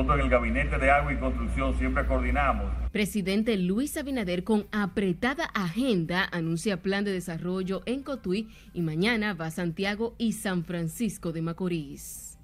nosotros 0.00 0.18
en 0.18 0.24
el 0.24 0.30
Gabinete 0.30 0.78
de 0.78 0.90
Agua 0.90 1.12
y 1.12 1.16
Construcción 1.18 1.76
siempre 1.78 2.06
coordinamos. 2.06 2.72
Presidente 2.90 3.56
Luis 3.58 3.98
Abinader 3.98 4.44
con 4.44 4.66
apretada 4.72 5.44
agenda 5.52 6.26
anuncia 6.32 6.80
plan 6.80 7.04
de 7.04 7.12
desarrollo 7.12 7.82
en 7.84 8.02
Cotuí 8.02 8.48
y 8.72 8.80
mañana 8.80 9.34
va 9.34 9.46
a 9.46 9.50
Santiago 9.50 10.14
y 10.16 10.32
San 10.32 10.64
Francisco 10.64 11.32
de 11.32 11.42
Macorís. 11.42 12.38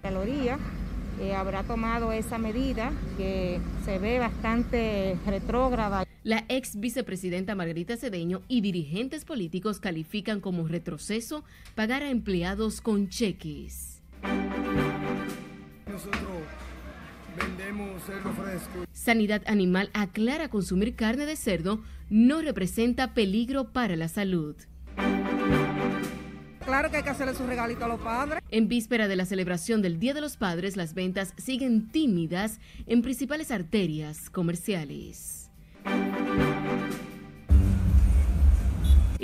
Caloría 0.00 0.58
eh, 1.20 1.34
habrá 1.34 1.64
tomado 1.64 2.12
esa 2.12 2.38
medida 2.38 2.92
que 3.16 3.58
se 3.84 3.98
ve 3.98 4.20
bastante 4.20 5.16
retrógrada. 5.26 6.04
La 6.22 6.44
ex 6.48 6.78
vicepresidenta 6.78 7.56
Margarita 7.56 7.96
Cedeño 7.96 8.42
y 8.46 8.60
dirigentes 8.60 9.24
políticos 9.24 9.80
califican 9.80 10.40
como 10.40 10.68
retroceso 10.68 11.42
pagar 11.74 12.02
a 12.02 12.10
empleados 12.10 12.80
con 12.80 13.08
cheques. 13.08 13.93
Nosotros 16.04 16.42
vendemos 17.36 18.02
cerdo 18.04 18.32
fresco. 18.32 18.84
Sanidad 18.92 19.42
Animal 19.46 19.90
aclara 19.94 20.48
consumir 20.48 20.94
carne 20.94 21.24
de 21.24 21.36
cerdo 21.36 21.82
no 22.10 22.42
representa 22.42 23.14
peligro 23.14 23.72
para 23.72 23.96
la 23.96 24.08
salud. 24.08 24.54
Claro 26.64 26.90
que 26.90 26.98
hay 26.98 27.02
que 27.02 27.10
hacerle 27.10 27.34
su 27.34 27.46
regalito 27.46 27.84
a 27.84 27.88
los 27.88 28.00
padres. 28.00 28.42
En 28.50 28.68
víspera 28.68 29.08
de 29.08 29.16
la 29.16 29.26
celebración 29.26 29.82
del 29.82 29.98
Día 29.98 30.14
de 30.14 30.20
los 30.20 30.36
Padres, 30.36 30.76
las 30.76 30.94
ventas 30.94 31.34
siguen 31.36 31.88
tímidas 31.88 32.58
en 32.86 33.02
principales 33.02 33.50
arterias 33.50 34.30
comerciales. 34.30 35.50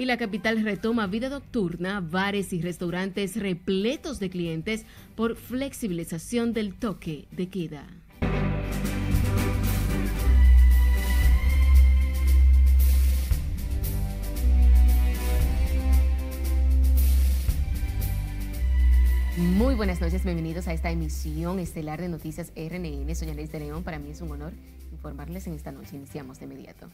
Y 0.00 0.06
la 0.06 0.16
capital 0.16 0.62
retoma 0.62 1.06
vida 1.09 1.28
nocturna, 1.28 2.00
bares 2.00 2.54
y 2.54 2.62
restaurantes 2.62 3.36
repletos 3.36 4.18
de 4.18 4.30
clientes 4.30 4.86
por 5.14 5.36
flexibilización 5.36 6.54
del 6.54 6.74
toque 6.74 7.29
de 7.32 7.51
queda. 7.51 7.87
Muy 19.37 19.74
buenas 19.74 20.01
noches, 20.01 20.24
bienvenidos 20.24 20.66
a 20.66 20.73
esta 20.73 20.90
emisión 20.90 21.59
estelar 21.59 22.01
de 22.01 22.09
Noticias 22.09 22.54
RNN. 22.56 23.15
Soy 23.15 23.28
de 23.34 23.60
León, 23.60 23.82
para 23.84 23.98
mí 23.98 24.12
es 24.12 24.23
un 24.23 24.30
honor 24.30 24.54
informarles 24.93 25.46
en 25.46 25.52
esta 25.52 25.73
noche. 25.73 25.96
Iniciamos 25.96 26.38
de 26.38 26.46
inmediato. 26.46 26.88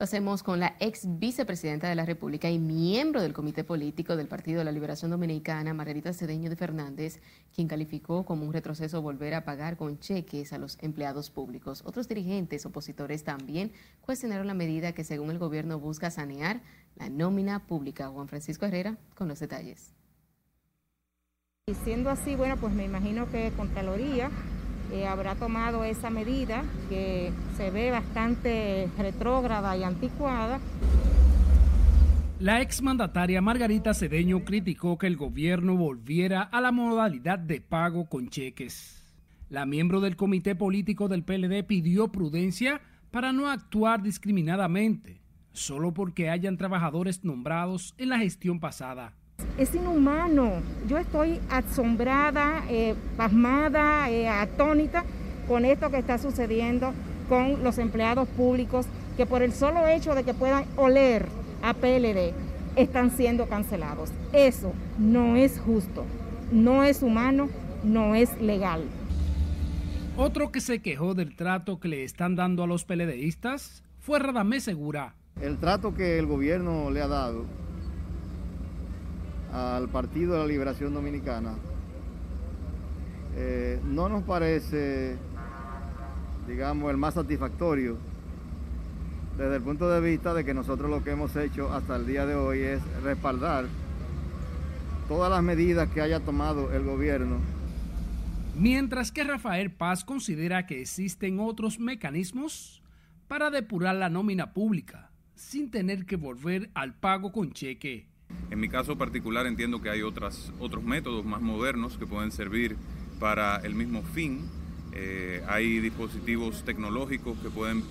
Lo 0.00 0.04
hacemos 0.04 0.42
con 0.42 0.60
la 0.60 0.76
ex 0.80 1.02
vicepresidenta 1.18 1.86
de 1.86 1.94
la 1.94 2.06
República 2.06 2.48
y 2.48 2.58
miembro 2.58 3.20
del 3.20 3.34
Comité 3.34 3.64
Político 3.64 4.16
del 4.16 4.28
Partido 4.28 4.60
de 4.60 4.64
la 4.64 4.72
Liberación 4.72 5.10
Dominicana, 5.10 5.74
Margarita 5.74 6.14
Cedeño 6.14 6.48
de 6.48 6.56
Fernández, 6.56 7.20
quien 7.54 7.68
calificó 7.68 8.24
como 8.24 8.46
un 8.46 8.54
retroceso 8.54 9.02
volver 9.02 9.34
a 9.34 9.44
pagar 9.44 9.76
con 9.76 9.98
cheques 9.98 10.54
a 10.54 10.58
los 10.58 10.78
empleados 10.80 11.28
públicos. 11.28 11.82
Otros 11.84 12.08
dirigentes 12.08 12.64
opositores 12.64 13.24
también 13.24 13.72
cuestionaron 14.00 14.46
la 14.46 14.54
medida 14.54 14.92
que 14.92 15.04
según 15.04 15.32
el 15.32 15.38
gobierno 15.38 15.78
busca 15.78 16.10
sanear 16.10 16.62
la 16.96 17.10
nómina 17.10 17.66
pública. 17.66 18.08
Juan 18.08 18.26
Francisco 18.26 18.64
Herrera 18.64 18.96
con 19.14 19.28
los 19.28 19.38
detalles. 19.38 19.92
Y 21.66 21.74
siendo 21.74 22.08
así, 22.08 22.36
bueno, 22.36 22.56
pues 22.56 22.72
me 22.72 22.86
imagino 22.86 23.30
que 23.30 23.52
Contraloría 23.54 24.30
eh, 24.92 25.06
habrá 25.06 25.34
tomado 25.34 25.84
esa 25.84 26.10
medida 26.10 26.64
que 26.88 27.32
se 27.56 27.70
ve 27.70 27.90
bastante 27.90 28.88
retrógrada 28.98 29.76
y 29.76 29.82
anticuada. 29.82 30.60
La 32.38 32.60
exmandataria 32.60 33.40
Margarita 33.40 33.92
Cedeño 33.92 34.44
criticó 34.44 34.96
que 34.98 35.06
el 35.06 35.16
gobierno 35.16 35.76
volviera 35.76 36.42
a 36.42 36.60
la 36.60 36.72
modalidad 36.72 37.38
de 37.38 37.60
pago 37.60 38.06
con 38.06 38.28
cheques. 38.28 38.96
La 39.50 39.66
miembro 39.66 40.00
del 40.00 40.16
comité 40.16 40.54
político 40.54 41.08
del 41.08 41.22
PLD 41.22 41.64
pidió 41.64 42.08
prudencia 42.08 42.80
para 43.10 43.32
no 43.32 43.48
actuar 43.48 44.02
discriminadamente, 44.02 45.20
solo 45.52 45.92
porque 45.92 46.30
hayan 46.30 46.56
trabajadores 46.56 47.24
nombrados 47.24 47.94
en 47.98 48.08
la 48.08 48.18
gestión 48.18 48.58
pasada 48.58 49.19
es 49.58 49.74
inhumano. 49.74 50.52
Yo 50.86 50.98
estoy 50.98 51.40
asombrada, 51.50 52.64
eh, 52.68 52.94
pasmada, 53.16 54.10
eh, 54.10 54.28
atónita 54.28 55.04
con 55.48 55.64
esto 55.64 55.90
que 55.90 55.98
está 55.98 56.18
sucediendo 56.18 56.92
con 57.28 57.62
los 57.62 57.78
empleados 57.78 58.28
públicos 58.28 58.86
que 59.16 59.26
por 59.26 59.42
el 59.42 59.52
solo 59.52 59.86
hecho 59.86 60.14
de 60.14 60.24
que 60.24 60.34
puedan 60.34 60.64
oler 60.76 61.26
a 61.62 61.74
PLD 61.74 62.32
están 62.76 63.10
siendo 63.10 63.46
cancelados. 63.46 64.10
Eso 64.32 64.72
no 64.98 65.36
es 65.36 65.60
justo, 65.60 66.04
no 66.52 66.84
es 66.84 67.02
humano, 67.02 67.48
no 67.82 68.14
es 68.14 68.40
legal. 68.40 68.82
Otro 70.16 70.50
que 70.52 70.60
se 70.60 70.80
quejó 70.80 71.14
del 71.14 71.34
trato 71.34 71.80
que 71.80 71.88
le 71.88 72.04
están 72.04 72.36
dando 72.36 72.62
a 72.62 72.66
los 72.66 72.84
PLDistas 72.84 73.82
fue 74.00 74.18
Radamés 74.18 74.64
Segura. 74.64 75.14
El 75.40 75.58
trato 75.58 75.94
que 75.94 76.18
el 76.18 76.26
gobierno 76.26 76.90
le 76.90 77.00
ha 77.00 77.08
dado 77.08 77.46
al 79.52 79.88
Partido 79.88 80.34
de 80.34 80.38
la 80.40 80.46
Liberación 80.46 80.94
Dominicana, 80.94 81.54
eh, 83.36 83.80
no 83.84 84.08
nos 84.08 84.22
parece, 84.24 85.16
digamos, 86.46 86.90
el 86.90 86.96
más 86.96 87.14
satisfactorio 87.14 87.96
desde 89.36 89.56
el 89.56 89.62
punto 89.62 89.88
de 89.88 90.00
vista 90.00 90.34
de 90.34 90.44
que 90.44 90.52
nosotros 90.52 90.90
lo 90.90 91.02
que 91.02 91.12
hemos 91.12 91.34
hecho 91.36 91.72
hasta 91.72 91.96
el 91.96 92.06
día 92.06 92.26
de 92.26 92.34
hoy 92.34 92.58
es 92.58 92.82
respaldar 93.02 93.66
todas 95.08 95.30
las 95.30 95.42
medidas 95.42 95.88
que 95.88 96.02
haya 96.02 96.20
tomado 96.20 96.72
el 96.74 96.84
gobierno. 96.84 97.38
Mientras 98.54 99.10
que 99.10 99.24
Rafael 99.24 99.72
Paz 99.72 100.04
considera 100.04 100.66
que 100.66 100.82
existen 100.82 101.40
otros 101.40 101.78
mecanismos 101.80 102.82
para 103.28 103.48
depurar 103.48 103.96
la 103.96 104.10
nómina 104.10 104.52
pública 104.52 105.10
sin 105.34 105.70
tener 105.70 106.04
que 106.04 106.16
volver 106.16 106.70
al 106.74 106.94
pago 106.94 107.32
con 107.32 107.52
cheque. 107.52 108.09
En 108.50 108.58
mi 108.58 108.68
caso 108.68 108.96
particular 108.96 109.46
entiendo 109.46 109.80
que 109.80 109.90
hay 109.90 110.02
otras, 110.02 110.52
otros 110.58 110.82
métodos 110.82 111.24
más 111.24 111.40
modernos 111.40 111.96
que 111.96 112.06
pueden 112.06 112.32
servir 112.32 112.76
para 113.20 113.56
el 113.58 113.74
mismo 113.74 114.02
fin. 114.02 114.48
Eh, 114.92 115.42
hay 115.46 115.78
dispositivos 115.78 116.64
tecnológicos 116.64 117.38
que 117.38 117.48
pueden 117.48 117.84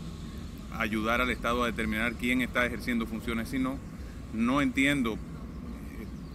ayudar 0.78 1.22
al 1.22 1.30
Estado 1.30 1.64
a 1.64 1.68
determinar 1.68 2.14
quién 2.16 2.42
está 2.42 2.66
ejerciendo 2.66 3.06
funciones 3.06 3.54
y 3.54 3.60
no. 3.60 3.78
No 4.34 4.62
entiendo 4.62 5.14
eh, 5.14 5.18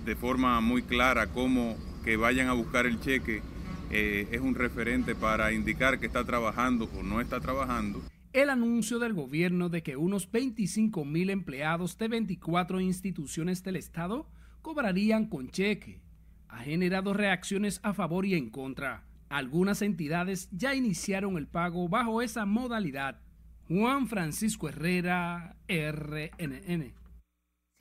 de 0.06 0.16
forma 0.16 0.58
muy 0.62 0.82
clara 0.82 1.26
cómo 1.26 1.76
que 2.02 2.16
vayan 2.16 2.48
a 2.48 2.54
buscar 2.54 2.86
el 2.86 3.00
cheque 3.00 3.42
eh, 3.90 4.26
es 4.32 4.40
un 4.40 4.54
referente 4.54 5.14
para 5.14 5.52
indicar 5.52 6.00
que 6.00 6.06
está 6.06 6.24
trabajando 6.24 6.88
o 6.98 7.02
no 7.02 7.20
está 7.20 7.40
trabajando 7.40 8.02
el 8.34 8.50
anuncio 8.50 8.98
del 8.98 9.14
gobierno 9.14 9.68
de 9.68 9.84
que 9.84 9.96
unos 9.96 10.30
25 10.30 11.04
mil 11.04 11.30
empleados 11.30 11.96
de 11.96 12.08
24 12.08 12.80
instituciones 12.80 13.62
del 13.62 13.76
Estado 13.76 14.28
cobrarían 14.60 15.28
con 15.28 15.50
cheque 15.50 16.02
ha 16.48 16.58
generado 16.58 17.12
reacciones 17.12 17.80
a 17.82 17.94
favor 17.94 18.26
y 18.26 18.34
en 18.34 18.50
contra. 18.50 19.04
Algunas 19.28 19.82
entidades 19.82 20.48
ya 20.52 20.74
iniciaron 20.74 21.36
el 21.36 21.46
pago 21.46 21.88
bajo 21.88 22.22
esa 22.22 22.44
modalidad. 22.44 23.20
Juan 23.68 24.08
Francisco 24.08 24.68
Herrera, 24.68 25.56
RNN. 25.68 27.03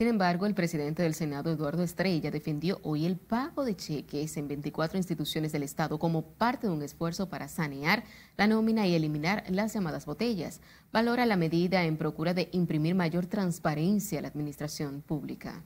Sin 0.00 0.08
embargo, 0.08 0.46
el 0.46 0.56
presidente 0.56 1.04
del 1.04 1.14
Senado, 1.14 1.52
Eduardo 1.52 1.84
Estrella, 1.84 2.32
defendió 2.32 2.80
hoy 2.82 3.06
el 3.06 3.16
pago 3.16 3.64
de 3.64 3.76
cheques 3.76 4.36
en 4.36 4.48
24 4.48 4.98
instituciones 4.98 5.52
del 5.52 5.62
Estado 5.62 6.00
como 6.00 6.34
parte 6.34 6.66
de 6.66 6.72
un 6.72 6.82
esfuerzo 6.82 7.28
para 7.28 7.46
sanear 7.46 8.02
la 8.36 8.48
nómina 8.48 8.88
y 8.88 8.96
eliminar 8.96 9.44
las 9.48 9.72
llamadas 9.72 10.04
botellas. 10.04 10.60
Valora 10.92 11.26
la 11.26 11.36
medida 11.36 11.84
en 11.84 11.96
procura 11.96 12.34
de 12.34 12.48
imprimir 12.50 12.96
mayor 12.96 13.26
transparencia 13.26 14.18
a 14.18 14.22
la 14.22 14.28
administración 14.28 15.00
pública. 15.00 15.62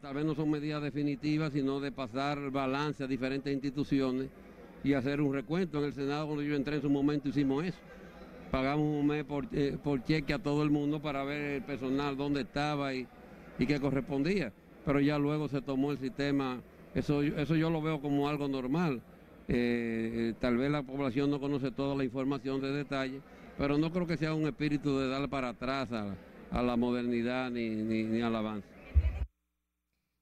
Tal 0.00 0.14
vez 0.14 0.24
no 0.24 0.34
son 0.34 0.50
medidas 0.50 0.82
definitivas, 0.82 1.52
sino 1.52 1.78
de 1.78 1.92
pasar 1.92 2.50
balance 2.50 3.04
a 3.04 3.06
diferentes 3.06 3.54
instituciones 3.54 4.30
y 4.82 4.94
hacer 4.94 5.20
un 5.20 5.32
recuento. 5.32 5.78
En 5.78 5.84
el 5.84 5.92
Senado, 5.92 6.26
cuando 6.26 6.42
yo 6.42 6.56
entré 6.56 6.74
en 6.74 6.82
su 6.82 6.90
momento, 6.90 7.28
hicimos 7.28 7.64
eso 7.64 7.78
pagamos 8.50 8.86
un 8.86 9.06
mes 9.06 9.24
eh, 9.52 9.76
por, 9.82 10.04
cheque 10.04 10.32
a 10.32 10.38
todo 10.38 10.62
el 10.62 10.70
mundo 10.70 11.00
para 11.00 11.24
ver 11.24 11.56
el 11.56 11.62
personal 11.62 12.16
dónde 12.16 12.42
estaba 12.42 12.94
y, 12.94 13.06
y 13.58 13.66
qué 13.66 13.80
correspondía. 13.80 14.52
Pero 14.84 15.00
ya 15.00 15.18
luego 15.18 15.48
se 15.48 15.60
tomó 15.60 15.90
el 15.90 15.98
sistema, 15.98 16.60
eso, 16.94 17.22
eso 17.22 17.56
yo 17.56 17.70
lo 17.70 17.82
veo 17.82 18.00
como 18.00 18.28
algo 18.28 18.48
normal. 18.48 19.00
Eh, 19.48 20.10
eh, 20.14 20.34
tal 20.40 20.56
vez 20.56 20.70
la 20.70 20.82
población 20.82 21.30
no 21.30 21.38
conoce 21.38 21.70
toda 21.70 21.94
la 21.94 22.04
información 22.04 22.60
de 22.60 22.72
detalle, 22.72 23.20
pero 23.56 23.78
no 23.78 23.92
creo 23.92 24.06
que 24.06 24.16
sea 24.16 24.34
un 24.34 24.46
espíritu 24.46 24.98
de 24.98 25.08
dar 25.08 25.28
para 25.28 25.50
atrás 25.50 25.88
a, 25.92 26.62
la 26.62 26.76
modernidad 26.76 27.50
ni, 27.50 27.68
ni, 27.68 28.04
ni 28.04 28.22
al 28.22 28.34
avance. 28.34 28.75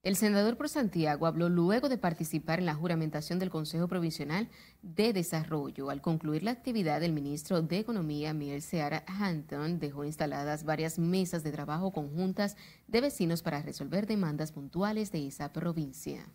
El 0.04 0.16
senador 0.16 0.58
por 0.58 0.68
Santiago 0.68 1.24
habló 1.24 1.48
luego 1.48 1.88
de 1.88 1.96
participar 1.96 2.58
en 2.58 2.66
la 2.66 2.74
juramentación 2.74 3.38
del 3.38 3.48
Consejo 3.48 3.88
Provisional 3.88 4.50
de 4.82 5.14
Desarrollo. 5.14 5.88
Al 5.88 6.02
concluir 6.02 6.42
la 6.42 6.50
actividad, 6.50 7.02
el 7.02 7.14
ministro 7.14 7.62
de 7.62 7.78
Economía, 7.78 8.34
Miguel 8.34 8.60
Seara 8.60 9.02
Hampton, 9.06 9.78
dejó 9.78 10.04
instaladas 10.04 10.64
varias 10.64 10.98
mesas 10.98 11.42
de 11.42 11.52
trabajo 11.52 11.90
conjuntas 11.90 12.58
de 12.86 13.00
vecinos 13.00 13.40
para 13.40 13.62
resolver 13.62 14.06
demandas 14.06 14.52
puntuales 14.52 15.10
de 15.10 15.26
esa 15.26 15.54
provincia. 15.54 16.28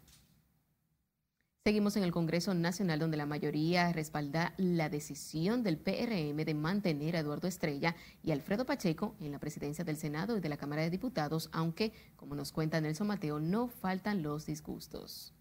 Seguimos 1.69 1.95
en 1.97 2.03
el 2.03 2.11
Congreso 2.11 2.55
Nacional 2.55 2.97
donde 2.97 3.15
la 3.15 3.27
mayoría 3.27 3.93
respalda 3.93 4.55
la 4.57 4.89
decisión 4.89 5.61
del 5.61 5.77
PRM 5.77 6.43
de 6.43 6.55
mantener 6.55 7.15
a 7.15 7.19
Eduardo 7.19 7.47
Estrella 7.47 7.95
y 8.23 8.31
Alfredo 8.31 8.65
Pacheco 8.65 9.15
en 9.21 9.31
la 9.31 9.37
presidencia 9.37 9.85
del 9.85 9.95
Senado 9.95 10.35
y 10.35 10.39
de 10.39 10.49
la 10.49 10.57
Cámara 10.57 10.81
de 10.81 10.89
Diputados, 10.89 11.47
aunque, 11.53 11.93
como 12.15 12.33
nos 12.33 12.51
cuenta 12.51 12.81
Nelson 12.81 13.05
Mateo, 13.05 13.39
no 13.39 13.67
faltan 13.67 14.23
los 14.23 14.47
disgustos. 14.47 15.35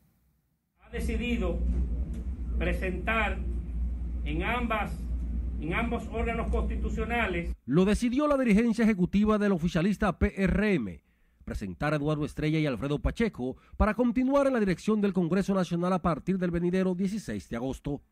Ha 0.81 0.91
decidido 0.91 1.61
presentar 2.59 3.39
en 4.27 4.43
ambas 4.43 4.93
en 5.63 5.73
ambos 5.73 6.07
órganos 6.13 6.51
constitucionales. 6.51 7.55
Lo 7.65 7.87
decidió 7.87 8.29
la 8.29 8.37
dirigencia 8.37 8.85
ejecutiva 8.85 9.39
del 9.39 9.53
oficialista 9.53 10.19
PRM 10.19 11.08
presentar 11.49 11.95
a 11.95 11.97
Eduardo 11.97 12.27
Estrella 12.27 12.59
y 12.59 12.67
Alfredo 12.67 12.99
Pacheco 12.99 13.57
para 13.79 13.95
continuar 13.95 14.47
en 14.47 14.53
la 14.53 14.61
dirección 14.61 15.01
del 15.01 15.15
Congreso 15.15 15.55
Nacional 15.55 15.95
a 15.95 16.03
partir 16.03 16.39
del 16.39 16.51
venidero 16.51 16.95
16 16.95 17.49
de 17.49 17.57
agosto. 17.57 18.03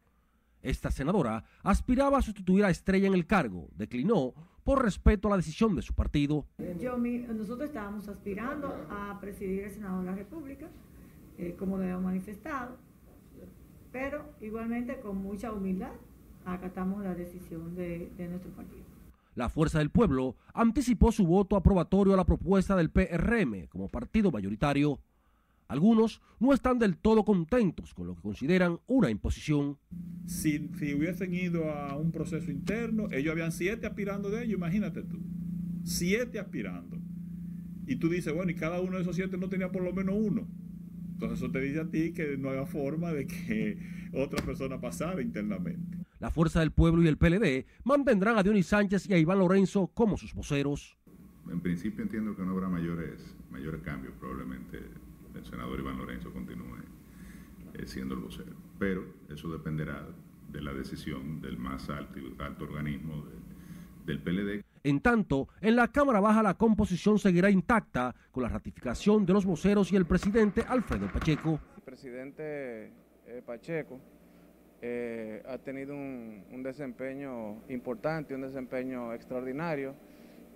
Esta 0.62 0.90
senadora 0.90 1.44
aspiraba 1.62 2.16
a 2.16 2.22
sustituir 2.22 2.64
a 2.64 2.70
Estrella 2.70 3.06
en 3.06 3.12
el 3.12 3.26
cargo, 3.26 3.68
declinó 3.76 4.32
por 4.64 4.82
respeto 4.82 5.28
a 5.28 5.32
la 5.32 5.36
decisión 5.36 5.76
de 5.76 5.82
su 5.82 5.92
partido. 5.92 6.46
Yo, 6.80 6.96
nosotros 6.96 7.68
estábamos 7.68 8.08
aspirando 8.08 8.68
a 8.88 9.20
presidir 9.20 9.64
el 9.64 9.70
Senado 9.70 10.00
de 10.00 10.06
la 10.06 10.14
República, 10.14 10.68
eh, 11.36 11.54
como 11.58 11.76
lo 11.76 11.84
hemos 11.84 12.04
manifestado, 12.04 12.78
pero 13.92 14.24
igualmente 14.40 14.98
con 15.00 15.18
mucha 15.18 15.52
humildad 15.52 15.92
acatamos 16.46 17.04
la 17.04 17.14
decisión 17.14 17.76
de 17.76 18.28
nuestro 18.30 18.50
partido. 18.52 18.85
La 19.36 19.50
Fuerza 19.50 19.80
del 19.80 19.90
Pueblo 19.90 20.34
anticipó 20.54 21.12
su 21.12 21.26
voto 21.26 21.56
aprobatorio 21.56 22.14
a 22.14 22.16
la 22.16 22.24
propuesta 22.24 22.74
del 22.74 22.88
PRM 22.88 23.66
como 23.68 23.86
partido 23.86 24.32
mayoritario. 24.32 24.98
Algunos 25.68 26.22
no 26.40 26.54
están 26.54 26.78
del 26.78 26.96
todo 26.96 27.22
contentos 27.22 27.92
con 27.92 28.06
lo 28.06 28.14
que 28.14 28.22
consideran 28.22 28.78
una 28.86 29.10
imposición. 29.10 29.76
Si, 30.24 30.56
hubiesen 30.56 31.34
ido 31.34 31.70
a 31.70 31.96
un 31.98 32.12
proceso 32.12 32.50
interno, 32.50 33.08
ellos 33.12 33.32
habían 33.32 33.52
siete 33.52 33.86
aspirando 33.86 34.30
de 34.30 34.44
ellos, 34.44 34.56
imagínate 34.56 35.02
tú. 35.02 35.20
Siete 35.84 36.38
aspirando. 36.38 36.96
Y 37.86 37.96
tú 37.96 38.08
dices, 38.08 38.32
bueno, 38.32 38.52
y 38.52 38.54
cada 38.54 38.80
uno 38.80 38.96
de 38.96 39.02
esos 39.02 39.16
siete 39.16 39.36
no 39.36 39.50
tenía 39.50 39.70
por 39.70 39.82
lo 39.82 39.92
menos 39.92 40.14
uno. 40.18 40.48
Entonces 41.12 41.38
eso 41.40 41.50
te 41.50 41.60
dice 41.60 41.80
a 41.80 41.90
ti 41.90 42.14
que 42.14 42.38
no 42.38 42.48
haga 42.48 42.64
forma 42.64 43.12
de 43.12 43.26
que 43.26 43.78
otra 44.14 44.42
persona 44.42 44.80
pasara 44.80 45.20
internamente. 45.20 46.05
La 46.18 46.30
Fuerza 46.30 46.60
del 46.60 46.70
Pueblo 46.70 47.02
y 47.02 47.08
el 47.08 47.18
PLD 47.18 47.66
mantendrán 47.84 48.38
a 48.38 48.42
Dionis 48.42 48.68
Sánchez 48.68 49.08
y 49.08 49.14
a 49.14 49.18
Iván 49.18 49.38
Lorenzo 49.38 49.88
como 49.88 50.16
sus 50.16 50.32
voceros. 50.32 50.96
En 51.50 51.60
principio 51.60 52.02
entiendo 52.02 52.34
que 52.34 52.42
no 52.42 52.52
habrá 52.52 52.68
mayores, 52.68 53.36
mayores 53.50 53.82
cambios. 53.82 54.14
Probablemente 54.18 54.80
el 55.34 55.44
senador 55.44 55.78
Iván 55.78 55.98
Lorenzo 55.98 56.32
continúe 56.32 56.78
eh, 57.74 57.86
siendo 57.86 58.14
el 58.14 58.20
vocero. 58.20 58.56
Pero 58.78 59.04
eso 59.28 59.50
dependerá 59.50 60.06
de 60.50 60.62
la 60.62 60.72
decisión 60.72 61.40
del 61.42 61.58
más 61.58 61.90
alto, 61.90 62.18
alto 62.38 62.64
organismo 62.64 63.24
del 64.06 64.20
PLD. 64.20 64.64
En 64.84 65.00
tanto, 65.00 65.48
en 65.60 65.76
la 65.76 65.88
Cámara 65.88 66.20
Baja 66.20 66.42
la 66.42 66.54
composición 66.54 67.18
seguirá 67.18 67.50
intacta 67.50 68.14
con 68.30 68.42
la 68.42 68.48
ratificación 68.48 69.26
de 69.26 69.34
los 69.34 69.44
voceros 69.44 69.92
y 69.92 69.96
el 69.96 70.06
presidente 70.06 70.64
Alfredo 70.66 71.12
Pacheco. 71.12 71.60
El 71.76 71.82
presidente 71.82 72.92
eh, 73.26 73.42
Pacheco 73.44 74.00
eh, 74.82 75.42
ha 75.48 75.58
tenido 75.58 75.94
un, 75.94 76.62
desempeño 76.62 77.62
importante, 77.68 78.34
un 78.34 78.42
desempeño 78.42 79.12
extraordinario 79.14 79.94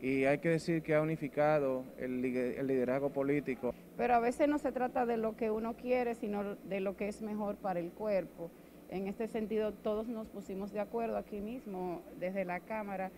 y 0.00 0.25
hay 0.25 0.38
que 0.38 0.50
decir 0.50 0.82
que 0.82 0.94
ha 0.94 1.02
unificado 1.02 1.84
el, 1.99 2.20
liderazgo 2.22 3.11
político. 3.11 3.75
Pero 3.96 4.14
a 4.14 4.20
veces 4.20 4.49
no 4.49 4.58
se 4.58 4.72
trata 4.72 5.06
de 5.06 5.17
lo 5.17 5.37
que 5.37 5.50
uno 5.50 5.75
quiere, 5.75 6.14
sino 6.14 6.56
de 6.56 6.81
lo 6.81 6.96
que 6.96 7.08
es 7.08 7.22
mejor 7.22 7.56
para 7.56 7.81
el 7.81 7.90
cuerpo. 7.90 8.50
En 8.88 9.06
este 9.06 9.28
sentido, 9.28 9.72
todos 9.72 10.08
nos 10.08 10.26
pusimos 10.28 10.72
de 10.72 10.81
acuerdo 10.81 11.17
aquí 11.17 11.40
mismo 11.40 12.02
desde 12.19 12.44
la 12.44 12.61
Cámara 12.61 13.11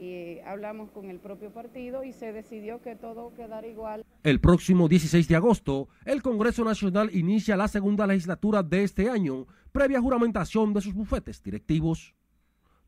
y 0.00 0.40
hablamos 0.46 0.90
con 0.90 1.10
el 1.10 1.20
propio 1.20 1.52
partido 1.52 2.02
y 2.04 2.14
se 2.14 2.32
decidió 2.32 2.80
que 2.80 2.96
todo 2.96 3.34
quedara 3.34 3.66
igual. 3.66 4.02
El 4.22 4.40
próximo 4.40 4.88
16 4.88 5.28
de 5.28 5.36
agosto, 5.36 5.88
el 6.06 6.22
Congreso 6.22 6.64
Nacional 6.64 7.10
inicia 7.14 7.56
la 7.56 7.68
segunda 7.68 8.06
legislatura 8.06 8.62
de 8.62 8.82
este 8.82 9.10
año, 9.10 9.46
previa 9.72 10.00
juramentación 10.00 10.72
de 10.72 10.80
sus 10.80 10.94
bufetes 10.94 11.42
directivos. 11.42 12.14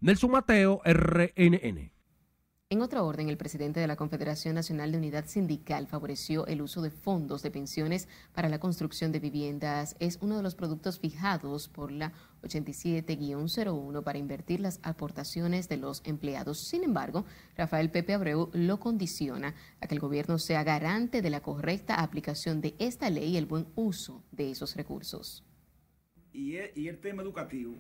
Nelson 0.01 0.31
Mateo, 0.31 0.81
RNN. 0.85 1.92
En 2.73 2.81
otro 2.81 3.07
orden, 3.07 3.29
el 3.29 3.37
presidente 3.37 3.81
de 3.81 3.87
la 3.87 3.97
Confederación 3.97 4.55
Nacional 4.55 4.91
de 4.93 4.97
Unidad 4.97 5.27
Sindical 5.27 5.87
favoreció 5.87 6.47
el 6.47 6.63
uso 6.63 6.81
de 6.81 6.91
fondos 6.91 7.43
de 7.43 7.51
pensiones 7.51 8.09
para 8.33 8.49
la 8.49 8.61
construcción 8.61 9.13
de 9.13 9.21
viviendas. 9.21 9.95
Es 10.01 10.17
uno 10.23 10.39
de 10.39 10.43
los 10.43 10.55
productos 10.55 10.99
fijados 10.99 11.69
por 11.69 11.93
la 11.93 12.15
87-01 12.43 14.03
para 14.03 14.19
invertir 14.19 14.61
las 14.61 14.81
aportaciones 14.85 15.69
de 15.69 15.77
los 15.77 16.01
empleados. 16.07 16.67
Sin 16.67 16.83
embargo, 16.83 17.27
Rafael 17.59 17.91
Pepe 17.91 18.15
Abreu 18.15 18.49
lo 18.55 18.81
condiciona 18.81 19.55
a 19.83 19.87
que 19.87 19.95
el 19.95 20.01
gobierno 20.01 20.39
sea 20.39 20.65
garante 20.65 21.21
de 21.21 21.29
la 21.29 21.43
correcta 21.43 21.97
aplicación 21.97 22.63
de 22.63 22.75
esta 22.79 23.11
ley 23.11 23.33
y 23.33 23.37
el 23.37 23.45
buen 23.45 23.67
uso 23.75 24.25
de 24.33 24.51
esos 24.51 24.77
recursos. 24.77 25.45
Y 26.33 26.55
y 26.75 26.89
el 26.89 26.99
tema 27.03 27.21
educativo. 27.21 27.75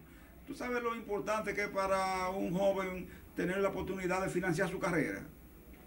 Tú 0.47 0.55
sabes 0.55 0.83
lo 0.83 0.95
importante 0.95 1.55
que 1.55 1.69
para 1.69 2.29
un 2.29 2.53
joven 2.53 3.09
tener 3.35 3.59
la 3.59 3.69
oportunidad 3.69 4.23
de 4.23 4.29
financiar 4.29 4.71
su 4.71 4.79
carrera 4.79 5.23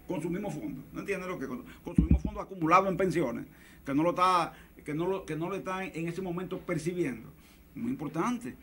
con 0.06 0.22
su 0.22 0.30
mismo 0.30 0.50
fondo. 0.50 0.82
¿No 0.92 1.00
entiendes 1.00 1.28
lo 1.28 1.38
que? 1.38 1.46
Con, 1.46 1.64
su 1.96 2.18
fondo 2.18 2.40
acumulado 2.40 2.88
en 2.88 2.96
pensiones, 2.96 3.46
que 3.84 3.94
no 3.94 4.02
lo 4.02 4.10
está, 4.10 4.52
que 4.84 4.94
no 4.94 5.06
lo, 5.06 5.26
que 5.26 5.36
no 5.36 5.48
lo 5.48 5.56
está 5.56 5.84
en 5.84 6.08
ese 6.08 6.22
momento 6.22 6.58
percibiendo. 6.58 7.32
Muy 7.74 7.90
importante. 7.90 8.56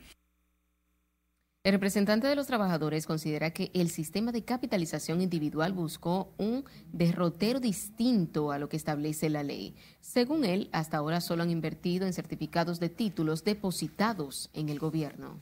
El 1.63 1.71
representante 1.71 2.27
de 2.27 2.35
los 2.35 2.47
trabajadores 2.47 3.05
considera 3.05 3.51
que 3.51 3.71
el 3.73 3.89
sistema 3.89 4.33
de 4.33 4.43
capitalización 4.43 5.21
individual 5.21 5.71
buscó 5.71 6.33
un 6.37 6.65
derrotero 6.91 7.61
distinto 7.61 8.51
a 8.51 8.59
lo 8.59 8.67
que 8.67 8.75
establece 8.75 9.29
la 9.29 9.43
ley. 9.43 9.73
Según 10.01 10.43
él, 10.43 10.67
hasta 10.73 10.97
ahora 10.97 11.21
solo 11.21 11.41
han 11.41 11.51
invertido 11.51 12.05
en 12.05 12.11
certificados 12.11 12.81
de 12.81 12.89
títulos 12.89 13.45
depositados 13.45 14.49
en 14.53 14.67
el 14.67 14.77
gobierno. 14.77 15.39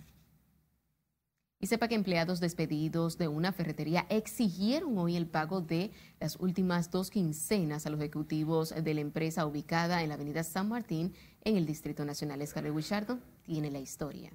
Y 1.64 1.68
sepa 1.68 1.88
que 1.88 1.94
empleados 1.94 2.40
despedidos 2.40 3.20
de 3.20 3.28
una 3.28 3.52
ferretería 3.52 4.08
exigieron 4.10 4.98
hoy 4.98 5.16
el 5.16 5.28
pago 5.28 5.62
de 5.62 5.92
las 6.20 6.36
últimas 6.38 6.90
dos 6.90 7.12
quincenas 7.12 7.86
a 7.86 7.92
los 7.92 8.00
ejecutivos 8.00 8.74
de 8.74 8.94
la 8.96 9.02
empresa 9.02 9.46
ubicada 9.46 10.02
en 10.02 10.10
la 10.10 10.16
avenida 10.16 10.44
San 10.44 10.70
Martín 10.70 11.14
en 11.44 11.58
el 11.58 11.68
Distrito 11.68 12.04
Nacional. 12.04 12.42
Escarle 12.42 12.72
Wichardo 12.72 13.20
tiene 13.44 13.70
la 13.70 13.78
historia. 13.78 14.32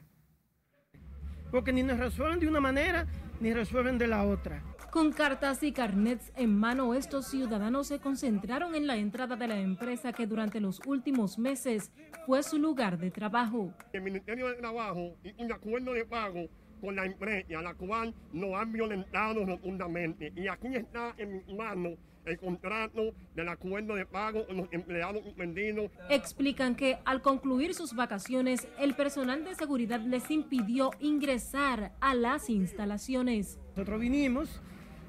Porque 1.50 1.72
ni 1.72 1.82
nos 1.82 1.98
resuelven 1.98 2.38
de 2.38 2.46
una 2.46 2.60
manera 2.60 3.08
ni 3.40 3.52
resuelven 3.52 3.98
de 3.98 4.06
la 4.06 4.24
otra. 4.24 4.62
Con 4.92 5.12
cartas 5.12 5.64
y 5.64 5.72
carnets 5.72 6.32
en 6.36 6.56
mano, 6.56 6.94
estos 6.94 7.26
ciudadanos 7.26 7.88
se 7.88 7.98
concentraron 7.98 8.76
en 8.76 8.86
la 8.86 8.96
entrada 8.96 9.34
de 9.34 9.48
la 9.48 9.58
empresa 9.58 10.12
que 10.12 10.28
durante 10.28 10.60
los 10.60 10.80
últimos 10.86 11.40
meses 11.40 11.90
fue 12.24 12.44
su 12.44 12.58
lugar 12.58 12.98
de 12.98 13.10
trabajo. 13.10 13.74
El 13.92 14.02
Ministerio 14.02 14.46
de 14.46 14.54
Trabajo 14.54 15.16
y 15.24 15.42
un 15.42 15.52
acuerdo 15.52 15.92
de 15.92 16.06
pago 16.06 16.48
con 16.80 16.96
la 16.96 17.04
empresa, 17.04 17.62
la 17.62 17.74
cual 17.74 18.14
no 18.32 18.56
han 18.56 18.72
violentado 18.72 19.44
rotundamente. 19.44 20.32
Y 20.36 20.48
aquí 20.48 20.68
está 20.74 21.14
en 21.18 21.42
mi 21.46 21.54
mano 21.54 21.96
el 22.26 22.38
contrato 22.38 23.14
del 23.34 23.48
acuerdo 23.48 23.94
de 23.94 24.04
pago 24.04 24.46
con 24.46 24.56
los 24.56 24.72
empleados 24.72 25.22
suspendidos. 25.22 25.90
Explican 26.10 26.74
que 26.74 26.98
al 27.04 27.22
concluir 27.22 27.74
sus 27.74 27.94
vacaciones, 27.94 28.66
el 28.78 28.94
personal 28.94 29.44
de 29.44 29.54
seguridad 29.54 30.00
les 30.00 30.30
impidió 30.30 30.90
ingresar 31.00 31.92
a 32.00 32.14
las 32.14 32.50
instalaciones. 32.50 33.58
Nosotros 33.70 34.00
vinimos 34.00 34.60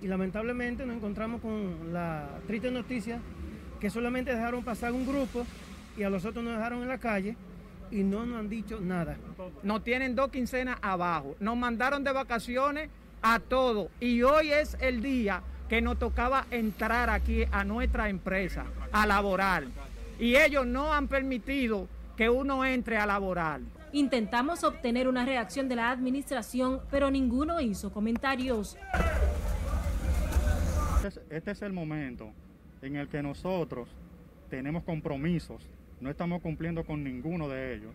y 0.01 0.07
lamentablemente 0.07 0.86
nos 0.86 0.97
encontramos 0.97 1.41
con 1.41 1.91
la 1.91 2.39
triste 2.45 2.69
noticia 2.69 3.19
que 3.79 3.89
solamente 3.89 4.33
dejaron 4.33 4.63
pasar 4.63 4.93
un 4.93 5.07
grupo 5.07 5.45
y 5.97 6.03
a 6.03 6.09
los 6.09 6.25
otros 6.25 6.43
nos 6.43 6.55
dejaron 6.55 6.81
en 6.83 6.88
la 6.88 7.00
calle 7.00 7.36
y 7.91 8.03
no 8.03 8.25
nos 8.25 8.39
han 8.39 8.50
dicho 8.50 8.79
nada. 8.79 9.17
Nos 9.63 9.84
tienen 9.84 10.15
dos 10.15 10.29
quincenas 10.29 10.77
abajo. 10.82 11.36
Nos 11.39 11.58
mandaron 11.58 12.03
de 12.03 12.12
vacaciones 12.12 12.89
a 13.22 13.39
todos 13.39 13.89
y 14.00 14.22
hoy 14.22 14.51
es 14.51 14.77
el 14.79 15.01
día 15.01 15.41
que 15.67 15.82
nos 15.82 16.00
tocaba 16.00 16.46
entrar 16.51 17.10
aquí 17.10 17.44
a 17.51 17.63
nuestra 17.63 18.10
empresa 18.10 18.65
a 18.91 19.06
laborar. 19.06 19.65
Y 20.20 20.36
ellos 20.36 20.65
no 20.65 20.94
han 20.94 21.08
permitido 21.08 21.88
que 22.15 22.29
uno 22.29 22.65
entre 22.65 22.98
a 22.98 23.06
laborar. 23.06 23.62
Intentamos 23.91 24.63
obtener 24.63 25.08
una 25.08 25.25
reacción 25.25 25.70
de 25.70 25.75
la 25.75 25.91
administración, 25.91 26.82
pero 26.89 27.12
ninguno 27.12 27.62
hizo 27.62 27.91
comentarios. 27.91 28.77
Este 31.29 31.51
es 31.51 31.62
el 31.62 31.74
momento 31.74 32.32
en 32.82 32.96
el 32.96 33.08
que 33.08 33.22
nosotros 33.22 33.88
tenemos 34.50 34.84
compromisos 34.84 35.62
no 36.01 36.09
estamos 36.09 36.41
cumpliendo 36.41 36.83
con 36.83 37.03
ninguno 37.03 37.49
de 37.49 37.75
ellos. 37.75 37.93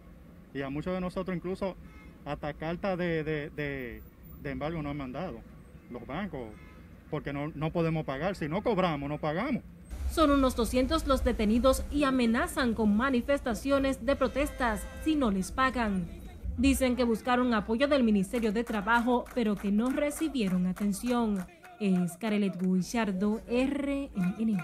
Y 0.55 0.63
a 0.63 0.71
muchos 0.71 0.93
de 0.93 1.01
nosotros 1.01 1.37
incluso 1.37 1.77
hasta 2.25 2.55
carta 2.55 2.97
de, 2.97 3.25
de, 3.25 4.03
embargo 4.45 4.83
nos 4.83 4.91
han 4.91 4.97
mandado 4.97 5.41
los 5.91 6.07
bancos, 6.07 6.49
porque 7.11 7.33
no, 7.33 7.51
no 7.55 7.71
podemos 7.71 8.05
pagar. 8.05 8.37
Si 8.37 8.49
no 8.49 8.63
cobramos, 8.63 9.09
no 9.09 9.19
pagamos. 9.19 9.63
Son 10.11 10.31
unos 10.31 10.57
200 10.57 11.07
los 11.07 11.25
detenidos 11.25 11.85
y 11.91 12.05
amenazan 12.05 12.75
con 12.75 12.97
manifestaciones 12.97 14.05
de 14.05 14.15
protestas 14.15 14.87
si 15.05 15.17
no 15.17 15.31
les 15.31 15.53
pagan. 15.53 16.07
Dicen 16.59 16.97
que 16.97 17.05
buscaron 17.05 17.55
apoyo 17.55 17.89
del 17.89 18.03
Ministerio 18.03 18.53
de 18.53 18.63
Trabajo, 18.63 19.25
pero 19.35 19.57
que 19.57 19.73
no 19.73 19.89
recibieron 19.89 20.67
atención. 20.67 21.47
Es 21.81 22.17
Carelet 22.19 22.61
Guichardo, 22.61 23.41
RNN. 23.49 24.59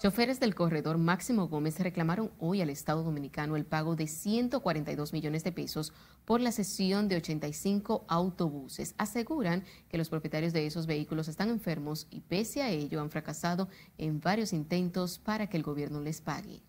Choferes 0.00 0.38
del 0.38 0.54
corredor 0.54 0.96
Máximo 0.96 1.48
Gómez 1.48 1.80
reclamaron 1.80 2.30
hoy 2.38 2.60
al 2.60 2.70
Estado 2.70 3.02
Dominicano 3.02 3.56
el 3.56 3.64
pago 3.64 3.96
de 3.96 4.06
142 4.06 5.12
millones 5.12 5.42
de 5.42 5.50
pesos 5.50 5.92
por 6.24 6.40
la 6.40 6.52
cesión 6.52 7.08
de 7.08 7.16
85 7.16 8.04
autobuses. 8.06 8.94
Aseguran 8.96 9.64
que 9.88 9.98
los 9.98 10.08
propietarios 10.08 10.52
de 10.52 10.66
esos 10.66 10.86
vehículos 10.86 11.26
están 11.26 11.48
enfermos 11.48 12.06
y 12.12 12.20
pese 12.20 12.62
a 12.62 12.70
ello 12.70 13.00
han 13.00 13.10
fracasado 13.10 13.68
en 13.96 14.20
varios 14.20 14.52
intentos 14.52 15.18
para 15.18 15.48
que 15.48 15.56
el 15.56 15.64
gobierno 15.64 16.00
les 16.00 16.20
pague. 16.20 16.62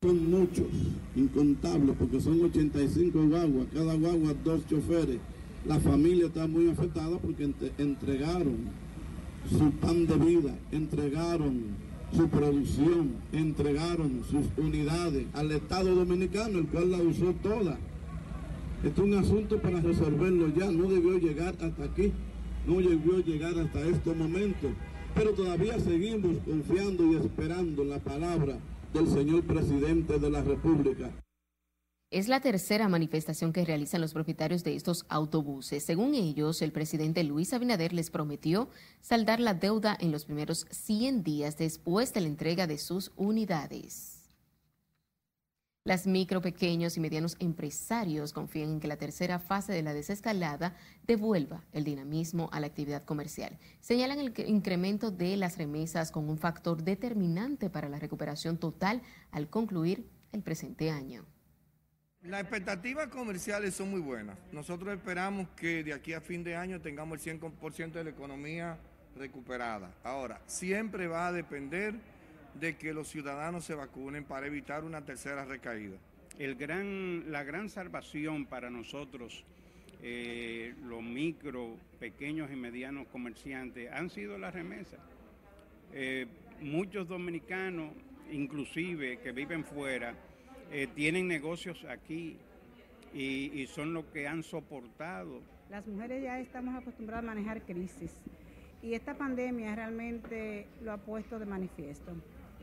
Son 0.00 0.30
muchos, 0.30 0.66
incontables, 1.14 1.94
porque 1.98 2.22
son 2.22 2.42
85 2.42 3.18
guaguas, 3.28 3.66
cada 3.74 3.94
guagua 3.96 4.32
dos 4.42 4.66
choferes. 4.66 5.18
La 5.66 5.78
familia 5.78 6.28
está 6.28 6.46
muy 6.46 6.70
afectada 6.70 7.18
porque 7.18 7.52
entregaron 7.76 8.70
su 9.46 9.70
pan 9.72 10.06
de 10.06 10.16
vida, 10.16 10.58
entregaron 10.72 11.85
su 12.14 12.28
producción, 12.28 13.12
entregaron 13.32 14.22
sus 14.30 14.46
unidades 14.56 15.26
al 15.34 15.52
Estado 15.52 15.94
Dominicano, 15.94 16.58
el 16.58 16.66
cual 16.66 16.90
la 16.90 16.98
usó 16.98 17.32
toda. 17.42 17.78
Esto 18.84 19.02
es 19.02 19.08
un 19.08 19.14
asunto 19.14 19.58
para 19.60 19.80
resolverlo 19.80 20.48
ya, 20.54 20.70
no 20.70 20.88
debió 20.88 21.18
llegar 21.18 21.54
hasta 21.60 21.84
aquí, 21.84 22.12
no 22.66 22.76
debió 22.76 23.18
llegar 23.24 23.58
hasta 23.58 23.86
este 23.86 24.14
momento, 24.14 24.68
pero 25.14 25.32
todavía 25.32 25.78
seguimos 25.80 26.38
confiando 26.44 27.04
y 27.12 27.16
esperando 27.16 27.84
la 27.84 27.98
palabra 27.98 28.58
del 28.92 29.08
señor 29.08 29.42
presidente 29.42 30.18
de 30.18 30.30
la 30.30 30.42
República. 30.42 31.10
Es 32.10 32.28
la 32.28 32.38
tercera 32.38 32.88
manifestación 32.88 33.52
que 33.52 33.64
realizan 33.64 34.00
los 34.00 34.12
propietarios 34.12 34.62
de 34.62 34.76
estos 34.76 35.06
autobuses. 35.08 35.82
Según 35.82 36.14
ellos, 36.14 36.62
el 36.62 36.70
presidente 36.70 37.24
Luis 37.24 37.52
Abinader 37.52 37.92
les 37.92 38.10
prometió 38.10 38.70
saldar 39.00 39.40
la 39.40 39.54
deuda 39.54 39.96
en 39.98 40.12
los 40.12 40.24
primeros 40.24 40.66
100 40.70 41.24
días 41.24 41.58
después 41.58 42.14
de 42.14 42.20
la 42.20 42.28
entrega 42.28 42.68
de 42.68 42.78
sus 42.78 43.10
unidades. 43.16 44.22
Las 45.82 46.06
micro, 46.06 46.40
pequeños 46.40 46.96
y 46.96 47.00
medianos 47.00 47.36
empresarios 47.40 48.32
confían 48.32 48.70
en 48.70 48.80
que 48.80 48.88
la 48.88 48.98
tercera 48.98 49.40
fase 49.40 49.72
de 49.72 49.82
la 49.82 49.92
desescalada 49.92 50.76
devuelva 51.08 51.64
el 51.72 51.82
dinamismo 51.82 52.48
a 52.52 52.60
la 52.60 52.68
actividad 52.68 53.04
comercial. 53.04 53.58
Señalan 53.80 54.20
el 54.20 54.32
incremento 54.46 55.10
de 55.10 55.36
las 55.36 55.58
remesas 55.58 56.12
como 56.12 56.30
un 56.30 56.38
factor 56.38 56.84
determinante 56.84 57.68
para 57.68 57.88
la 57.88 57.98
recuperación 57.98 58.58
total 58.58 59.02
al 59.32 59.48
concluir 59.50 60.08
el 60.30 60.42
presente 60.42 60.90
año. 60.90 61.24
Las 62.28 62.40
expectativas 62.40 63.06
comerciales 63.06 63.74
son 63.74 63.90
muy 63.90 64.00
buenas. 64.00 64.36
Nosotros 64.50 64.92
esperamos 64.92 65.48
que 65.50 65.84
de 65.84 65.92
aquí 65.92 66.12
a 66.12 66.20
fin 66.20 66.42
de 66.42 66.56
año 66.56 66.80
tengamos 66.80 67.24
el 67.24 67.40
100% 67.40 67.92
de 67.92 68.02
la 68.02 68.10
economía 68.10 68.78
recuperada. 69.16 69.94
Ahora, 70.02 70.40
siempre 70.46 71.06
va 71.06 71.28
a 71.28 71.32
depender 71.32 71.94
de 72.54 72.76
que 72.76 72.92
los 72.92 73.06
ciudadanos 73.06 73.64
se 73.64 73.76
vacunen 73.76 74.24
para 74.24 74.48
evitar 74.48 74.82
una 74.82 75.04
tercera 75.04 75.44
recaída. 75.44 75.98
El 76.36 76.56
gran, 76.56 77.30
la 77.30 77.44
gran 77.44 77.68
salvación 77.68 78.46
para 78.46 78.70
nosotros, 78.70 79.44
eh, 80.02 80.74
los 80.84 81.04
micro, 81.04 81.76
pequeños 82.00 82.50
y 82.50 82.56
medianos 82.56 83.06
comerciantes, 83.06 83.88
han 83.92 84.10
sido 84.10 84.36
las 84.36 84.52
remesas. 84.52 84.98
Eh, 85.92 86.26
muchos 86.60 87.06
dominicanos, 87.06 87.92
inclusive 88.32 89.20
que 89.20 89.30
viven 89.30 89.64
fuera, 89.64 90.16
eh, 90.72 90.88
tienen 90.94 91.28
negocios 91.28 91.84
aquí 91.88 92.36
y, 93.14 93.66
son 93.68 93.94
los 93.94 94.04
que 94.06 94.28
han 94.28 94.42
soportado. 94.42 95.40
Las 95.70 95.86
mujeres 95.86 96.22
ya 96.22 96.38
estamos 96.38 96.74
acostumbradas 96.74 97.24
a 97.24 97.26
manejar 97.26 97.62
crisis 97.62 98.12
y 98.82 98.94
esta 98.94 99.14
pandemia 99.14 99.74
realmente 99.74 100.66
lo 100.82 100.92
ha 100.92 100.98
puesto 100.98 101.38
de 101.38 101.46
manifiesto. 101.46 102.12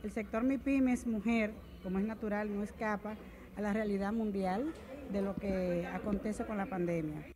El 0.03 0.11
sector 0.11 0.43
MIPIMES 0.43 1.07
mujer, 1.07 1.53
como 1.81 1.99
es 1.99 2.05
natural, 2.05 2.53
no 2.53 2.63
escapa 2.63 3.15
a 3.55 3.61
la 3.61 3.73
realidad 3.73 4.13
mundial 4.13 4.73
de 5.11 5.21
lo 5.21 5.35
que 5.35 5.87
acontece 5.87 6.45
con 6.45 6.57
la 6.57 6.65
pandemia. 6.65 7.33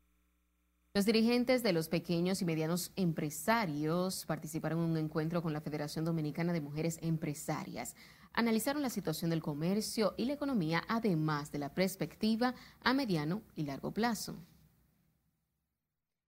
Los 0.93 1.05
dirigentes 1.05 1.61
de 1.63 1.73
los 1.73 1.89
pequeños 1.89 2.41
y 2.41 2.45
medianos 2.45 2.91
empresarios 2.95 4.25
participaron 4.25 4.79
en 4.79 4.89
un 4.89 4.97
encuentro 4.97 5.43
con 5.43 5.53
la 5.53 5.61
Federación 5.61 6.05
Dominicana 6.05 6.53
de 6.53 6.61
Mujeres 6.61 6.97
Empresarias 7.01 7.95
analizaron 8.37 8.83
la 8.83 8.91
situación 8.91 9.31
del 9.31 9.41
comercio 9.41 10.13
y 10.15 10.25
la 10.25 10.33
economía, 10.33 10.83
además 10.87 11.51
de 11.51 11.57
la 11.57 11.73
perspectiva 11.73 12.53
a 12.81 12.93
mediano 12.93 13.41
y 13.55 13.63
largo 13.63 13.91
plazo. 13.91 14.35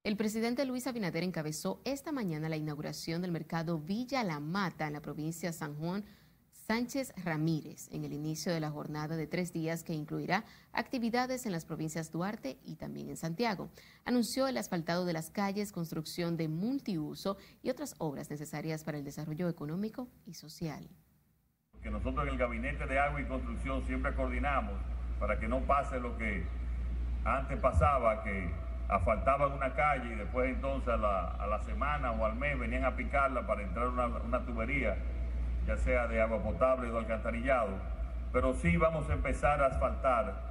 El 0.04 0.18
presidente 0.18 0.66
Luis 0.66 0.88
Abinader 0.88 1.24
encabezó 1.24 1.82
esta 1.86 2.12
mañana 2.12 2.50
la 2.50 2.58
inauguración 2.58 3.22
del 3.22 3.32
mercado 3.32 3.78
Villa 3.78 4.24
La 4.24 4.39
Mata 4.39 4.88
en 4.88 4.94
la 4.94 5.04
provincia 5.04 5.54
San 5.54 5.75
Juan 5.75 6.04
Sánchez 6.51 7.13
Ramírez 7.24 7.88
en 7.92 8.04
el 8.04 8.13
inicio 8.13 8.51
de 8.51 8.60
la 8.60 8.72
jornada 8.72 9.16
de 9.16 9.28
tres 9.28 9.54
días 9.54 9.84
que 9.84 9.94
incluirá 9.94 10.46
actividades 10.72 11.46
en 11.46 11.51
las 11.51 11.66
provincias 11.66 12.12
Duarte 12.12 12.58
y 12.66 12.78
también 12.78 13.10
en 13.10 13.18
Santiago. 13.18 13.70
Anunció 14.04 14.48
el 14.48 14.58
asfaltado 14.58 15.06
de 15.06 15.13
las 15.13 15.30
calles, 15.30 15.72
construcción 15.72 16.38
de 16.38 16.48
multiuso 16.48 17.38
y 17.62 17.70
otras 17.70 17.94
obras 18.00 18.32
necesarias 18.32 18.84
para 18.84 18.98
el 18.98 19.04
desarrollo 19.04 19.48
económico 19.48 20.08
y 20.25 20.34
social 20.34 20.89
que 21.84 21.90
nosotros 21.90 22.28
en 22.28 22.34
el 22.34 22.38
Gabinete 22.38 22.86
de 22.86 23.00
Agua 23.00 23.22
y 23.22 23.26
Construcción 23.26 23.84
siempre 23.86 24.14
coordinamos 24.14 24.76
para 25.20 25.40
que 25.40 25.48
no 25.48 25.60
pase 25.62 26.00
lo 26.00 26.18
que 26.18 26.46
antes 27.24 27.60
pasaba, 27.60 28.24
que 28.24 28.50
asfaltaban 28.88 29.52
una 29.52 29.74
calle 29.74 30.14
y 30.14 30.16
después 30.16 30.50
entonces 30.50 30.90
a 30.90 30.98
la, 30.98 31.62
semana 31.66 32.12
o 32.12 32.26
al 32.26 32.36
mes 32.36 32.58
venían 32.58 32.86
a 32.86 32.96
picarla 32.96 33.46
para 33.46 33.62
entrar 33.62 33.88
una, 33.88 34.08
una 34.08 34.46
tubería, 34.46 34.98
ya 35.68 35.78
sea 35.78 36.08
de 36.08 36.22
agua 36.22 36.42
potable 36.42 36.90
o 36.90 36.98
alcantarillado. 36.98 37.70
Pero 38.34 38.54
sí 38.56 38.78
vamos 38.78 39.10
a 39.10 39.14
empezar 39.14 39.62
a 39.62 39.68
asfaltar. 39.68 40.48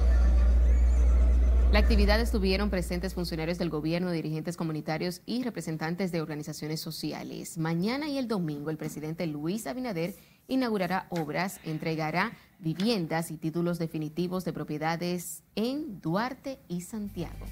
La 1.73 1.81
actividad 1.81 2.19
estuvieron 2.19 2.71
presentes 2.71 3.13
funcionarios 3.13 3.59
del 3.59 3.69
gobierno, 3.69 4.11
dirigentes 4.11 4.57
comunitarios 4.57 5.21
y 5.27 5.45
representantes 5.45 6.11
de 6.13 6.23
organizaciones 6.23 6.81
sociales. 6.81 7.59
Mañana 7.59 8.09
y 8.09 8.17
el 8.17 8.27
domingo 8.27 8.71
el 8.71 8.79
presidente 8.79 9.27
Luis 9.27 9.67
Abinader 9.67 10.15
inaugurará 10.49 11.07
obras, 11.11 11.61
entregará 11.65 12.33
viviendas 12.59 13.31
y 13.31 13.37
títulos 13.37 13.79
definitivos 13.79 14.45
de 14.45 14.53
propiedades 14.53 15.45
en 15.55 16.01
Duarte 16.01 16.59
y 16.67 16.81
Santiago. 16.81 17.47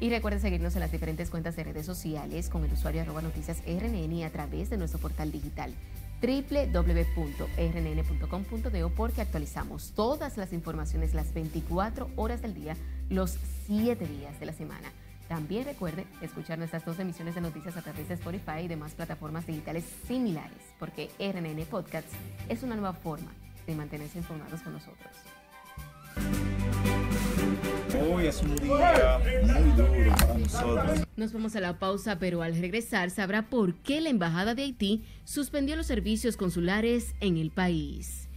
Y 0.00 0.08
recuerde 0.10 0.40
seguirnos 0.40 0.74
en 0.74 0.80
las 0.80 0.90
diferentes 0.90 1.28
cuentas 1.30 1.54
de 1.54 1.64
redes 1.64 1.86
sociales 1.86 2.48
con 2.48 2.64
el 2.64 2.72
usuario 2.72 3.02
arroba 3.02 3.20
noticias 3.22 3.62
RNN 3.66 4.24
a 4.24 4.30
través 4.30 4.70
de 4.70 4.78
nuestro 4.78 4.98
portal 4.98 5.30
digital 5.30 5.74
www.rnn.com.do 6.22 7.28
porque 8.96 9.20
actualizamos 9.20 9.92
todas 9.94 10.36
las 10.36 10.52
informaciones 10.52 11.14
las 11.14 11.34
24 11.34 12.10
horas 12.16 12.42
del 12.42 12.54
día, 12.54 12.76
los 13.10 13.38
7 13.66 14.06
días 14.06 14.38
de 14.38 14.46
la 14.46 14.52
semana. 14.52 14.92
También 15.32 15.64
recuerde 15.64 16.04
escuchar 16.20 16.58
nuestras 16.58 16.84
dos 16.84 16.98
emisiones 16.98 17.34
de 17.34 17.40
noticias 17.40 17.74
a 17.78 17.80
través 17.80 18.06
de 18.06 18.12
Spotify 18.16 18.64
y 18.64 18.68
demás 18.68 18.92
plataformas 18.92 19.46
digitales 19.46 19.82
similares, 20.06 20.58
porque 20.78 21.08
RNN 21.18 21.64
Podcasts 21.70 22.12
es 22.50 22.62
una 22.62 22.74
nueva 22.74 22.92
forma 22.92 23.32
de 23.66 23.74
mantenerse 23.74 24.18
informados 24.18 24.60
con 24.60 24.74
nosotros. 24.74 25.10
Hoy 27.98 28.26
es 28.26 28.42
un 28.42 28.56
día 28.56 29.18
muy 29.42 29.70
duro 29.70 30.14
para 30.18 30.36
nosotros. 30.36 31.06
Nos 31.16 31.32
vamos 31.32 31.56
a 31.56 31.60
la 31.60 31.78
pausa, 31.78 32.18
pero 32.18 32.42
al 32.42 32.54
regresar 32.54 33.08
sabrá 33.08 33.48
por 33.48 33.76
qué 33.76 34.02
la 34.02 34.10
Embajada 34.10 34.54
de 34.54 34.64
Haití 34.64 35.02
suspendió 35.24 35.76
los 35.76 35.86
servicios 35.86 36.36
consulares 36.36 37.14
en 37.20 37.38
el 37.38 37.50
país. 37.50 38.28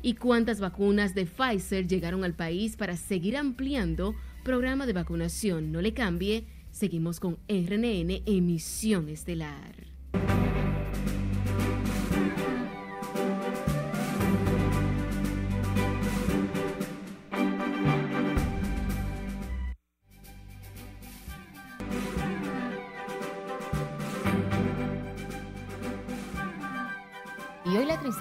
¿Y 0.00 0.14
cuántas 0.14 0.60
vacunas 0.60 1.16
de 1.16 1.26
Pfizer 1.26 1.88
llegaron 1.88 2.22
al 2.22 2.34
país 2.34 2.76
para 2.76 2.96
seguir 2.96 3.36
ampliando 3.36 4.14
programa 4.42 4.86
de 4.86 4.92
vacunación. 4.92 5.72
No 5.72 5.80
le 5.80 5.94
cambie. 5.94 6.46
Seguimos 6.70 7.20
con 7.20 7.38
RNN 7.48 8.22
Emisión 8.26 9.08
Estelar. 9.08 9.91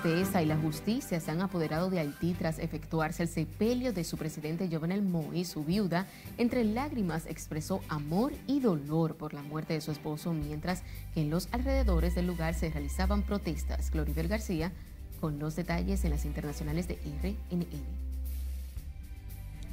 Tristeza 0.01 0.41
y 0.41 0.45
la 0.45 0.57
justicia 0.57 1.19
se 1.19 1.31
han 1.31 1.41
apoderado 1.41 1.89
de 1.89 1.99
Haití 1.99 2.33
tras 2.33 2.59
efectuarse 2.59 3.23
el 3.23 3.29
sepelio 3.29 3.93
de 3.93 4.03
su 4.03 4.17
presidente 4.17 4.67
Jovenel 4.71 5.03
Moïse, 5.03 5.45
su 5.45 5.63
viuda, 5.63 6.07
entre 6.37 6.63
lágrimas 6.63 7.25
expresó 7.27 7.81
amor 7.87 8.33
y 8.47 8.61
dolor 8.61 9.15
por 9.15 9.33
la 9.33 9.43
muerte 9.43 9.73
de 9.73 9.81
su 9.81 9.91
esposo, 9.91 10.33
mientras 10.33 10.83
que 11.13 11.21
en 11.21 11.29
los 11.29 11.49
alrededores 11.51 12.15
del 12.15 12.27
lugar 12.27 12.55
se 12.55 12.69
realizaban 12.69 13.21
protestas. 13.21 13.91
Gloribel 13.91 14.27
García 14.27 14.71
con 15.19 15.37
los 15.37 15.55
detalles 15.55 16.03
en 16.03 16.11
las 16.11 16.25
internacionales 16.25 16.87
de 16.87 16.95
RNN. 16.95 18.11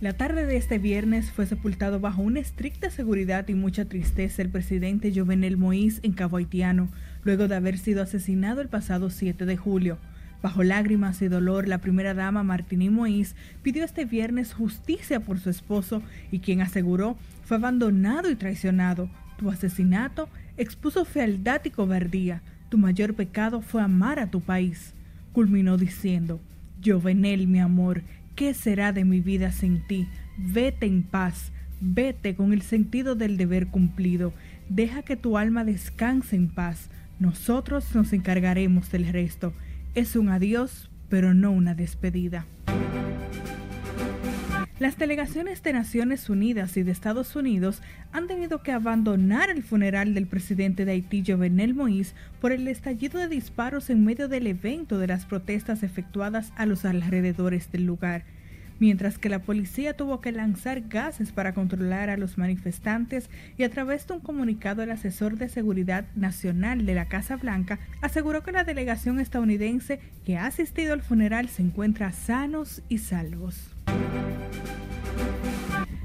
La 0.01 0.13
tarde 0.13 0.47
de 0.47 0.57
este 0.57 0.79
viernes 0.79 1.31
fue 1.31 1.47
sepultado 1.47 2.01
bajo 2.01 2.23
una 2.23 2.41
estricta 2.41 2.91
seguridad 2.91 3.49
y 3.49 3.55
mucha 3.55 3.87
tristeza 3.87 4.43
el 4.43 4.51
presidente 4.51 5.13
Jovenel 5.15 5.59
Moïse 5.59 6.01
en 6.03 6.13
Cabo 6.13 6.37
Haitiano, 6.37 6.89
luego 7.25 7.49
de 7.49 7.57
haber 7.57 7.79
sido 7.79 8.03
asesinado 8.03 8.61
el 8.61 8.69
pasado 8.69 9.11
7 9.11 9.47
de 9.47 9.57
julio. 9.57 9.99
Bajo 10.43 10.63
lágrimas 10.63 11.21
y 11.23 11.29
dolor, 11.29 11.67
la 11.67 11.79
primera 11.79 12.15
dama 12.15 12.43
Martini 12.43 12.89
Moïse 12.89 13.35
pidió 13.63 13.85
este 13.85 14.05
viernes 14.05 14.55
justicia 14.55 15.21
por 15.21 15.41
su 15.41 15.51
esposo 15.51 16.03
y 16.31 16.39
quien 16.39 16.61
aseguró 16.61 17.17
fue 17.45 17.57
abandonado 17.57 18.31
y 18.31 18.37
traicionado. 18.37 19.09
Tu 19.37 19.51
asesinato 19.51 20.29
expuso 20.57 21.05
fealdad 21.05 21.61
y 21.65 21.71
cobardía. 21.71 22.43
Tu 22.69 22.79
mayor 22.79 23.15
pecado 23.15 23.63
fue 23.63 23.83
amar 23.83 24.19
a 24.19 24.31
tu 24.31 24.41
país. 24.41 24.95
Culminó 25.33 25.77
diciendo, 25.77 26.41
Jovenel, 26.85 27.47
mi 27.47 27.61
amor, 27.61 28.03
¿Qué 28.39 28.55
será 28.55 28.93
de 28.93 29.05
mi 29.05 29.19
vida 29.21 29.51
sin 29.51 29.81
ti? 29.89 30.07
Vete 30.37 30.87
en 30.87 31.03
paz, 31.03 31.51
vete 31.81 32.37
con 32.37 32.53
el 32.53 32.63
sentido 32.63 33.17
del 33.17 33.37
deber 33.37 33.67
cumplido. 33.67 34.33
Deja 34.69 35.03
que 35.03 35.17
tu 35.17 35.37
alma 35.37 35.65
descanse 35.65 36.37
en 36.37 36.47
paz. 36.47 36.89
Nosotros 37.19 37.93
nos 37.97 38.13
encargaremos 38.13 38.93
del 38.93 39.09
resto. 39.09 39.53
Es 39.95 40.17
un 40.17 40.29
adiós, 40.29 40.91
pero 41.09 41.35
no 41.35 41.51
una 41.51 41.75
despedida. 41.75 42.47
Las 44.79 44.97
delegaciones 44.97 45.61
de 45.65 45.73
Naciones 45.73 46.31
Unidas 46.31 46.77
y 46.77 46.85
de 46.85 46.93
Estados 46.93 47.35
Unidos 47.35 47.83
han 48.13 48.29
tenido 48.29 48.63
que 48.63 48.71
abandonar 48.71 49.51
el 49.51 49.65
funeral 49.65 50.15
del 50.15 50.29
presidente 50.29 50.85
de 50.85 50.93
Haití, 50.93 51.25
Jovenel 51.27 51.75
Moïse, 51.75 52.13
por 52.41 52.53
el 52.53 52.69
estallido 52.69 53.19
de 53.19 53.27
disparos 53.27 53.91
en 53.91 54.05
medio 54.05 54.29
del 54.29 54.47
evento 54.47 54.99
de 54.99 55.09
las 55.09 55.27
protestas 55.27 55.83
efectuadas 55.83 56.53
a 56.55 56.65
los 56.65 56.85
alrededores 56.85 57.73
del 57.73 57.87
lugar. 57.87 58.23
Mientras 58.79 59.19
que 59.19 59.29
la 59.29 59.41
policía 59.41 59.97
tuvo 59.97 60.21
que 60.21 60.33
lanzar 60.33 60.83
gases 60.89 61.33
para 61.33 61.55
controlar 61.55 62.11
a 62.11 62.17
los 62.17 62.39
manifestantes 62.39 63.29
y 63.57 63.65
a 63.65 63.71
través 63.71 64.07
de 64.07 64.15
un 64.15 64.21
comunicado 64.21 64.83
el 64.83 64.91
asesor 64.91 65.37
de 65.37 65.49
seguridad 65.49 66.07
nacional 66.15 66.87
de 66.87 66.95
la 66.95 67.07
Casa 67.07 67.37
Blanca 67.37 67.79
aseguró 68.01 68.43
que 68.43 68.53
la 68.53 68.65
delegación 68.65 69.21
estadounidense 69.21 70.01
que 70.25 70.37
ha 70.37 70.47
asistido 70.47 70.93
al 70.93 71.03
funeral 71.03 71.49
se 71.49 71.63
encuentra 71.63 72.13
sanos 72.13 72.83
y 72.89 72.99
salvos. 72.99 73.75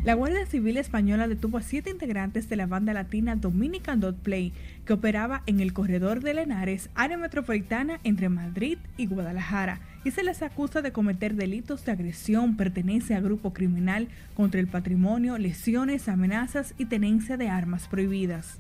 La 0.04 0.16
Guardia 0.16 0.46
Civil 0.46 0.76
Española 0.76 1.30
detuvo 1.30 1.58
a 1.58 1.62
siete 1.62 1.90
integrantes 1.90 2.50
de 2.50 2.58
la 2.58 2.66
banda 2.66 2.92
latina 2.92 3.38
Dominican 3.38 4.02
Dot 4.02 4.18
Play, 4.18 4.52
que 4.86 4.92
operaba 4.92 5.44
en 5.46 5.62
el 5.62 5.72
corredor 5.72 6.20
de 6.20 6.34
Lenares, 6.34 6.90
área 6.94 7.18
metropolitana 7.18 8.02
entre 8.04 8.28
Madrid 8.28 8.80
y 8.98 9.06
Guadalajara, 9.06 9.80
y 10.04 10.12
se 10.12 10.24
les 10.24 10.42
acusa 10.42 10.82
de 10.82 10.92
cometer 10.92 11.36
delitos 11.36 11.86
de 11.86 11.94
agresión, 11.94 12.58
pertenencia 12.58 13.16
a 13.16 13.22
grupo 13.22 13.54
criminal 13.54 14.10
contra 14.36 14.60
el 14.60 14.68
patrimonio, 14.68 15.38
lesiones, 15.38 16.10
amenazas 16.10 16.74
y 16.78 16.84
tenencia 16.84 17.38
de 17.38 17.48
armas 17.48 17.88
prohibidas. 17.88 18.60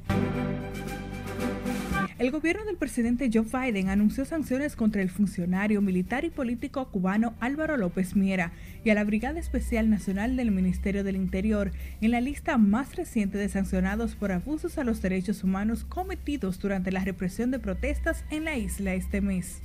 El 2.20 2.30
gobierno 2.30 2.64
del 2.66 2.78
presidente 2.78 3.32
Joe 3.34 3.44
Biden 3.44 3.90
anunció 3.90 4.24
sanciones 4.24 4.76
contra 4.76 5.02
el 5.02 5.10
funcionario 5.10 5.82
militar 5.82 6.26
y 6.26 6.30
político 6.30 6.88
cubano 6.90 7.34
Álvaro 7.40 7.76
López 7.76 8.16
Miera 8.16 8.52
y 8.86 8.92
a 8.92 8.94
la 8.94 9.04
Brigada 9.04 9.40
Especial 9.40 9.90
Nacional 9.90 10.36
del 10.36 10.52
Ministerio 10.52 11.04
del 11.04 11.16
Interior 11.16 11.72
en 12.02 12.12
la 12.12 12.22
lista 12.22 12.60
más 12.60 12.96
reciente 12.96 13.40
de 13.40 13.50
sancionados 13.50 14.14
por 14.14 14.32
abusos 14.32 14.78
a 14.78 14.84
los 14.84 15.02
derechos 15.02 15.44
humanos 15.44 15.86
cometidos 15.86 16.60
durante 16.60 16.92
la 16.92 17.04
represión 17.04 17.50
de 17.50 17.58
protestas 17.58 18.24
en 18.30 18.46
la 18.46 18.58
isla 18.58 18.94
este 18.94 19.20
mes. 19.20 19.64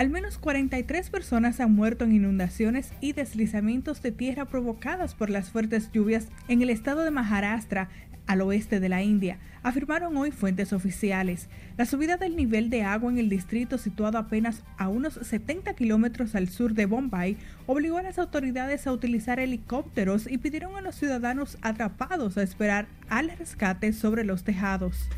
Al 0.00 0.08
menos 0.08 0.38
43 0.38 1.10
personas 1.10 1.60
han 1.60 1.74
muerto 1.74 2.06
en 2.06 2.14
inundaciones 2.14 2.94
y 3.02 3.12
deslizamientos 3.12 4.00
de 4.00 4.12
tierra 4.12 4.46
provocadas 4.46 5.14
por 5.14 5.28
las 5.28 5.50
fuertes 5.50 5.92
lluvias 5.92 6.28
en 6.48 6.62
el 6.62 6.70
estado 6.70 7.04
de 7.04 7.10
Maharashtra, 7.10 7.90
al 8.30 8.42
oeste 8.42 8.78
de 8.78 8.88
la 8.88 9.02
India, 9.02 9.38
afirmaron 9.64 10.16
hoy 10.16 10.30
fuentes 10.30 10.72
oficiales. 10.72 11.48
La 11.76 11.84
subida 11.84 12.16
del 12.16 12.36
nivel 12.36 12.70
de 12.70 12.84
agua 12.84 13.10
en 13.10 13.18
el 13.18 13.28
distrito 13.28 13.76
situado 13.76 14.18
apenas 14.18 14.62
a 14.78 14.88
unos 14.88 15.14
70 15.14 15.74
kilómetros 15.74 16.36
al 16.36 16.48
sur 16.48 16.74
de 16.74 16.86
Bombay 16.86 17.36
obligó 17.66 17.98
a 17.98 18.02
las 18.02 18.20
autoridades 18.20 18.86
a 18.86 18.92
utilizar 18.92 19.40
helicópteros 19.40 20.30
y 20.30 20.38
pidieron 20.38 20.76
a 20.76 20.80
los 20.80 20.94
ciudadanos 20.94 21.58
atrapados 21.60 22.38
a 22.38 22.42
esperar 22.42 22.86
al 23.08 23.30
rescate 23.36 23.92
sobre 23.92 24.24
los 24.24 24.44
tejados. 24.44 25.08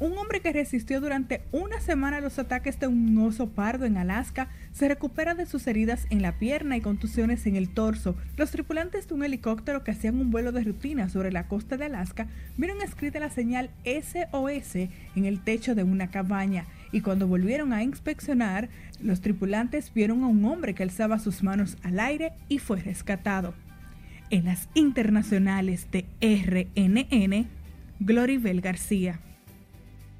Un 0.00 0.16
hombre 0.16 0.40
que 0.40 0.54
resistió 0.54 0.98
durante 0.98 1.42
una 1.52 1.78
semana 1.78 2.22
los 2.22 2.38
ataques 2.38 2.80
de 2.80 2.86
un 2.86 3.18
oso 3.18 3.50
pardo 3.50 3.84
en 3.84 3.98
Alaska 3.98 4.48
se 4.72 4.88
recupera 4.88 5.34
de 5.34 5.44
sus 5.44 5.66
heridas 5.66 6.06
en 6.08 6.22
la 6.22 6.38
pierna 6.38 6.78
y 6.78 6.80
contusiones 6.80 7.46
en 7.46 7.54
el 7.54 7.68
torso. 7.68 8.16
Los 8.38 8.50
tripulantes 8.50 9.06
de 9.06 9.14
un 9.14 9.24
helicóptero 9.24 9.84
que 9.84 9.90
hacían 9.90 10.18
un 10.18 10.30
vuelo 10.30 10.52
de 10.52 10.64
rutina 10.64 11.10
sobre 11.10 11.30
la 11.30 11.48
costa 11.48 11.76
de 11.76 11.84
Alaska 11.84 12.28
vieron 12.56 12.80
escrita 12.80 13.20
la 13.20 13.28
señal 13.28 13.68
SOS 13.84 14.74
en 15.16 15.26
el 15.26 15.44
techo 15.44 15.74
de 15.74 15.82
una 15.82 16.10
cabaña 16.10 16.64
y 16.92 17.02
cuando 17.02 17.28
volvieron 17.28 17.74
a 17.74 17.82
inspeccionar, 17.82 18.70
los 19.02 19.20
tripulantes 19.20 19.92
vieron 19.92 20.24
a 20.24 20.28
un 20.28 20.42
hombre 20.46 20.74
que 20.74 20.82
alzaba 20.82 21.18
sus 21.18 21.42
manos 21.42 21.76
al 21.82 22.00
aire 22.00 22.32
y 22.48 22.58
fue 22.58 22.80
rescatado. 22.80 23.52
En 24.30 24.46
las 24.46 24.70
internacionales 24.72 25.88
de 25.92 26.06
RNN, 26.22 27.48
Gloribel 28.00 28.62
García. 28.62 29.20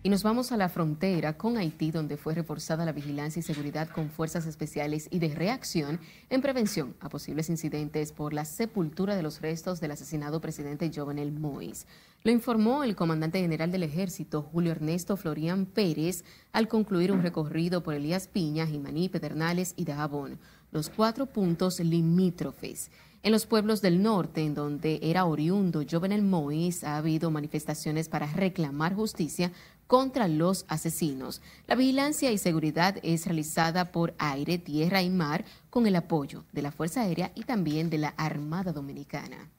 Y 0.03 0.09
nos 0.09 0.23
vamos 0.23 0.51
a 0.51 0.57
la 0.57 0.71
frontera 0.71 1.37
con 1.37 1.59
Haití, 1.59 1.91
donde 1.91 2.17
fue 2.17 2.35
reforzada 2.35 2.87
la 2.87 2.93
vigilancia 2.93 3.41
y 3.41 3.43
seguridad 3.43 3.91
con 3.91 4.09
fuerzas 4.09 4.47
especiales 4.47 5.09
y 5.11 5.19
de 5.19 5.35
reacción 5.35 6.01
en 6.31 6.41
prevención 6.41 6.97
a 7.01 7.11
posibles 7.11 7.51
incidentes 7.51 8.11
por 8.11 8.33
la 8.33 8.47
sepultura 8.47 9.15
de 9.15 9.23
los 9.23 9.43
restos 9.43 9.79
del 9.79 9.91
asesinado 9.91 10.41
presidente 10.41 10.91
Jovenel 10.95 11.39
Moïse. 11.39 11.85
Lo 12.25 12.33
informó 12.33 12.83
el 12.83 12.97
comandante 12.97 13.43
general 13.43 13.71
del 13.71 13.83
ejército, 13.83 14.41
Julio 14.41 14.73
Ernesto 14.73 15.19
Florian 15.19 15.67
Pérez, 15.67 16.25
al 16.53 16.67
concluir 16.67 17.13
un 17.13 17.21
recorrido 17.21 17.83
por 17.83 17.93
Elías 17.93 18.27
Piña, 18.27 18.67
Jimaní, 18.67 19.11
Pedernales 19.11 19.75
y 19.77 19.85
Dajabón, 19.85 20.39
los 20.73 20.89
cuatro 20.89 21.27
puntos 21.27 21.79
limítrofes. 21.79 22.91
En 23.23 23.33
los 23.33 23.45
pueblos 23.45 23.83
del 23.83 24.03
norte, 24.03 24.41
en 24.41 24.55
donde 24.55 24.99
era 25.03 25.27
oriundo 25.27 25.85
Jovenel 25.89 26.23
Moïse, 26.23 26.85
ha 26.85 26.97
habido 26.97 27.31
manifestaciones 27.31 28.09
para 28.09 28.27
reclamar 28.27 28.95
justicia 28.95 29.53
contra 29.91 30.29
los 30.29 30.67
asesinos. 30.69 31.43
La 31.67 31.75
vigilancia 31.75 32.31
y 32.31 32.39
seguridad 32.39 32.99
es 33.03 33.27
realizada 33.27 33.91
por 33.91 34.15
aire, 34.19 34.57
tierra 34.57 35.03
y 35.03 35.11
mar 35.11 35.45
con 35.69 35.85
el 35.85 35.97
apoyo 35.97 36.45
de 36.53 36.63
la 36.63 36.71
Fuerza 36.71 37.01
Aérea 37.01 37.33
y 37.35 37.43
también 37.43 37.91
de 37.91 37.99
la 37.99 38.11
Armada 38.11 38.73
Dominicana. 38.73 39.51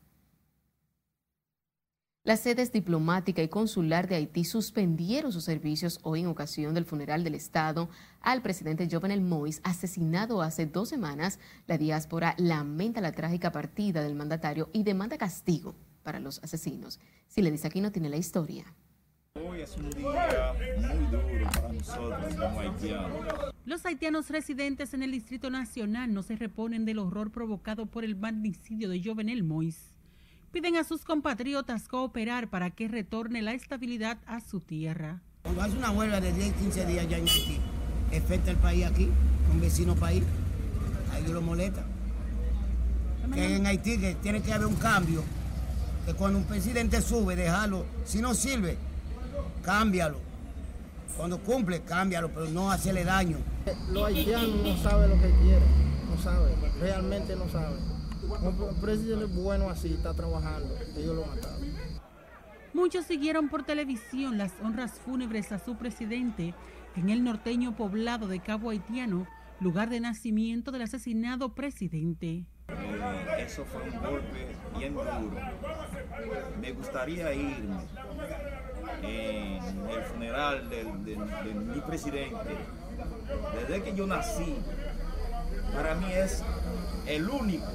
Las 2.23 2.39
sedes 2.39 2.71
diplomática 2.71 3.43
y 3.43 3.49
consular 3.49 4.07
de 4.07 4.15
Haití 4.15 4.45
suspendieron 4.45 5.33
sus 5.33 5.43
servicios 5.43 5.99
hoy 6.03 6.21
en 6.21 6.27
ocasión 6.27 6.73
del 6.73 6.85
funeral 6.85 7.25
del 7.25 7.35
Estado 7.35 7.89
al 8.21 8.41
presidente 8.41 8.87
Jovenel 8.89 9.21
Moïse, 9.21 9.59
asesinado 9.65 10.41
hace 10.41 10.65
dos 10.65 10.87
semanas. 10.87 11.39
La 11.67 11.77
diáspora 11.77 12.35
lamenta 12.37 13.01
la 13.01 13.11
trágica 13.11 13.51
partida 13.51 14.01
del 14.01 14.15
mandatario 14.15 14.69
y 14.71 14.83
demanda 14.83 15.17
castigo 15.17 15.75
para 16.03 16.21
los 16.21 16.41
asesinos. 16.41 17.01
Si 17.27 17.41
le 17.41 17.51
dice 17.51 17.67
aquí 17.67 17.81
no 17.81 17.91
tiene 17.91 18.07
la 18.07 18.15
historia. 18.15 18.63
Hoy 19.33 19.61
es 19.61 19.77
un 19.77 19.89
día 19.91 20.53
muy 20.77 21.05
duro 21.05 21.49
para 21.53 21.71
nosotros 21.71 22.35
como 22.35 22.59
haitianos. 22.59 23.11
Los 23.65 23.85
haitianos 23.85 24.29
residentes 24.29 24.93
en 24.93 25.03
el 25.03 25.11
Distrito 25.13 25.49
Nacional 25.49 26.13
no 26.13 26.21
se 26.21 26.35
reponen 26.35 26.83
del 26.83 26.99
horror 26.99 27.31
provocado 27.31 27.85
por 27.85 28.03
el 28.03 28.17
magnicidio 28.17 28.89
de 28.89 29.01
Jovenel 29.01 29.43
Mois. 29.43 29.77
Piden 30.51 30.75
a 30.75 30.83
sus 30.83 31.05
compatriotas 31.05 31.87
cooperar 31.87 32.49
para 32.49 32.71
que 32.71 32.89
retorne 32.89 33.41
la 33.41 33.53
estabilidad 33.53 34.17
a 34.25 34.41
su 34.41 34.59
tierra. 34.59 35.21
Cuando 35.43 35.61
hace 35.61 35.77
una 35.77 35.91
huelga 35.91 36.19
de 36.19 36.33
10, 36.33 36.53
15 36.55 36.85
días 36.87 37.07
ya 37.07 37.17
en 37.17 37.29
Haití, 37.29 37.59
afecta 38.09 38.51
el 38.51 38.57
país 38.57 38.85
aquí, 38.85 39.09
un 39.49 39.61
vecino 39.61 39.95
país, 39.95 40.23
a 41.13 41.19
ellos 41.19 41.31
lo 41.31 41.41
molesta. 41.41 41.85
Que 43.33 43.55
en 43.55 43.65
Haití 43.65 43.97
que 43.97 44.15
tiene 44.15 44.41
que 44.41 44.51
haber 44.51 44.67
un 44.67 44.75
cambio, 44.75 45.23
que 46.05 46.13
cuando 46.15 46.37
un 46.37 46.45
presidente 46.45 47.01
sube, 47.01 47.37
dejarlo, 47.37 47.85
si 48.03 48.19
no 48.19 48.33
sirve, 48.33 48.77
cámbialo. 49.63 50.19
Cuando 51.17 51.39
cumple, 51.39 51.81
cámbialo, 51.81 52.29
pero 52.29 52.45
no 52.47 52.71
hacerle 52.71 53.03
daño. 53.03 53.37
Los 53.91 54.07
haitianos 54.07 54.55
no 54.63 54.77
saben 54.77 55.09
lo 55.09 55.15
que 55.15 55.29
quieren, 55.41 55.69
no 56.09 56.17
saben, 56.21 56.55
realmente 56.79 57.35
no 57.35 57.47
saben. 57.49 57.79
Un 58.23 58.81
presidente 58.81 59.25
bueno 59.25 59.69
así 59.69 59.93
está 59.93 60.13
trabajando, 60.13 60.73
ellos 60.95 61.15
lo 61.15 61.25
mataron. 61.25 61.61
Muchos 62.73 63.05
siguieron 63.05 63.49
por 63.49 63.63
televisión 63.63 64.37
las 64.37 64.53
honras 64.63 64.93
fúnebres 64.93 65.51
a 65.51 65.59
su 65.59 65.75
presidente 65.75 66.53
en 66.95 67.09
el 67.09 67.23
norteño 67.23 67.75
poblado 67.75 68.27
de 68.27 68.39
Cabo 68.39 68.69
Haitiano, 68.69 69.27
lugar 69.59 69.89
de 69.89 69.99
nacimiento 69.99 70.71
del 70.71 70.83
asesinado 70.83 71.53
presidente. 71.53 72.45
Eso 73.37 73.65
fue 73.65 73.81
un 73.83 73.99
golpe 73.99 74.55
bien 74.77 74.93
duro. 74.93 75.11
Me 76.61 76.71
gustaría 76.71 77.33
irme 77.33 77.75
en 79.03 79.89
el 79.89 80.03
funeral 80.03 80.69
del- 80.69 81.03
de 81.05 81.15
mi 81.53 81.81
presidente. 81.81 82.55
Desde 83.59 83.83
que 83.83 83.95
yo 83.95 84.07
nací, 84.07 84.55
para 85.73 85.95
mí 85.95 86.05
es 86.11 86.43
el 87.07 87.29
único, 87.29 87.65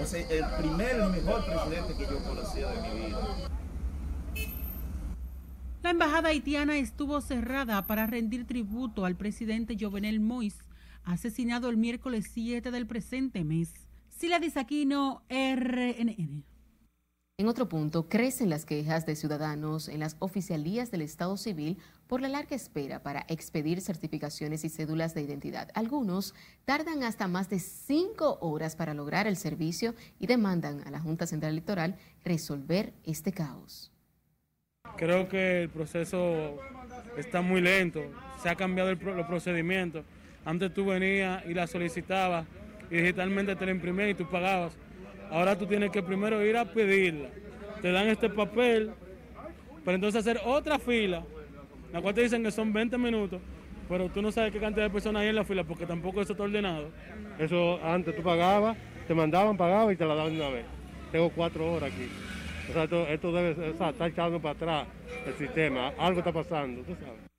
o 0.00 0.04
sea, 0.04 0.20
el 0.28 0.44
primer 0.58 0.96
y 0.96 1.20
mejor 1.20 1.44
presidente 1.44 1.94
que 1.96 2.04
yo 2.04 2.18
he 2.18 2.22
conocido 2.22 2.70
de 2.70 2.80
mi 2.82 3.06
vida. 3.06 3.18
La 5.82 5.90
embajada 5.90 6.30
haitiana 6.30 6.78
estuvo 6.78 7.20
cerrada 7.20 7.86
para 7.86 8.06
rendir 8.06 8.46
tributo 8.46 9.04
al 9.04 9.16
presidente 9.16 9.76
Jovenel 9.78 10.18
Moïse, 10.20 10.64
asesinado 11.04 11.68
el 11.68 11.76
miércoles 11.76 12.30
7 12.32 12.70
del 12.70 12.86
presente 12.86 13.44
mes. 13.44 13.70
Sila 14.08 14.38
Disaquino, 14.38 15.22
RNN. 15.28 16.42
En 17.36 17.48
otro 17.48 17.68
punto, 17.68 18.08
crecen 18.08 18.48
las 18.48 18.64
quejas 18.64 19.06
de 19.06 19.16
ciudadanos 19.16 19.88
en 19.88 19.98
las 19.98 20.14
oficialías 20.20 20.92
del 20.92 21.02
Estado 21.02 21.36
Civil 21.36 21.78
por 22.06 22.20
la 22.20 22.28
larga 22.28 22.54
espera 22.54 23.02
para 23.02 23.26
expedir 23.28 23.80
certificaciones 23.80 24.64
y 24.64 24.68
cédulas 24.68 25.14
de 25.14 25.22
identidad. 25.22 25.68
Algunos 25.74 26.32
tardan 26.64 27.02
hasta 27.02 27.26
más 27.26 27.50
de 27.50 27.58
cinco 27.58 28.38
horas 28.40 28.76
para 28.76 28.94
lograr 28.94 29.26
el 29.26 29.36
servicio 29.36 29.96
y 30.20 30.28
demandan 30.28 30.86
a 30.86 30.92
la 30.92 31.00
Junta 31.00 31.26
Central 31.26 31.50
Electoral 31.50 31.96
resolver 32.24 32.92
este 33.02 33.32
caos. 33.32 33.90
Creo 34.96 35.28
que 35.28 35.62
el 35.62 35.70
proceso 35.70 36.56
está 37.18 37.40
muy 37.40 37.60
lento, 37.60 38.00
se 38.40 38.48
ha 38.48 38.54
cambiado 38.54 38.90
el 38.90 38.96
pro- 38.96 39.16
los 39.16 39.26
procedimientos. 39.26 40.04
Antes 40.44 40.72
tú 40.72 40.86
venías 40.86 41.44
y 41.46 41.54
la 41.54 41.66
solicitabas 41.66 42.46
y 42.92 42.98
digitalmente 42.98 43.56
te 43.56 43.66
la 43.66 43.72
imprimían 43.72 44.10
y 44.10 44.14
tú 44.14 44.30
pagabas. 44.30 44.74
Ahora 45.30 45.56
tú 45.56 45.66
tienes 45.66 45.90
que 45.90 46.02
primero 46.02 46.44
ir 46.44 46.56
a 46.56 46.64
pedirla. 46.64 47.28
Te 47.82 47.92
dan 47.92 48.08
este 48.08 48.30
papel, 48.30 48.92
pero 49.84 49.94
entonces 49.96 50.20
hacer 50.20 50.40
otra 50.44 50.78
fila, 50.78 51.24
la 51.92 52.00
cual 52.00 52.14
te 52.14 52.22
dicen 52.22 52.42
que 52.42 52.50
son 52.50 52.72
20 52.72 52.96
minutos, 52.98 53.40
pero 53.88 54.08
tú 54.08 54.22
no 54.22 54.32
sabes 54.32 54.52
qué 54.52 54.58
cantidad 54.58 54.86
de 54.86 54.90
personas 54.90 55.22
hay 55.22 55.28
en 55.28 55.36
la 55.36 55.44
fila 55.44 55.64
porque 55.64 55.86
tampoco 55.86 56.22
eso 56.22 56.32
está 56.32 56.44
ordenado. 56.44 56.90
Eso 57.38 57.78
antes 57.82 58.16
tú 58.16 58.22
pagabas, 58.22 58.76
te 59.06 59.14
mandaban, 59.14 59.56
pagabas 59.56 59.94
y 59.94 59.96
te 59.96 60.06
la 60.06 60.14
daban 60.14 60.34
una 60.34 60.48
vez. 60.48 60.64
Tengo 61.12 61.30
cuatro 61.30 61.72
horas 61.72 61.92
aquí. 61.92 62.08
O 62.70 62.72
sea, 62.72 62.84
esto, 62.84 63.06
esto 63.06 63.32
debe 63.32 63.70
o 63.70 63.76
sea, 63.76 63.90
está 63.90 64.06
echando 64.06 64.40
para 64.40 64.54
atrás 64.54 64.86
el 65.26 65.34
sistema. 65.34 65.92
Algo 65.98 66.20
está 66.20 66.32
pasando, 66.32 66.82
tú 66.82 66.94
sabes. 66.94 67.33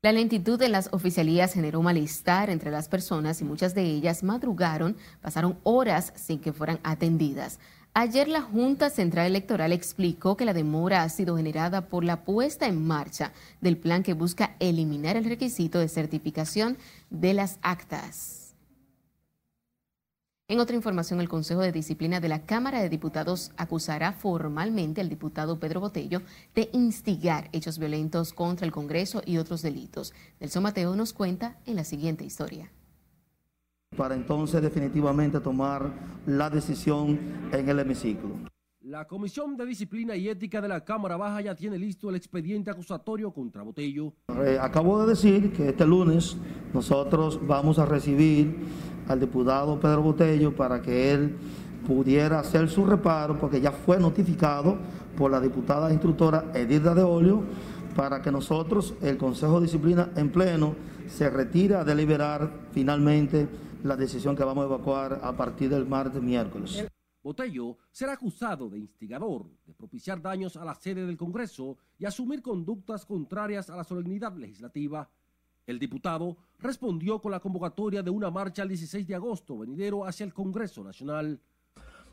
La 0.00 0.12
lentitud 0.12 0.62
en 0.62 0.70
las 0.70 0.90
oficialías 0.92 1.54
generó 1.54 1.82
malestar 1.82 2.50
entre 2.50 2.70
las 2.70 2.88
personas 2.88 3.40
y 3.40 3.44
muchas 3.44 3.74
de 3.74 3.82
ellas 3.82 4.22
madrugaron, 4.22 4.96
pasaron 5.20 5.58
horas 5.64 6.12
sin 6.14 6.38
que 6.38 6.52
fueran 6.52 6.78
atendidas. 6.84 7.58
Ayer 7.94 8.28
la 8.28 8.40
Junta 8.40 8.90
Central 8.90 9.26
Electoral 9.26 9.72
explicó 9.72 10.36
que 10.36 10.44
la 10.44 10.54
demora 10.54 11.02
ha 11.02 11.08
sido 11.08 11.36
generada 11.36 11.88
por 11.88 12.04
la 12.04 12.24
puesta 12.24 12.68
en 12.68 12.86
marcha 12.86 13.32
del 13.60 13.76
plan 13.76 14.04
que 14.04 14.12
busca 14.12 14.54
eliminar 14.60 15.16
el 15.16 15.24
requisito 15.24 15.80
de 15.80 15.88
certificación 15.88 16.78
de 17.10 17.34
las 17.34 17.58
actas. 17.62 18.47
En 20.50 20.60
otra 20.60 20.74
información, 20.74 21.20
el 21.20 21.28
Consejo 21.28 21.60
de 21.60 21.72
Disciplina 21.72 22.20
de 22.20 22.28
la 22.30 22.46
Cámara 22.46 22.80
de 22.80 22.88
Diputados 22.88 23.52
acusará 23.58 24.14
formalmente 24.14 25.02
al 25.02 25.10
diputado 25.10 25.60
Pedro 25.60 25.80
Botello 25.80 26.22
de 26.54 26.70
instigar 26.72 27.50
hechos 27.52 27.78
violentos 27.78 28.32
contra 28.32 28.64
el 28.64 28.72
Congreso 28.72 29.20
y 29.26 29.36
otros 29.36 29.60
delitos. 29.60 30.14
Nelson 30.40 30.62
Mateo 30.62 30.96
nos 30.96 31.12
cuenta 31.12 31.58
en 31.66 31.76
la 31.76 31.84
siguiente 31.84 32.24
historia. 32.24 32.72
para 33.94 34.14
entonces 34.14 34.62
definitivamente 34.62 35.38
tomar 35.40 35.92
la 36.24 36.48
decisión 36.48 37.18
en 37.52 37.68
el 37.68 37.80
hemiciclo. 37.80 38.30
La 38.82 39.06
Comisión 39.06 39.54
de 39.56 39.66
Disciplina 39.66 40.16
y 40.16 40.28
Ética 40.30 40.62
de 40.62 40.68
la 40.68 40.82
Cámara 40.82 41.18
Baja 41.18 41.42
ya 41.42 41.54
tiene 41.54 41.76
listo 41.76 42.08
el 42.08 42.16
expediente 42.16 42.70
acusatorio 42.70 43.32
contra 43.32 43.62
Botello. 43.62 44.14
Eh, 44.28 44.56
acabo 44.58 45.02
de 45.02 45.08
decir 45.08 45.52
que 45.52 45.68
este 45.68 45.84
lunes 45.84 46.38
nosotros 46.72 47.38
vamos 47.46 47.78
a 47.78 47.84
recibir 47.84 48.56
al 49.08 49.20
diputado 49.20 49.78
Pedro 49.78 50.02
Botello 50.02 50.56
para 50.56 50.80
que 50.80 51.12
él 51.12 51.36
pudiera 51.86 52.38
hacer 52.38 52.70
su 52.70 52.86
reparo, 52.86 53.38
porque 53.38 53.60
ya 53.60 53.72
fue 53.72 53.98
notificado 53.98 54.78
por 55.18 55.30
la 55.30 55.40
diputada 55.40 55.92
instructora 55.92 56.50
Edilda 56.54 56.94
de 56.94 57.02
Olio, 57.02 57.42
para 57.94 58.22
que 58.22 58.32
nosotros, 58.32 58.94
el 59.02 59.18
Consejo 59.18 59.60
de 59.60 59.66
Disciplina 59.66 60.12
en 60.16 60.30
pleno, 60.30 60.76
se 61.08 61.28
retire 61.28 61.74
a 61.74 61.84
deliberar 61.84 62.50
finalmente 62.72 63.48
la 63.82 63.96
decisión 63.96 64.34
que 64.34 64.44
vamos 64.44 64.62
a 64.62 64.66
evacuar 64.66 65.20
a 65.22 65.36
partir 65.36 65.68
del 65.68 65.86
martes 65.86 66.22
miércoles. 66.22 66.86
Botello 67.28 67.76
será 67.92 68.14
acusado 68.14 68.70
de 68.70 68.78
instigador, 68.78 69.50
de 69.66 69.74
propiciar 69.74 70.22
daños 70.22 70.56
a 70.56 70.64
la 70.64 70.74
sede 70.74 71.04
del 71.04 71.18
Congreso 71.18 71.76
y 71.98 72.06
asumir 72.06 72.40
conductas 72.40 73.04
contrarias 73.04 73.68
a 73.68 73.76
la 73.76 73.84
solemnidad 73.84 74.34
legislativa. 74.34 75.10
El 75.66 75.78
diputado 75.78 76.38
respondió 76.58 77.20
con 77.20 77.32
la 77.32 77.40
convocatoria 77.40 78.02
de 78.02 78.08
una 78.08 78.30
marcha 78.30 78.62
el 78.62 78.70
16 78.70 79.06
de 79.06 79.14
agosto 79.14 79.58
venidero 79.58 80.06
hacia 80.06 80.24
el 80.24 80.32
Congreso 80.32 80.82
Nacional. 80.82 81.38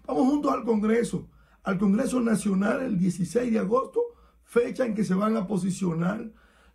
Vamos 0.05 0.27
juntos 0.27 0.51
al 0.51 0.65
Congreso, 0.65 1.29
al 1.63 1.77
Congreso 1.77 2.19
Nacional 2.19 2.81
el 2.81 2.99
16 2.99 3.53
de 3.53 3.59
agosto, 3.59 4.01
fecha 4.43 4.85
en 4.85 4.93
que 4.93 5.05
se 5.05 5.13
van 5.13 5.37
a 5.37 5.47
posicionar 5.47 6.29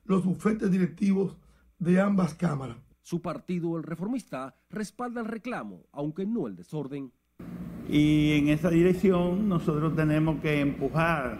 los 0.04 0.24
bufetes 0.24 0.70
directivos 0.70 1.36
de 1.78 2.00
ambas 2.00 2.32
cámaras. 2.32 2.78
Su 3.02 3.20
partido, 3.20 3.76
el 3.76 3.82
reformista, 3.82 4.56
respalda 4.70 5.20
el 5.20 5.26
reclamo, 5.26 5.84
aunque 5.92 6.24
no 6.24 6.46
el 6.46 6.56
desorden. 6.56 7.12
Y 7.88 8.38
en 8.38 8.48
esa 8.48 8.70
dirección 8.70 9.48
nosotros 9.48 9.96
tenemos 9.96 10.40
que 10.40 10.60
empujar 10.60 11.38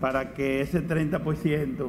para 0.00 0.34
que 0.34 0.60
ese 0.60 0.86
30% 0.86 1.88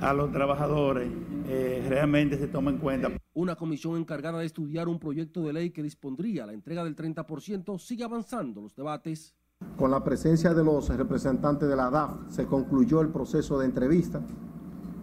a 0.00 0.12
los 0.12 0.32
trabajadores 0.32 1.10
eh, 1.46 1.84
realmente 1.88 2.38
se 2.38 2.46
tome 2.46 2.70
en 2.70 2.78
cuenta. 2.78 3.10
Una 3.34 3.56
comisión 3.56 3.96
encargada 3.96 4.38
de 4.38 4.46
estudiar 4.46 4.88
un 4.88 4.98
proyecto 4.98 5.42
de 5.42 5.52
ley 5.52 5.70
que 5.70 5.82
dispondría 5.82 6.46
la 6.46 6.52
entrega 6.52 6.84
del 6.84 6.96
30% 6.96 7.78
sigue 7.78 8.04
avanzando 8.04 8.60
los 8.60 8.74
debates. 8.74 9.34
Con 9.76 9.90
la 9.90 10.02
presencia 10.02 10.54
de 10.54 10.64
los 10.64 10.88
representantes 10.88 11.68
de 11.68 11.76
la 11.76 11.90
DAF 11.90 12.30
se 12.30 12.46
concluyó 12.46 13.00
el 13.00 13.08
proceso 13.08 13.58
de 13.58 13.66
entrevista, 13.66 14.22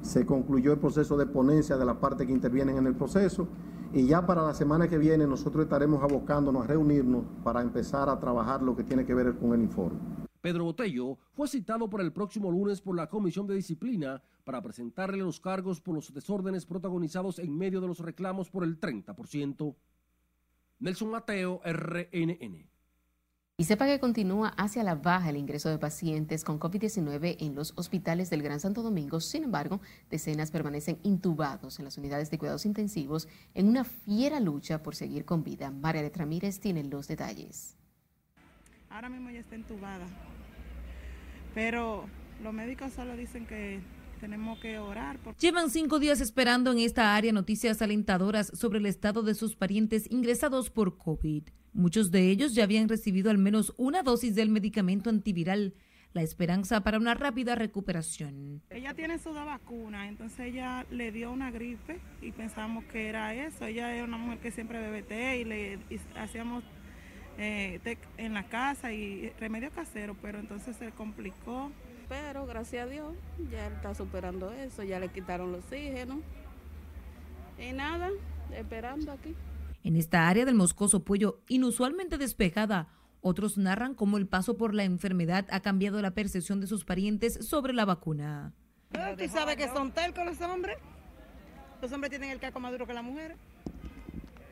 se 0.01 0.25
concluyó 0.25 0.73
el 0.73 0.79
proceso 0.79 1.17
de 1.17 1.25
ponencia 1.25 1.77
de 1.77 1.86
la 1.86 1.99
parte 1.99 2.25
que 2.25 2.33
intervienen 2.33 2.77
en 2.77 2.88
el 2.88 2.95
proceso 2.95 3.47
y 3.93 4.08
ya 4.08 4.26
para 4.26 4.41
la 4.41 4.54
semana 4.54 4.88
que 4.88 4.97
viene 4.97 5.26
nosotros 5.26 5.63
estaremos 5.63 6.04
abocándonos 6.04 6.63
a 6.63 6.67
reunirnos 6.67 7.23
para 7.43 7.62
empezar 7.62 8.10
a 8.10 8.19
trabajar 8.19 8.62
lo 8.62 8.76
que 8.76 8.84
tiene 8.84 9.06
que 9.06 9.13
ver 9.13 9.36
con 9.38 9.54
el 9.54 9.62
informe. 9.62 10.00
Pedro 10.41 10.65
Botello 10.65 11.17
fue 11.34 11.47
citado 11.47 11.89
para 11.89 12.04
el 12.04 12.13
próximo 12.13 12.52
lunes 12.52 12.80
por 12.80 12.95
la 12.95 13.10
Comisión 13.10 13.47
de 13.47 13.56
Disciplina 13.56 14.21
para 14.43 14.62
presentarle 14.62 15.17
los 15.17 15.39
cargos 15.39 15.82
por 15.82 15.95
los 15.95 16.13
desórdenes 16.13 16.65
protagonizados 16.65 17.39
en 17.39 17.58
medio 17.58 17.82
de 17.82 17.88
los 17.88 18.00
reclamos 18.00 18.50
por 18.50 18.63
el 18.63 18.80
30%. 18.80 19.76
Nelson 20.80 21.10
Mateo, 21.10 21.60
RNN. 21.65 22.77
Y 23.60 23.63
sepa 23.63 23.88
que 23.88 24.00
continúa 24.00 24.50
hacia 24.50 24.84
la 24.84 24.93
baja 24.93 25.32
el 25.32 25.36
ingreso 25.36 25.67
de 25.70 25.80
pacientes 25.80 26.43
con 26.43 26.60
COVID-19 26.60 27.38
en 27.39 27.56
los 27.56 27.74
hospitales 27.76 28.30
del 28.30 28.43
Gran 28.43 28.60
Santo 28.60 28.84
Domingo. 28.84 29.20
Sin 29.20 29.46
embargo, 29.46 29.82
decenas 30.12 30.52
permanecen 30.52 31.00
intubados 31.02 31.80
en 31.80 31.86
las 31.86 31.98
unidades 31.98 32.30
de 32.30 32.38
cuidados 32.38 32.67
intensivos 32.67 33.28
en 33.56 33.67
una 33.67 33.84
fiera 33.84 34.39
lucha 34.39 34.84
por 34.84 34.93
seguir 34.93 35.26
con 35.26 35.43
vida. 35.43 35.72
María 35.72 36.08
Ramírez 36.13 36.60
tiene 36.60 36.84
los 36.84 37.08
detalles. 37.08 37.76
Ahora 38.91 39.10
mismo 39.10 39.32
ya 39.32 39.39
está 39.39 39.56
entubada. 39.56 40.06
Pero 41.56 42.06
los 42.43 42.54
médicos 42.54 42.93
solo 42.93 43.17
dicen 43.17 43.48
que 43.48 43.82
tenemos 44.20 44.60
que 44.60 44.78
orar. 44.78 45.17
Por... 45.17 45.36
Llevan 45.36 45.72
cinco 45.72 45.98
días 45.98 46.22
esperando 46.22 46.72
en 46.72 46.78
esta 46.78 47.15
área 47.15 47.34
noticias 47.34 47.82
alentadoras 47.82 48.52
sobre 48.54 48.78
el 48.78 48.86
estado 48.86 49.24
de 49.24 49.34
sus 49.34 49.56
parientes 49.56 50.06
ingresados 50.12 50.70
por 50.70 51.00
COVID. 51.00 51.46
Muchos 51.73 52.12
de 52.12 52.30
ellos 52.30 52.56
ya 52.56 52.63
habían 52.63 52.89
recibido 52.89 53.30
al 53.30 53.38
menos 53.38 53.73
una 53.77 54.03
dosis 54.03 54.36
del 54.36 54.49
medicamento 54.49 55.10
antiviral, 55.10 55.73
la 56.13 56.23
esperanza 56.23 56.82
para 56.82 56.97
una 56.97 57.13
rápida 57.13 57.56
recuperación. 57.56 58.62
Ella 58.69 58.93
tiene 58.93 59.19
su 59.19 59.34
dos 59.34 59.45
vacunas, 59.45 60.08
entonces 60.08 60.39
ella 60.39 60.86
le 60.89 61.12
dio 61.12 61.32
una 61.32 61.51
gripe 61.51 61.99
y 62.21 62.32
pensamos 62.32 62.84
que 62.86 63.08
era 63.08 63.36
eso. 63.36 63.65
Ella 63.65 63.95
es 63.95 64.03
una 64.03 64.17
mujer 64.17 64.39
que 64.39 64.51
siempre 64.51 64.80
bebe 64.80 65.03
té 65.03 65.39
y 65.39 65.43
le 65.43 65.73
y 65.89 65.99
hacíamos 66.15 66.63
eh, 67.38 67.80
té 67.84 67.97
en 68.17 68.34
la 68.34 68.43
casa 68.47 68.91
y 68.93 69.30
remedio 69.39 69.69
casero, 69.69 70.15
pero 70.21 70.39
entonces 70.39 70.75
se 70.77 70.91
complicó. 70.91 71.71
Pero 72.10 72.45
gracias 72.45 72.88
a 72.88 72.89
Dios 72.89 73.13
ya 73.51 73.67
está 73.67 73.93
superando 73.93 74.51
eso, 74.53 74.82
ya 74.82 74.99
le 74.99 75.10
quitaron 75.10 75.49
el 75.49 75.56
oxígeno. 75.56 76.21
Y 77.60 77.73
nada, 77.73 78.10
esperando 78.56 79.12
aquí. 79.12 79.36
En 79.84 79.96
esta 79.96 80.28
área 80.28 80.46
del 80.46 80.56
Moscoso 80.56 81.04
Puello, 81.04 81.42
inusualmente 81.48 82.18
despejada, 82.18 82.90
Otros 83.22 83.58
narran 83.58 83.96
cómo 83.96 84.18
el 84.18 84.28
paso 84.28 84.58
por 84.58 84.74
la 84.76 84.84
enfermedad 84.84 85.48
ha 85.50 85.60
cambiado 85.60 86.02
la 86.02 86.12
percepción 86.12 86.62
de 86.62 86.68
sus 86.68 86.86
parientes 86.86 87.46
sobre 87.48 87.74
la 87.74 87.84
vacuna. 87.84 88.54
Tú 88.92 89.28
sabes 89.28 89.58
que 89.58 89.68
son 89.68 89.92
telcos 89.92 90.24
los 90.24 90.40
hombres. 90.42 90.78
Los 91.82 91.92
hombres 91.92 92.12
tienen 92.12 92.30
el 92.30 92.40
caco 92.40 92.60
más 92.60 92.72
duro 92.72 92.86
que 92.86 92.94
las 92.94 93.04
mujeres. 93.04 93.36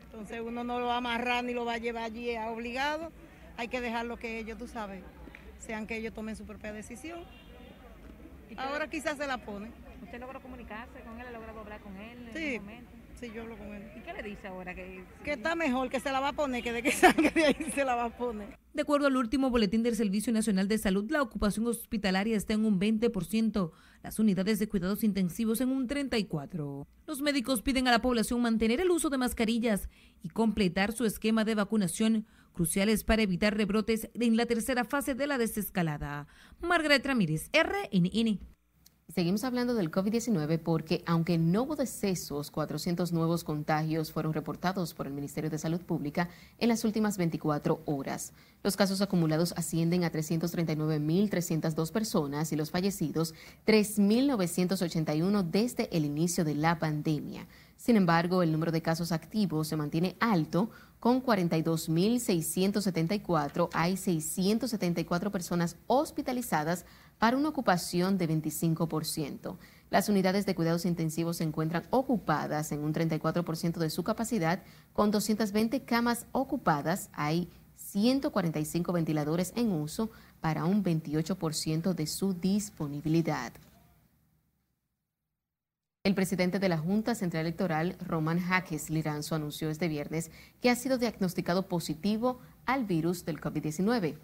Entonces 0.06 0.42
uno 0.44 0.64
no 0.64 0.80
lo 0.80 0.86
va 0.86 0.94
a 0.94 0.98
amarrar 0.98 1.44
ni 1.44 1.54
lo 1.54 1.64
va 1.64 1.74
a 1.74 1.78
llevar 1.78 2.02
allí 2.02 2.36
obligado. 2.36 3.12
Hay 3.56 3.68
que 3.68 3.80
dejarlo 3.80 4.18
que 4.18 4.40
ellos, 4.40 4.58
tú 4.58 4.66
sabes, 4.66 5.02
sean 5.58 5.86
que 5.86 5.96
ellos 5.96 6.12
tomen 6.12 6.34
su 6.36 6.44
propia 6.44 6.72
decisión. 6.72 7.20
Ahora 8.58 8.90
quizás 8.90 9.16
se 9.16 9.26
la 9.28 9.38
ponen. 9.38 9.72
¿Usted 10.02 10.20
logró 10.20 10.40
comunicarse 10.42 11.00
con 11.00 11.18
él? 11.20 11.26
¿Ha 11.28 11.30
logrado 11.30 11.60
hablar 11.60 11.80
con 11.80 11.96
él 11.96 12.28
en 12.28 12.34
Sí. 12.34 12.54
el 12.56 12.60
momento? 12.60 12.90
Sí, 13.18 13.30
yo 13.34 13.42
hablo 13.42 13.56
con 13.56 13.68
él. 13.68 13.82
¿Y 13.96 14.00
qué 14.00 14.12
le 14.12 14.22
dice 14.22 14.46
ahora? 14.46 14.74
Que, 14.74 15.02
Que 15.24 15.32
está 15.32 15.54
mejor, 15.54 15.88
que 15.88 16.00
se 16.00 16.12
la 16.12 16.20
va 16.20 16.28
a 16.28 16.32
poner, 16.34 16.62
que 16.62 16.72
de 16.72 16.82
que 16.82 16.92
salga 16.92 17.30
de 17.30 17.46
ahí 17.46 17.72
se 17.74 17.84
la 17.84 17.94
va 17.94 18.04
a 18.04 18.16
poner. 18.16 18.58
De 18.74 18.82
acuerdo 18.82 19.06
al 19.06 19.16
último 19.16 19.48
boletín 19.48 19.82
del 19.82 19.96
Servicio 19.96 20.34
Nacional 20.34 20.68
de 20.68 20.76
Salud, 20.76 21.10
la 21.10 21.22
ocupación 21.22 21.66
hospitalaria 21.66 22.36
está 22.36 22.52
en 22.52 22.66
un 22.66 22.78
20%, 22.78 23.70
las 24.02 24.18
unidades 24.18 24.58
de 24.58 24.68
cuidados 24.68 25.02
intensivos 25.02 25.62
en 25.62 25.70
un 25.70 25.88
34%. 25.88 26.86
Los 27.06 27.22
médicos 27.22 27.62
piden 27.62 27.88
a 27.88 27.92
la 27.92 28.02
población 28.02 28.42
mantener 28.42 28.80
el 28.80 28.90
uso 28.90 29.08
de 29.08 29.16
mascarillas 29.16 29.88
y 30.22 30.28
completar 30.28 30.92
su 30.92 31.06
esquema 31.06 31.44
de 31.44 31.54
vacunación, 31.54 32.26
cruciales 32.52 33.02
para 33.02 33.22
evitar 33.22 33.56
rebrotes 33.56 34.10
en 34.12 34.36
la 34.36 34.44
tercera 34.44 34.84
fase 34.84 35.14
de 35.14 35.26
la 35.26 35.38
desescalada. 35.38 36.26
Margaret 36.60 37.06
Ramírez, 37.06 37.50
RNN. 37.52 38.55
Seguimos 39.14 39.44
hablando 39.44 39.74
del 39.74 39.92
COVID-19 39.92 40.58
porque, 40.58 41.04
aunque 41.06 41.38
no 41.38 41.62
hubo 41.62 41.76
decesos, 41.76 42.50
400 42.50 43.12
nuevos 43.12 43.44
contagios 43.44 44.10
fueron 44.10 44.32
reportados 44.32 44.94
por 44.94 45.06
el 45.06 45.12
Ministerio 45.12 45.48
de 45.48 45.58
Salud 45.58 45.80
Pública 45.80 46.28
en 46.58 46.68
las 46.68 46.84
últimas 46.84 47.16
24 47.16 47.82
horas. 47.86 48.32
Los 48.64 48.76
casos 48.76 49.00
acumulados 49.00 49.54
ascienden 49.56 50.02
a 50.02 50.10
339.302 50.10 51.92
personas 51.92 52.50
y 52.50 52.56
los 52.56 52.72
fallecidos 52.72 53.32
3.981 53.64 55.44
desde 55.44 55.88
el 55.96 56.04
inicio 56.04 56.44
de 56.44 56.56
la 56.56 56.80
pandemia. 56.80 57.46
Sin 57.76 57.94
embargo, 57.94 58.42
el 58.42 58.50
número 58.50 58.72
de 58.72 58.82
casos 58.82 59.12
activos 59.12 59.68
se 59.68 59.76
mantiene 59.76 60.16
alto. 60.18 60.68
Con 60.98 61.22
42.674 61.22 63.68
hay 63.72 63.96
674 63.96 65.30
personas 65.30 65.76
hospitalizadas 65.86 66.86
para 67.18 67.36
una 67.36 67.48
ocupación 67.48 68.18
de 68.18 68.28
25%. 68.28 69.56
Las 69.90 70.08
unidades 70.08 70.46
de 70.46 70.54
cuidados 70.54 70.84
intensivos 70.84 71.38
se 71.38 71.44
encuentran 71.44 71.84
ocupadas 71.90 72.72
en 72.72 72.80
un 72.80 72.92
34% 72.92 73.78
de 73.78 73.90
su 73.90 74.02
capacidad, 74.02 74.62
con 74.92 75.10
220 75.10 75.82
camas 75.84 76.26
ocupadas. 76.32 77.08
Hay 77.12 77.48
145 77.76 78.92
ventiladores 78.92 79.52
en 79.54 79.70
uso 79.72 80.10
para 80.40 80.64
un 80.64 80.82
28% 80.82 81.94
de 81.94 82.06
su 82.06 82.34
disponibilidad. 82.34 83.52
El 86.06 86.14
presidente 86.14 86.60
de 86.60 86.68
la 86.68 86.78
Junta 86.78 87.16
Central 87.16 87.46
Electoral, 87.46 87.96
Román 88.06 88.38
Jaques 88.38 88.90
Liranzo, 88.90 89.34
anunció 89.34 89.70
este 89.70 89.88
viernes 89.88 90.30
que 90.60 90.70
ha 90.70 90.76
sido 90.76 90.98
diagnosticado 90.98 91.66
positivo 91.66 92.38
al 92.64 92.84
virus 92.84 93.24
del 93.24 93.40
COVID-19. 93.40 94.16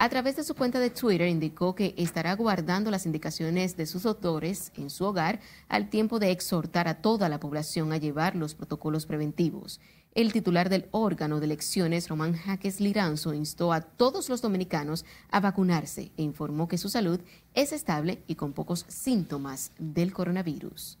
A 0.00 0.08
través 0.08 0.36
de 0.36 0.44
su 0.44 0.54
cuenta 0.54 0.78
de 0.78 0.90
Twitter 0.90 1.26
indicó 1.26 1.74
que 1.74 1.92
estará 1.96 2.32
guardando 2.36 2.88
las 2.92 3.04
indicaciones 3.04 3.76
de 3.76 3.84
sus 3.84 4.04
doctores 4.04 4.70
en 4.76 4.90
su 4.90 5.04
hogar 5.04 5.40
al 5.68 5.90
tiempo 5.90 6.20
de 6.20 6.30
exhortar 6.30 6.86
a 6.86 7.02
toda 7.02 7.28
la 7.28 7.40
población 7.40 7.92
a 7.92 7.96
llevar 7.96 8.36
los 8.36 8.54
protocolos 8.54 9.06
preventivos. 9.06 9.80
El 10.14 10.32
titular 10.32 10.68
del 10.68 10.86
órgano 10.92 11.40
de 11.40 11.46
elecciones, 11.46 12.08
Román 12.08 12.34
Jaques 12.34 12.80
Liranzo, 12.80 13.34
instó 13.34 13.72
a 13.72 13.80
todos 13.80 14.28
los 14.28 14.40
dominicanos 14.40 15.04
a 15.32 15.40
vacunarse 15.40 16.12
e 16.16 16.22
informó 16.22 16.68
que 16.68 16.78
su 16.78 16.88
salud 16.88 17.18
es 17.54 17.72
estable 17.72 18.22
y 18.28 18.36
con 18.36 18.52
pocos 18.52 18.84
síntomas 18.86 19.72
del 19.80 20.12
coronavirus. 20.12 20.96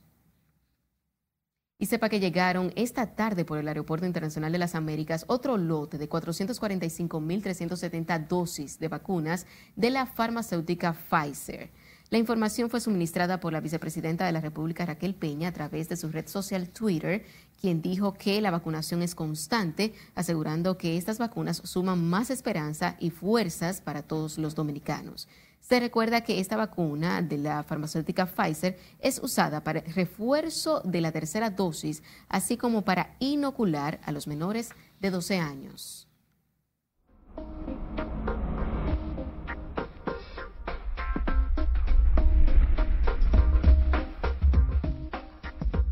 Y 1.80 1.86
sepa 1.86 2.08
que 2.08 2.18
llegaron 2.18 2.72
esta 2.74 3.14
tarde 3.14 3.44
por 3.44 3.58
el 3.58 3.68
Aeropuerto 3.68 4.04
Internacional 4.04 4.50
de 4.50 4.58
las 4.58 4.74
Américas 4.74 5.24
otro 5.28 5.56
lote 5.56 5.96
de 5.96 6.08
445.370 6.08 8.26
dosis 8.26 8.80
de 8.80 8.88
vacunas 8.88 9.46
de 9.76 9.90
la 9.90 10.06
farmacéutica 10.06 10.92
Pfizer. 10.92 11.70
La 12.10 12.18
información 12.18 12.68
fue 12.68 12.80
suministrada 12.80 13.38
por 13.38 13.52
la 13.52 13.60
vicepresidenta 13.60 14.26
de 14.26 14.32
la 14.32 14.40
República, 14.40 14.86
Raquel 14.86 15.14
Peña, 15.14 15.46
a 15.48 15.52
través 15.52 15.88
de 15.88 15.96
su 15.96 16.08
red 16.08 16.26
social 16.26 16.68
Twitter, 16.68 17.24
quien 17.60 17.80
dijo 17.80 18.14
que 18.14 18.40
la 18.40 18.50
vacunación 18.50 19.02
es 19.02 19.14
constante, 19.14 19.94
asegurando 20.16 20.78
que 20.78 20.96
estas 20.96 21.18
vacunas 21.18 21.62
suman 21.62 22.02
más 22.02 22.30
esperanza 22.30 22.96
y 22.98 23.10
fuerzas 23.10 23.82
para 23.82 24.02
todos 24.02 24.36
los 24.36 24.56
dominicanos. 24.56 25.28
Se 25.68 25.80
recuerda 25.80 26.22
que 26.22 26.40
esta 26.40 26.56
vacuna 26.56 27.20
de 27.20 27.36
la 27.36 27.62
farmacéutica 27.62 28.24
Pfizer 28.24 28.78
es 29.00 29.20
usada 29.22 29.62
para 29.62 29.80
el 29.80 29.92
refuerzo 29.92 30.80
de 30.82 31.02
la 31.02 31.12
tercera 31.12 31.50
dosis, 31.50 32.02
así 32.30 32.56
como 32.56 32.86
para 32.86 33.16
inocular 33.18 34.00
a 34.02 34.12
los 34.12 34.26
menores 34.26 34.70
de 34.98 35.10
12 35.10 35.38
años. 35.38 36.08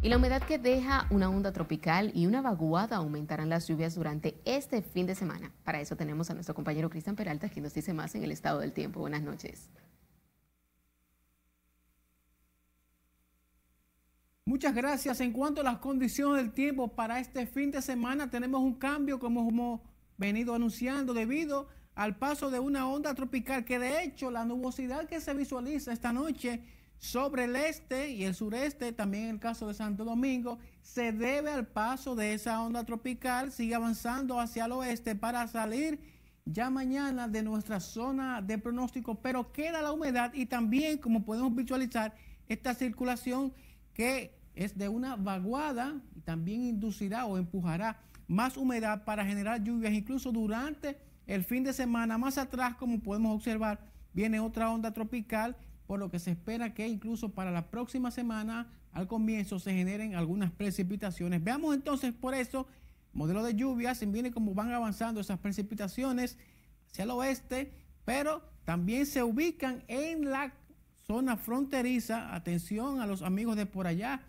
Y 0.07 0.09
la 0.09 0.19
humedad 0.19 0.41
que 0.41 0.57
deja 0.57 1.09
una 1.11 1.29
onda 1.29 1.53
tropical 1.53 2.13
y 2.15 2.27
una 2.27 2.41
vaguada 2.41 2.99
aumentarán 2.99 3.49
las 3.49 3.67
lluvias 3.67 3.97
durante 3.97 4.41
este 4.45 4.81
fin 4.81 5.05
de 5.05 5.17
semana. 5.17 5.53
Para 5.65 5.81
eso 5.81 5.97
tenemos 5.97 6.31
a 6.31 6.35
nuestro 6.35 6.55
compañero 6.55 6.89
Cristian 6.89 7.17
Peralta, 7.17 7.49
quien 7.49 7.65
nos 7.65 7.75
dice 7.75 7.93
más 7.93 8.15
en 8.15 8.23
el 8.23 8.31
estado 8.31 8.61
del 8.61 8.73
tiempo. 8.73 9.01
Buenas 9.01 9.23
noches. 9.23 9.69
Muchas 14.45 14.77
gracias. 14.77 15.21
En 15.21 15.33
cuanto 15.33 15.63
a 15.63 15.65
las 15.65 15.79
condiciones 15.79 16.41
del 16.41 16.53
tiempo 16.53 16.95
para 16.95 17.19
este 17.19 17.45
fin 17.45 17.73
de 17.73 17.83
semana, 17.83 18.31
tenemos 18.31 18.63
un 18.63 18.75
cambio 18.75 19.19
como 19.19 19.49
hemos 19.49 19.81
venido 20.19 20.55
anunciando 20.55 21.15
debido 21.15 21.67
al 21.97 22.17
paso 22.17 22.53
de 22.53 22.61
una 22.61 22.89
onda 22.89 23.13
tropical 23.17 23.65
que 23.65 23.81
de 23.81 24.05
hecho 24.05 24.31
la 24.31 24.45
nubosidad 24.45 25.09
que 25.09 25.21
se 25.21 25.35
visualiza 25.35 25.93
esta 25.93 26.13
noche 26.13 26.63
sobre 26.99 27.45
el 27.45 27.57
este 27.57 28.11
y 28.11 28.25
el 28.25 28.35
sureste, 28.35 28.93
también 28.93 29.25
en 29.25 29.31
el 29.31 29.41
caso 29.41 29.69
de 29.69 29.75
Santo 29.75 30.05
Domingo, 30.05 30.59
se 30.83 31.13
debe 31.13 31.51
al 31.51 31.67
paso 31.67 32.15
de 32.15 32.35
esa 32.35 32.63
onda 32.63 32.85
tropical, 32.85 33.53
sigue 33.53 33.75
avanzando 33.75 34.41
hacia 34.41 34.65
el 34.65 34.73
oeste 34.73 35.15
para 35.15 35.47
salir 35.49 36.01
ya 36.45 36.71
mañana 36.71 37.29
de 37.29 37.43
nuestra 37.43 37.81
zona 37.81 38.41
de 38.41 38.59
pronóstico, 38.59 39.17
pero 39.21 39.53
queda 39.53 39.83
la 39.83 39.93
humedad 39.93 40.33
y 40.33 40.47
también, 40.47 40.99
como 40.99 41.25
podemos 41.25 41.55
visualizar, 41.55 42.15
esta 42.49 42.75
circulación 42.75 43.53
que 43.93 44.39
es 44.55 44.79
de 44.79 44.89
una 44.89 45.17
vaguada 45.17 46.01
y 46.15 46.21
también 46.21 46.63
inducirá 46.63 47.27
o 47.27 47.37
empujará 47.37 48.01
más 48.29 48.57
humedad 48.57 49.05
para 49.05 49.25
generar 49.25 49.63
lluvias, 49.63 49.93
incluso 49.93 50.33
durante 50.33 50.99
el 51.27 51.45
fin 51.45 51.65
de 51.65 51.73
semana. 51.73 52.17
Más 52.17 52.39
atrás, 52.39 52.77
como 52.77 53.01
podemos 53.01 53.35
observar, 53.35 53.81
viene 54.13 54.41
otra 54.41 54.71
onda 54.71 54.93
tropical 54.93 55.57
por 55.87 56.01
lo 56.01 56.11
que 56.11 56.19
se 56.19 56.33
espera 56.33 56.75
que 56.75 56.89
incluso 56.89 57.31
para 57.31 57.51
la 57.51 57.71
próxima 57.71 58.11
semana, 58.11 58.69
al 58.93 59.07
comienzo, 59.07 59.59
se 59.59 59.73
generen 59.73 60.15
algunas 60.15 60.51
precipitaciones. 60.51 61.43
Veamos 61.43 61.75
entonces 61.75 62.13
por 62.13 62.35
eso, 62.35 62.67
modelo 63.13 63.43
de 63.45 63.55
lluvias, 63.55 64.01
viene 64.11 64.33
como 64.33 64.55
van 64.55 64.73
avanzando 64.73 65.21
esas 65.21 65.39
precipitaciones 65.39 66.39
hacia 66.91 67.05
el 67.05 67.11
oeste, 67.11 67.73
pero 68.05 68.43
también 68.65 69.07
se 69.07 69.23
ubican 69.23 69.85
en 69.87 70.31
la 70.31 70.53
zona 71.07 71.37
fronteriza. 71.37 72.35
Atención 72.35 73.01
a 73.01 73.07
los 73.07 73.23
amigos 73.23 73.57
de 73.57 73.67
por 73.67 73.87
allá, 73.87 74.23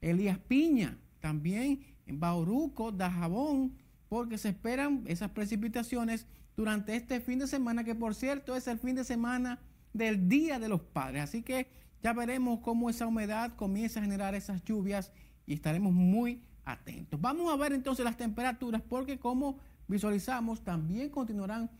Elías 0.00 0.38
Piña, 0.38 0.98
también 1.20 1.84
en 2.06 2.18
Bauruco, 2.18 2.90
Dajabón, 2.90 3.76
porque 4.08 4.36
se 4.36 4.48
esperan 4.48 5.04
esas 5.06 5.30
precipitaciones 5.30 6.26
durante 6.56 6.96
este 6.96 7.20
fin 7.20 7.38
de 7.38 7.46
semana, 7.46 7.84
que 7.84 7.94
por 7.94 8.14
cierto 8.14 8.56
es 8.56 8.66
el 8.66 8.78
fin 8.78 8.96
de 8.96 9.04
semana 9.04 9.60
del 9.94 10.28
Día 10.28 10.58
de 10.58 10.68
los 10.68 10.82
Padres. 10.82 11.22
Así 11.22 11.42
que 11.42 11.68
ya 12.02 12.12
veremos 12.12 12.60
cómo 12.60 12.90
esa 12.90 13.06
humedad 13.06 13.56
comienza 13.56 14.00
a 14.00 14.02
generar 14.02 14.34
esas 14.34 14.62
lluvias 14.62 15.10
y 15.46 15.54
estaremos 15.54 15.94
muy 15.94 16.42
atentos. 16.66 17.18
Vamos 17.18 17.50
a 17.50 17.56
ver 17.56 17.72
entonces 17.72 18.04
las 18.04 18.18
temperaturas 18.18 18.82
porque 18.82 19.18
como 19.18 19.58
visualizamos 19.88 20.62
también 20.62 21.08
continuarán 21.08 21.70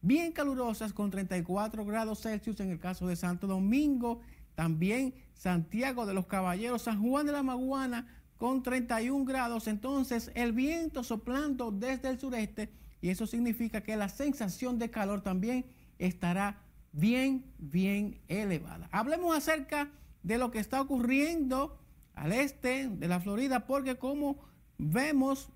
bien 0.00 0.32
calurosas 0.32 0.92
con 0.92 1.10
34 1.10 1.84
grados 1.84 2.20
Celsius 2.20 2.60
en 2.60 2.70
el 2.70 2.78
caso 2.78 3.06
de 3.06 3.16
Santo 3.16 3.46
Domingo, 3.46 4.20
también 4.54 5.14
Santiago 5.34 6.06
de 6.06 6.14
los 6.14 6.26
Caballeros, 6.26 6.82
San 6.82 7.02
Juan 7.02 7.26
de 7.26 7.32
la 7.32 7.42
Maguana 7.42 8.06
con 8.36 8.62
31 8.62 9.24
grados. 9.24 9.66
Entonces 9.66 10.30
el 10.34 10.52
viento 10.52 11.02
soplando 11.02 11.70
desde 11.70 12.10
el 12.10 12.20
sureste 12.20 12.70
y 13.00 13.08
eso 13.08 13.26
significa 13.26 13.82
que 13.82 13.96
la 13.96 14.08
sensación 14.08 14.78
de 14.78 14.90
calor 14.90 15.22
también 15.22 15.64
estará 15.98 16.60
bien, 16.92 17.44
bien 17.58 18.20
elevada. 18.28 18.88
Hablemos 18.92 19.36
acerca 19.36 19.90
de 20.22 20.38
lo 20.38 20.50
que 20.50 20.58
está 20.58 20.80
ocurriendo 20.80 21.78
al 22.14 22.32
este 22.32 22.88
de 22.88 23.08
la 23.08 23.20
Florida, 23.20 23.66
porque 23.66 23.96
como 23.96 24.38
vemos, 24.78 25.48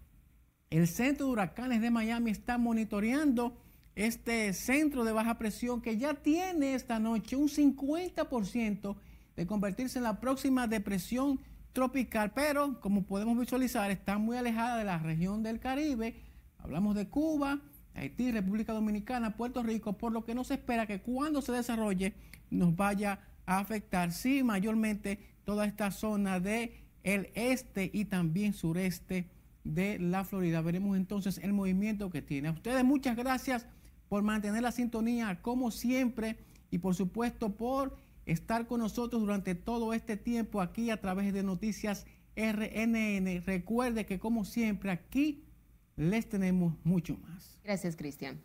el 0.70 0.88
centro 0.88 1.27
de 1.27 1.33
huracanes 1.33 1.81
de 1.81 1.90
Miami 1.90 2.31
está 2.31 2.59
monitoreando 2.59 3.57
este 3.94 4.53
centro 4.53 5.05
de 5.05 5.12
baja 5.12 5.38
presión 5.38 5.81
que 5.81 5.96
ya 5.96 6.14
tiene 6.14 6.75
esta 6.75 6.99
noche 6.99 7.37
un 7.37 7.49
50% 7.49 8.96
de 9.37 9.46
convertirse 9.46 9.99
en 9.99 10.05
la 10.05 10.20
próxima 10.20 10.66
depresión 10.66 11.40
tropical, 11.72 12.33
pero 12.35 12.81
como 12.81 13.05
podemos 13.05 13.38
visualizar 13.38 13.90
está 13.90 14.18
muy 14.18 14.37
alejada 14.37 14.79
de 14.79 14.85
la 14.85 14.99
región 14.99 15.42
del 15.42 15.61
Caribe. 15.61 16.16
Hablamos 16.59 16.94
de 16.94 17.09
Cuba, 17.09 17.61
Haití, 17.97 18.31
República 18.31 18.73
Dominicana, 18.73 19.37
Puerto 19.37 19.63
Rico, 19.63 19.95
por 19.95 20.13
lo 20.13 20.25
que 20.25 20.35
no 20.35 20.45
se 20.45 20.55
espera 20.55 20.87
que 20.87 21.01
cuando 21.01 21.43
se 21.43 21.53
desarrolle 21.53 22.13
nos 22.51 22.77
vaya 22.77 23.21
a 23.47 23.59
afectar, 23.59 24.13
sí, 24.13 24.43
mayormente 24.43 25.19
toda 25.45 25.65
esta 25.65 25.91
zona 25.91 26.41
de 26.41 26.85
el 27.03 27.31
este 27.35 27.91
y 27.93 28.07
también 28.07 28.53
sureste 28.53 29.31
de 29.65 29.99
la 29.99 30.25
Florida. 30.25 30.61
Veremos 30.61 30.97
entonces 30.97 31.39
el 31.39 31.53
movimiento 31.53 32.11
que 32.11 32.21
tiene. 32.21 32.49
A 32.49 32.53
ustedes 32.53 32.85
muchas 32.85 33.17
gracias 33.17 33.67
por 34.09 34.23
mantener 34.23 34.63
la 34.63 34.73
sintonía 34.73 35.41
como 35.41 35.71
siempre 35.71 36.37
y 36.71 36.79
por 36.79 36.95
supuesto 36.95 37.55
por 37.57 37.97
estar 38.27 38.67
con 38.67 38.81
nosotros 38.81 39.23
durante 39.23 39.55
todo 39.55 39.95
este 39.95 40.17
tiempo 40.17 40.61
aquí 40.61 40.91
a 40.91 41.01
través 41.01 41.33
de 41.33 41.43
Noticias 41.43 42.07
RNN. 42.37 43.43
Recuerde 43.47 44.05
que 44.05 44.19
como 44.19 44.45
siempre 44.45 44.91
aquí 44.91 45.46
les 45.97 46.29
tenemos 46.29 46.75
mucho 46.85 47.17
más. 47.17 47.59
Gracias, 47.65 47.97
Cristian. 47.97 48.41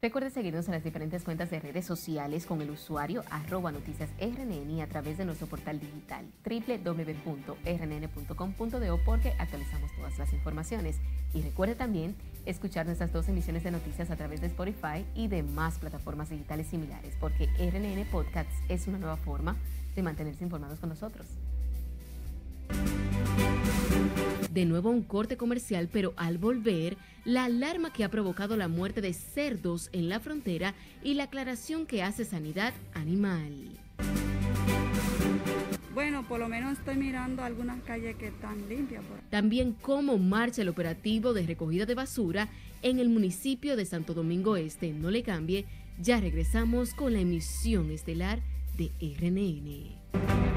Recuerde 0.00 0.30
seguirnos 0.30 0.68
en 0.68 0.74
las 0.74 0.84
diferentes 0.84 1.24
cuentas 1.24 1.50
de 1.50 1.58
redes 1.58 1.84
sociales 1.84 2.46
con 2.46 2.62
el 2.62 2.70
usuario 2.70 3.24
arroba 3.30 3.72
noticias 3.72 4.08
RNN 4.20 4.70
y 4.70 4.80
a 4.80 4.86
través 4.88 5.18
de 5.18 5.24
nuestro 5.24 5.48
portal 5.48 5.80
digital 5.80 6.24
www.rnn.com.do 6.44 7.56
porque 9.04 9.32
actualizamos 9.40 9.90
todas 9.96 10.16
las 10.16 10.32
informaciones. 10.32 11.00
Y 11.34 11.42
recuerde 11.42 11.74
también 11.74 12.14
escuchar 12.46 12.86
nuestras 12.86 13.12
dos 13.12 13.28
emisiones 13.28 13.64
de 13.64 13.72
noticias 13.72 14.12
a 14.12 14.16
través 14.16 14.40
de 14.40 14.46
Spotify 14.46 15.04
y 15.16 15.26
de 15.26 15.42
más 15.42 15.80
plataformas 15.80 16.30
digitales 16.30 16.68
similares 16.68 17.16
porque 17.18 17.48
RNN 17.58 18.04
Podcasts 18.12 18.54
es 18.68 18.86
una 18.86 18.98
nueva 18.98 19.16
forma 19.16 19.56
de 19.96 20.02
mantenerse 20.04 20.44
informados 20.44 20.78
con 20.78 20.90
nosotros. 20.90 21.26
De 24.58 24.64
nuevo 24.64 24.90
un 24.90 25.04
corte 25.04 25.36
comercial, 25.36 25.88
pero 25.92 26.14
al 26.16 26.36
volver, 26.36 26.96
la 27.24 27.44
alarma 27.44 27.92
que 27.92 28.02
ha 28.02 28.08
provocado 28.08 28.56
la 28.56 28.66
muerte 28.66 29.00
de 29.00 29.12
cerdos 29.12 29.88
en 29.92 30.08
la 30.08 30.18
frontera 30.18 30.74
y 31.00 31.14
la 31.14 31.22
aclaración 31.22 31.86
que 31.86 32.02
hace 32.02 32.24
Sanidad 32.24 32.74
Animal. 32.92 33.78
Bueno, 35.94 36.26
por 36.26 36.40
lo 36.40 36.48
menos 36.48 36.76
estoy 36.76 36.96
mirando 36.96 37.44
algunas 37.44 37.80
calles 37.84 38.16
que 38.16 38.26
están 38.26 38.68
limpias. 38.68 39.04
También 39.30 39.76
cómo 39.80 40.18
marcha 40.18 40.62
el 40.62 40.68
operativo 40.70 41.34
de 41.34 41.46
recogida 41.46 41.86
de 41.86 41.94
basura 41.94 42.48
en 42.82 42.98
el 42.98 43.08
municipio 43.08 43.76
de 43.76 43.84
Santo 43.84 44.12
Domingo 44.12 44.56
Este. 44.56 44.92
No 44.92 45.12
le 45.12 45.22
cambie, 45.22 45.66
ya 46.00 46.20
regresamos 46.20 46.94
con 46.94 47.12
la 47.12 47.20
emisión 47.20 47.92
estelar 47.92 48.40
de 48.76 48.90
RNN. 49.00 50.47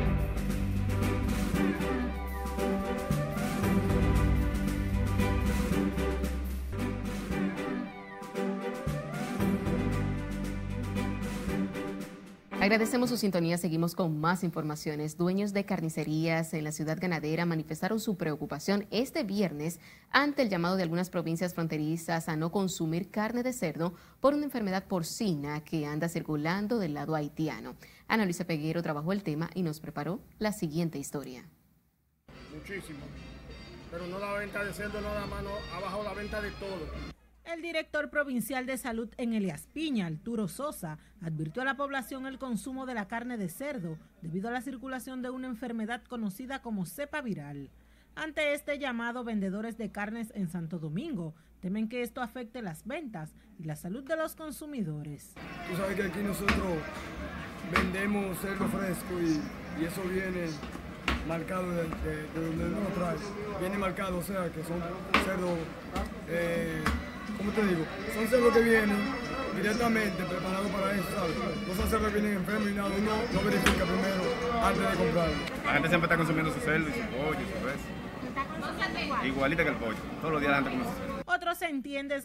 Agradecemos 12.62 13.10
su 13.10 13.18
sintonía. 13.18 13.58
Seguimos 13.58 13.96
con 13.96 14.20
más 14.20 14.44
informaciones. 14.44 15.18
Dueños 15.18 15.52
de 15.52 15.66
carnicerías 15.66 16.54
en 16.54 16.64
la 16.64 16.72
ciudad 16.72 17.00
ganadera 17.02 17.44
manifestaron 17.44 18.00
su 18.00 18.18
preocupación 18.18 18.86
este 18.92 19.24
viernes 19.24 19.80
ante 20.12 20.44
el 20.44 20.50
llamado 20.50 20.76
de 20.76 20.84
algunas 20.84 21.10
provincias 21.10 21.56
fronterizas 21.56 22.30
a 22.30 22.36
no 22.36 22.52
consumir 22.52 23.10
carne 23.10 23.42
de 23.42 23.52
cerdo 23.52 23.96
por 24.20 24.36
una 24.36 24.46
enfermedad 24.46 24.84
porcina 24.84 25.64
que 25.64 25.88
anda 25.88 26.08
circulando 26.08 26.78
del 26.78 26.94
lado 26.94 27.16
haitiano. 27.16 27.74
Ana 28.08 28.26
Luisa 28.26 28.46
Peguero 28.46 28.84
trabajó 28.84 29.12
el 29.12 29.24
tema 29.24 29.50
y 29.56 29.64
nos 29.64 29.80
preparó 29.80 30.20
la 30.38 30.54
siguiente 30.54 31.00
historia. 31.00 31.50
Muchísimo. 32.54 33.00
Pero 33.90 34.06
no 34.06 34.20
la 34.20 34.34
venta 34.34 34.64
de 34.64 34.72
cerdo 34.72 35.02
nada 35.02 35.26
más, 35.26 35.44
no, 35.44 35.50
ha 35.76 35.80
bajado 35.80 36.04
la 36.04 36.14
venta 36.14 36.40
de 36.40 36.52
todo. 36.52 37.21
El 37.46 37.62
director 37.62 38.10
provincial 38.10 38.66
de 38.66 38.78
salud 38.78 39.10
en 39.18 39.34
Elias 39.34 39.68
Piña, 39.74 40.06
Arturo 40.06 40.48
Sosa, 40.48 41.00
advirtió 41.22 41.64
a 41.64 41.66
la 41.66 41.76
población 41.76 42.28
el 42.28 42.38
consumo 42.38 42.86
de 42.86 42.94
la 42.94 43.08
carne 43.08 43.38
de 43.38 43.50
cerdo 43.50 43.98
debido 44.22 44.48
a 44.48 44.52
la 44.52 44.62
circulación 44.62 45.22
de 45.22 45.32
una 45.32 45.48
enfermedad 45.48 46.04
conocida 46.04 46.62
como 46.62 46.86
cepa 46.86 47.22
viral. 47.22 47.70
Ante 48.16 48.54
este 48.54 48.78
llamado, 48.78 49.24
vendedores 49.24 49.78
de 49.78 49.92
carnes 49.92 50.32
en 50.36 50.50
Santo 50.50 50.78
Domingo 50.78 51.34
temen 51.62 51.90
que 51.90 52.04
esto 52.04 52.22
afecte 52.22 52.62
las 52.62 52.86
ventas 52.86 53.34
y 53.58 53.64
la 53.64 53.76
salud 53.76 54.04
de 54.04 54.18
los 54.18 54.36
consumidores. 54.36 55.34
Tú 55.70 55.78
sabes 55.78 55.96
que 55.96 56.04
aquí 56.04 56.20
nosotros 56.20 56.78
vendemos 57.74 58.38
cerdo 58.40 58.68
fresco 58.68 59.20
y, 59.22 59.42
eso 59.84 60.04
viene 60.04 60.48
marcado 61.28 61.72
de, 61.72 61.84
donde 62.36 62.66
uno 62.66 62.88
trae. 62.94 63.18
Viene 63.60 63.78
marcado, 63.78 64.20
o 64.20 64.24
sea, 64.24 64.52
que 64.52 64.64
son 64.64 64.80
cerdos... 65.26 65.58
Eh, 66.28 66.84
¿cómo 67.42 67.52
te 67.54 67.66
digo? 67.66 67.86
Son 68.14 68.28
cerdos 68.28 68.54
que 68.54 68.62
vienen 68.62 68.98
directamente 69.56 70.24
preparados 70.24 70.70
para 70.70 70.94
eso, 70.94 71.08
¿sabes? 71.16 71.36
No 71.68 71.76
son 71.76 71.90
cerdos 71.90 72.14
que 72.14 72.20
vienen 72.20 72.38
enfermos 72.38 72.70
y 72.70 72.74
nada, 72.74 72.90
uno 72.90 73.12
no 73.34 73.42
verifica 73.42 73.84
primero 73.86 74.24
antes 74.64 74.92
de 74.92 74.98
comprarlo. 74.98 75.38
La 75.66 75.74
gente 75.74 75.90
siempre 75.90 76.06
está 76.06 76.18
consumiendo 76.18 76.54
su 76.54 76.60
cerdo 76.60 76.90
y 76.90 76.94
su 76.94 77.00
pollo 77.10 77.42
y 77.42 77.48
su 77.50 77.66
res. 77.66 79.26
Igualita 79.26 79.64
que 79.64 79.70
el 79.70 79.76
pollo. 79.76 79.98
Todos 80.22 80.34
los 80.34 80.42
días 80.42 80.52
la 80.52 80.58
gente 80.58 80.72
come 80.72 80.84
su 80.84 80.98
cerdo. 80.98 81.22
Otros 81.26 81.62
entienden 81.64 82.24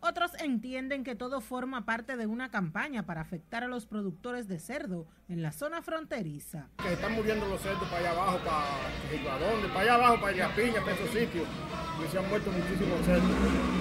otros 0.00 0.32
entienden 0.40 1.04
que 1.04 1.14
todo 1.14 1.40
forma 1.40 1.84
parte 1.84 2.16
de 2.16 2.26
una 2.26 2.50
campaña 2.50 3.04
para 3.04 3.20
afectar 3.20 3.64
a 3.64 3.68
los 3.68 3.86
productores 3.86 4.48
de 4.48 4.58
cerdo 4.58 5.06
en 5.28 5.42
la 5.42 5.52
zona 5.52 5.82
fronteriza. 5.82 6.68
Que 6.82 6.94
están 6.94 7.12
muriendo 7.12 7.46
los 7.46 7.60
cerdos 7.60 7.86
para 7.88 7.98
allá 7.98 8.10
abajo, 8.10 8.38
para 8.38 9.38
dónde, 9.38 9.68
para 9.68 9.80
allá 9.80 9.94
abajo, 9.94 10.20
para 10.20 10.54
Piña, 10.54 10.80
para 10.80 10.92
esos 10.92 11.10
sitios. 11.10 11.46
Y 12.02 12.10
se 12.10 12.18
han 12.18 12.28
muerto 12.28 12.50
muchísimos 12.50 13.04
cerdos. 13.04 13.30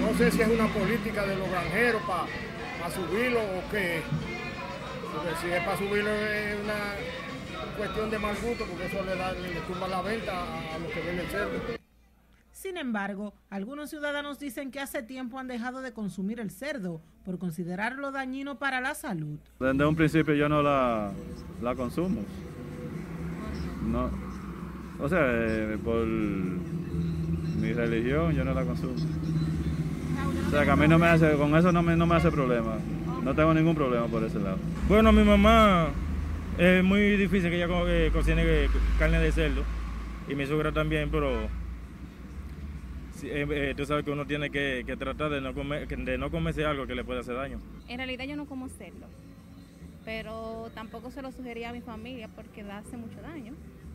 No 0.01 0.17
sé 0.17 0.31
si 0.31 0.41
es 0.41 0.47
una 0.47 0.67
política 0.67 1.25
de 1.25 1.35
los 1.35 1.49
granjeros 1.49 2.01
para, 2.03 2.25
para 2.79 2.93
subirlo 2.93 3.39
o 3.39 3.71
qué. 3.71 4.01
Porque 5.13 5.35
si 5.41 5.51
es 5.51 5.63
para 5.63 5.77
subirlo 5.77 6.09
es 6.09 6.59
una 6.63 7.75
cuestión 7.77 8.11
de 8.11 8.19
mal 8.19 8.35
gusto, 8.35 8.65
porque 8.65 8.85
eso 8.85 9.03
le, 9.03 9.15
da, 9.15 9.31
le 9.31 9.61
tumba 9.61 9.87
la 9.87 10.01
venta 10.01 10.43
a 10.75 10.77
los 10.79 10.91
que 10.91 11.01
venden 11.01 11.27
cerdo. 11.27 11.79
Sin 12.59 12.75
embargo, 12.75 13.33
algunos 13.49 13.89
ciudadanos 13.89 14.37
dicen 14.37 14.69
que 14.69 14.81
hace 14.81 15.01
tiempo 15.01 15.39
han 15.39 15.47
dejado 15.47 15.81
de 15.81 15.93
consumir 15.93 16.41
el 16.41 16.51
cerdo 16.51 16.99
por 17.23 17.39
considerarlo 17.39 18.11
dañino 18.11 18.59
para 18.59 18.81
la 18.81 18.95
salud. 18.95 19.39
Desde 19.61 19.85
un 19.85 19.95
principio 19.95 20.33
yo 20.33 20.49
no 20.49 20.61
la, 20.61 21.09
la 21.61 21.75
consumo. 21.75 22.19
No, 23.87 24.09
o 24.99 25.07
sea, 25.07 25.19
eh, 25.21 25.77
por 25.81 26.05
mi 26.05 27.71
religión 27.71 28.33
yo 28.33 28.43
no 28.43 28.53
la 28.53 28.65
consumo. 28.65 28.95
O 30.47 30.51
sea, 30.51 30.65
que 30.65 30.71
a 30.71 30.75
mí 30.75 30.85
no 30.89 30.99
me 30.99 31.07
hace, 31.07 31.37
con 31.37 31.55
eso 31.55 31.71
no 31.71 31.81
me, 31.81 31.95
no 31.95 32.05
me 32.05 32.15
hace 32.15 32.29
problema. 32.29 32.75
No 33.23 33.33
tengo 33.33 33.53
ningún 33.53 33.75
problema 33.75 34.07
por 34.07 34.21
ese 34.25 34.37
lado. 34.37 34.57
Bueno, 34.89 35.13
mi 35.13 35.23
mamá 35.23 35.91
es 36.57 36.83
muy 36.83 37.15
difícil 37.15 37.51
que 37.51 37.63
ella 37.63 37.73
eh, 37.87 38.09
cocine 38.11 38.43
eh, 38.45 38.69
carne 38.97 39.19
de 39.21 39.31
cerdo 39.31 39.63
y 40.27 40.35
mi 40.35 40.45
suegra 40.45 40.73
también, 40.73 41.09
pero 41.09 41.47
eh, 43.23 43.47
eh, 43.49 43.73
tú 43.75 43.85
sabes 43.85 44.03
que 44.03 44.11
uno 44.11 44.25
tiene 44.25 44.49
que, 44.49 44.83
tratar 44.97 45.29
de 45.29 45.41
no, 45.41 45.53
comer, 45.53 45.87
de 45.87 46.17
no 46.17 46.31
comerse 46.31 46.65
algo 46.65 46.87
que 46.87 46.95
le 46.95 47.03
pueda 47.03 47.21
hacer 47.21 47.35
daño. 47.35 47.59
En 47.87 47.97
realidad 47.97 48.25
yo 48.25 48.35
no 48.35 48.45
como 48.45 48.69
cerdo, 48.69 49.07
pero 50.05 50.69
tampoco 50.73 51.11
se 51.11 51.21
lo 51.21 51.31
sugería 51.31 51.69
a 51.69 51.73
mi 51.73 51.81
familia 51.81 52.29
porque 52.35 52.63
da 52.63 52.79
hace 52.79 52.97
mucho 52.97 53.21
daño, 53.21 53.53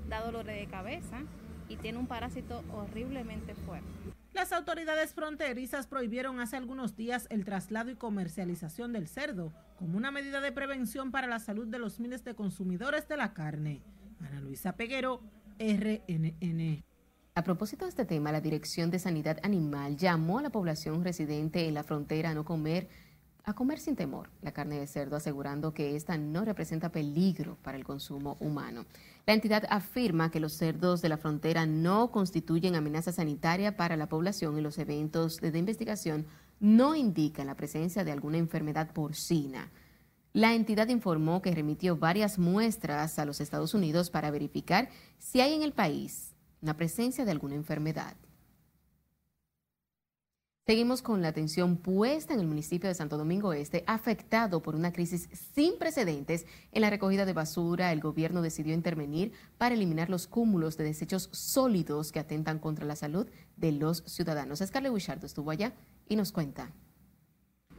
da 0.09 0.23
dolores 0.23 0.59
de 0.59 0.67
cabeza 0.67 1.23
y 1.69 1.77
tiene 1.77 1.99
un 1.99 2.07
parásito 2.07 2.63
horriblemente 2.73 3.55
fuerte. 3.55 3.89
Las 4.33 4.53
autoridades 4.53 5.15
fronterizas 5.15 5.87
prohibieron 5.87 6.41
hace 6.41 6.57
algunos 6.57 6.97
días 6.97 7.29
el 7.31 7.45
traslado 7.45 7.91
y 7.91 7.95
comercialización 7.95 8.93
del 8.93 9.07
cerdo 9.07 9.53
como 9.77 9.97
una 9.97 10.11
medida 10.11 10.41
de 10.41 10.51
prevención 10.51 11.13
para 11.13 11.29
la 11.29 11.39
salud 11.39 11.69
de 11.69 11.79
los 11.79 12.01
miles 12.01 12.25
de 12.25 12.35
consumidores 12.35 13.07
de 13.07 13.17
la 13.17 13.33
carne. 13.33 13.81
Ana 14.21 14.41
Luisa 14.41 14.77
Peguero, 14.77 15.21
RNN. 15.59 16.85
A 17.37 17.43
propósito 17.43 17.85
de 17.85 17.89
este 17.89 18.05
tema, 18.05 18.31
la 18.31 18.41
Dirección 18.41 18.93
de 18.93 19.01
Sanidad 19.01 19.41
Animal 19.43 19.97
llamó 19.97 20.39
a 20.39 20.43
la 20.43 20.51
población 20.51 21.03
residente 21.03 21.67
en 21.67 21.75
la 21.75 21.83
frontera 21.83 22.31
a 22.31 22.35
no 22.35 22.45
comer 22.45 22.87
a 23.43 23.55
comer 23.55 23.81
sin 23.81 23.97
temor 23.97 24.31
la 24.41 24.53
carne 24.53 24.79
de 24.79 24.87
cerdo, 24.87 25.17
asegurando 25.17 25.75
que 25.75 25.97
esta 25.97 26.17
no 26.17 26.45
representa 26.45 26.93
peligro 26.93 27.59
para 27.61 27.77
el 27.77 27.83
consumo 27.83 28.37
humano. 28.39 28.87
La 29.27 29.35
entidad 29.35 29.65
afirma 29.69 30.31
que 30.31 30.39
los 30.39 30.53
cerdos 30.53 31.03
de 31.03 31.09
la 31.09 31.17
frontera 31.17 31.67
no 31.67 32.13
constituyen 32.13 32.77
amenaza 32.77 33.11
sanitaria 33.11 33.77
para 33.77 33.97
la 33.97 34.09
población 34.09 34.57
y 34.57 34.61
los 34.61 34.79
eventos 34.79 35.39
de 35.41 35.59
investigación 35.59 36.27
no 36.61 36.95
indican 36.95 37.49
la 37.49 37.57
presencia 37.57 38.05
de 38.05 38.13
alguna 38.13 38.39
enfermedad 38.39 38.93
porcina. 38.93 39.73
La 40.33 40.55
entidad 40.55 40.87
informó 40.87 41.43
que 41.43 41.53
remitió 41.53 41.97
varias 41.97 42.39
muestras 42.39 43.19
a 43.19 43.25
los 43.25 43.41
Estados 43.41 43.75
Unidos 43.75 44.09
para 44.09 44.31
verificar 44.31 44.89
si 45.19 45.41
hay 45.41 45.53
en 45.53 45.63
el 45.63 45.73
país 45.73 46.34
la 46.65 46.77
presencia 46.77 47.25
de 47.25 47.31
alguna 47.31 47.55
enfermedad. 47.55 48.17
Seguimos 50.67 51.03
con 51.03 51.21
la 51.21 51.29
atención 51.29 51.77
puesta 51.77 52.33
en 52.33 52.41
el 52.41 52.47
municipio 52.47 52.89
de 52.89 52.95
Santo 52.95 53.19
Domingo 53.19 53.53
Este, 53.53 53.85
afectado 53.87 54.63
por 54.63 54.75
una 54.75 54.95
crisis 54.95 55.29
sin 55.53 55.77
precedentes 55.79 56.47
en 56.73 56.81
la 56.81 56.89
recogida 56.89 57.27
de 57.27 57.35
basura. 57.35 57.93
El 57.93 58.01
gobierno 58.01 58.41
decidió 58.41 58.73
intervenir 58.73 59.33
para 59.59 59.75
eliminar 59.75 60.09
los 60.09 60.27
cúmulos 60.27 60.79
de 60.79 60.85
desechos 60.85 61.29
sólidos 61.33 62.13
que 62.13 62.19
atentan 62.19 62.59
contra 62.59 62.87
la 62.87 62.97
salud 62.97 63.27
de 63.57 63.73
los 63.73 64.05
ciudadanos. 64.07 64.61
Scarlett 64.61 64.91
Bouchardo 64.91 65.27
estuvo 65.27 65.51
allá 65.51 65.75
y 66.09 66.17
nos 66.17 66.33
cuenta. 66.33 66.73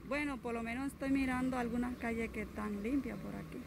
Bueno, 0.08 0.40
por 0.40 0.54
lo 0.54 0.62
menos 0.62 0.94
estoy 0.94 1.10
mirando 1.10 1.58
algunas 1.58 1.98
calles 1.98 2.30
que 2.30 2.44
están 2.44 2.84
limpias 2.84 3.18
por 3.18 3.36
aquí. 3.36 3.64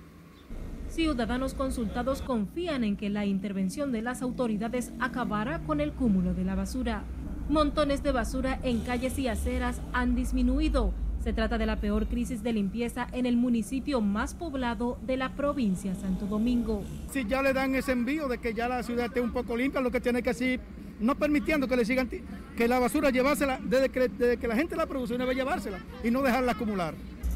Ciudadanos 0.90 1.54
consultados 1.54 2.22
confían 2.22 2.82
en 2.82 2.96
que 2.96 3.10
la 3.10 3.26
intervención 3.26 3.92
de 3.92 4.02
las 4.02 4.22
autoridades 4.22 4.92
acabará 5.00 5.60
con 5.60 5.80
el 5.80 5.92
cúmulo 5.92 6.34
de 6.34 6.44
la 6.44 6.54
basura. 6.54 7.04
Montones 7.50 8.02
de 8.02 8.12
basura 8.12 8.58
en 8.62 8.80
calles 8.80 9.18
y 9.18 9.28
aceras 9.28 9.80
han 9.92 10.14
disminuido. 10.14 10.92
Se 11.22 11.32
trata 11.32 11.58
de 11.58 11.66
la 11.66 11.76
peor 11.76 12.06
crisis 12.06 12.42
de 12.42 12.52
limpieza 12.52 13.06
en 13.12 13.26
el 13.26 13.36
municipio 13.36 14.00
más 14.00 14.34
poblado 14.34 14.98
de 15.06 15.18
la 15.18 15.34
provincia 15.34 15.94
Santo 15.94 16.26
Domingo. 16.26 16.82
Si 17.10 17.26
ya 17.26 17.42
le 17.42 17.52
dan 17.52 17.74
ese 17.74 17.92
envío 17.92 18.26
de 18.28 18.38
que 18.38 18.54
ya 18.54 18.66
la 18.66 18.82
ciudad 18.82 19.06
esté 19.06 19.20
un 19.20 19.32
poco 19.32 19.56
limpia, 19.56 19.80
lo 19.80 19.90
que 19.90 20.00
tiene 20.00 20.22
que 20.22 20.30
hacer, 20.30 20.60
no 21.00 21.16
permitiendo 21.16 21.68
que 21.68 21.76
le 21.76 21.84
sigan, 21.84 22.08
que 22.56 22.68
la 22.68 22.78
basura 22.78 23.10
llevársela 23.10 23.60
desde 23.62 23.90
que, 23.90 24.08
desde 24.08 24.36
que 24.38 24.48
la 24.48 24.56
gente 24.56 24.74
la 24.74 24.86
produce, 24.86 25.16
vez 25.18 25.36
llevársela 25.36 25.78
y 26.02 26.10
no 26.10 26.22
dejarla 26.22 26.52
acumular. 26.52 26.94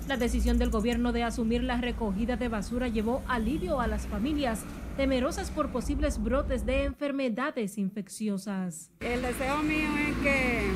La 0.08 0.16
decisión 0.16 0.58
del 0.58 0.70
gobierno 0.70 1.12
de 1.12 1.22
asumir 1.22 1.62
la 1.62 1.80
recogida 1.80 2.36
de 2.36 2.48
basura 2.48 2.88
llevó 2.88 3.22
alivio 3.28 3.80
a 3.80 3.86
las 3.86 4.06
familias 4.08 4.64
temerosas 4.96 5.50
por 5.50 5.70
posibles 5.70 6.22
brotes 6.22 6.66
de 6.66 6.84
enfermedades 6.84 7.78
infecciosas. 7.78 8.90
El 9.00 9.22
deseo 9.22 9.62
mío 9.62 9.88
es 10.08 10.16
que, 10.18 10.70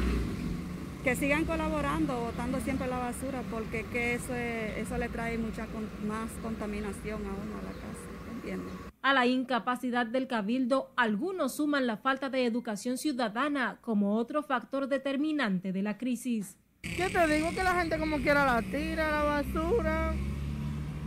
que 1.03 1.17
sigan 1.17 1.45
colaborando, 1.45 2.21
botando 2.21 2.61
siempre 2.61 2.87
la 2.87 2.99
basura, 2.99 3.43
porque 3.51 3.85
que 3.93 4.15
eso, 4.15 4.33
eso 4.33 4.97
le 4.97 5.09
trae 5.09 5.37
mucha 5.39 5.67
más 6.07 6.31
contaminación 6.41 7.21
a 7.27 7.31
uno 7.31 7.59
a 7.59 7.63
la 7.63 7.73
casa, 7.73 8.33
¿entiendes? 8.33 8.73
A 9.03 9.13
la 9.13 9.27
incapacidad 9.27 10.07
del 10.07 10.29
cabildo, 10.29 10.93
algunos 10.97 11.57
suman 11.57 11.87
la 11.87 11.97
falta 11.97 12.31
de 12.31 12.47
educación 12.47 12.97
ciudadana 12.97 13.79
como 13.81 14.17
otro 14.17 14.45
factor 14.45 14.89
determinante 14.89 15.73
de 15.73 15.83
la 15.83 15.99
crisis. 15.99 16.57
Yo 16.97 17.11
te 17.11 17.27
digo 17.27 17.51
que 17.51 17.63
la 17.63 17.75
gente 17.75 17.99
como 17.99 18.19
quiera 18.19 18.45
la 18.45 18.63
tira, 18.63 19.11
la 19.11 19.23
basura, 19.23 20.15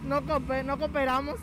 no, 0.04 0.22
no 0.22 0.78
cooperamos 0.78 1.40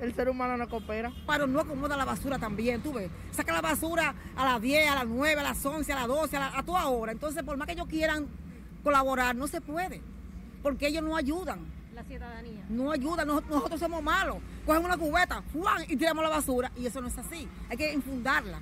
el 0.00 0.14
ser 0.14 0.28
humano 0.28 0.56
no 0.56 0.68
coopera. 0.68 1.12
Pero 1.26 1.46
no 1.46 1.60
acomoda 1.60 1.96
la 1.96 2.04
basura 2.04 2.38
también, 2.38 2.82
tú 2.82 2.92
ves. 2.92 3.10
Saca 3.30 3.52
la 3.52 3.60
basura 3.60 4.14
a 4.36 4.44
las 4.44 4.60
10, 4.60 4.90
a 4.90 4.94
las 4.96 5.06
9, 5.06 5.40
a 5.40 5.44
las 5.44 5.64
11, 5.64 5.92
a 5.92 5.96
las 5.96 6.08
12, 6.08 6.36
a, 6.36 6.58
a 6.58 6.62
toda 6.62 6.88
hora. 6.88 7.12
Entonces, 7.12 7.42
por 7.42 7.56
más 7.56 7.66
que 7.66 7.74
ellos 7.74 7.86
quieran 7.86 8.26
colaborar, 8.82 9.36
no 9.36 9.46
se 9.46 9.60
puede. 9.60 10.00
Porque 10.62 10.88
ellos 10.88 11.02
no 11.02 11.16
ayudan. 11.16 11.60
La 11.94 12.04
ciudadanía. 12.04 12.64
No 12.68 12.92
ayudan, 12.92 13.28
nosotros, 13.28 13.78
somos 13.78 14.02
malos. 14.02 14.38
Cogemos 14.64 14.86
una 14.86 14.96
cubeta, 14.96 15.42
¡fuan! 15.52 15.82
y 15.88 15.96
tiramos 15.96 16.22
la 16.22 16.30
basura. 16.30 16.72
Y 16.76 16.86
eso 16.86 17.00
no 17.00 17.08
es 17.08 17.18
así. 17.18 17.48
Hay 17.68 17.76
que 17.76 17.92
infundarla. 17.92 18.60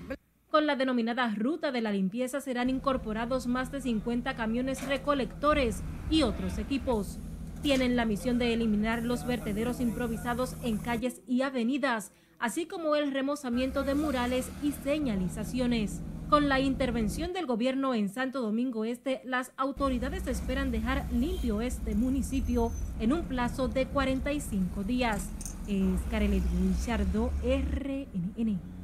Con 0.51 0.67
la 0.67 0.77
denominada 0.77 1.35
ruta 1.37 1.73
de 1.73 1.81
la 1.81 1.93
limpieza 1.93 2.41
serán 2.41 2.71
incorporados 2.71 3.47
más 3.47 3.71
de 3.71 3.81
50 3.81 4.35
camiones 4.35 4.87
recolectores 4.87 5.83
y 6.11 6.23
otros 6.23 6.59
equipos 6.59 7.19
tienen 7.63 7.97
la 7.97 8.05
misión 8.05 8.39
de 8.39 8.53
eliminar 8.53 9.03
los 9.03 9.27
vertederos 9.27 9.81
improvisados 9.81 10.55
en 10.63 10.79
calles 10.79 11.23
y 11.27 11.43
avenidas, 11.43 12.13
así 12.39 12.67
como 12.67 12.95
el 12.95 13.13
remozamiento 13.13 13.83
de 13.83 13.95
murales 13.95 14.49
y 14.63 14.73
señalizaciones. 14.73 16.01
Con 16.31 16.49
la 16.49 16.61
intervención 16.61 17.33
del 17.33 17.47
gobierno 17.47 17.95
en 17.95 18.11
Santo 18.11 18.43
Domingo 18.43 18.85
Este, 18.85 19.23
las 19.25 19.53
autoridades 19.57 20.27
esperan 20.27 20.71
dejar 20.71 21.11
limpio 21.11 21.63
este 21.63 21.95
municipio 21.95 22.71
en 23.01 23.13
un 23.13 23.25
plazo 23.25 23.67
de 23.67 23.87
45 23.87 24.85
días. 24.85 25.31
Es 25.67 26.01
Carelet 26.11 26.45
Guillardo, 26.53 27.33
RNN. 27.43 28.78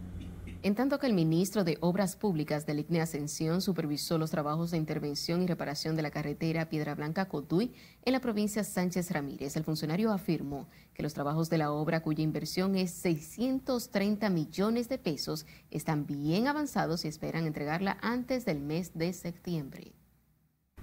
En 0.65 0.75
tanto 0.75 0.99
que 0.99 1.07
el 1.07 1.12
ministro 1.12 1.62
de 1.62 1.77
Obras 1.81 2.17
Públicas 2.17 2.65
del 2.65 2.79
ICNE 2.79 3.03
Ascensión 3.03 3.61
supervisó 3.61 4.17
los 4.17 4.31
trabajos 4.31 4.71
de 4.71 4.79
intervención 4.79 5.43
y 5.43 5.47
reparación 5.47 5.95
de 5.95 6.01
la 6.01 6.11
carretera 6.11 6.71
Piedra 6.71 6.95
Blanca 6.95 7.29
Cotuí 7.29 7.75
en 8.03 8.15
la 8.15 8.21
provincia 8.21 8.65
Sánchez 8.65 9.11
Ramírez, 9.11 9.57
el 9.57 9.65
funcionario 9.65 10.11
afirmó 10.11 10.67
que 10.95 11.03
los 11.03 11.12
trabajos 11.12 11.51
de 11.51 11.59
la 11.59 11.71
obra, 11.71 12.01
cuya 12.01 12.25
inversión 12.25 12.77
es 12.77 12.93
630 12.93 14.31
millones 14.31 14.89
de 14.89 14.97
pesos, 14.97 15.45
están 15.71 16.07
bien 16.07 16.49
avanzados 16.49 17.05
y 17.05 17.09
esperan 17.09 17.45
entregarla 17.45 17.99
antes 18.01 18.47
del 18.47 18.61
mes 18.61 18.93
de 18.95 19.12
septiembre. 19.12 19.93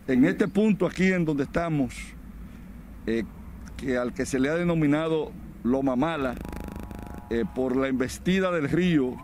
En 0.05 0.25
este 0.25 0.47
punto 0.47 0.85
aquí 0.85 1.07
en 1.11 1.25
donde 1.25 1.45
estamos, 1.45 1.95
eh, 3.07 3.23
que 3.77 3.97
al 3.97 4.13
que 4.13 4.27
se 4.27 4.39
le 4.39 4.49
ha 4.49 4.53
denominado 4.53 5.31
Loma 5.63 5.95
Mala, 5.95 6.35
eh, 7.31 7.45
por 7.55 7.75
la 7.75 7.87
embestida 7.87 8.51
del 8.51 8.69
río, 8.69 9.17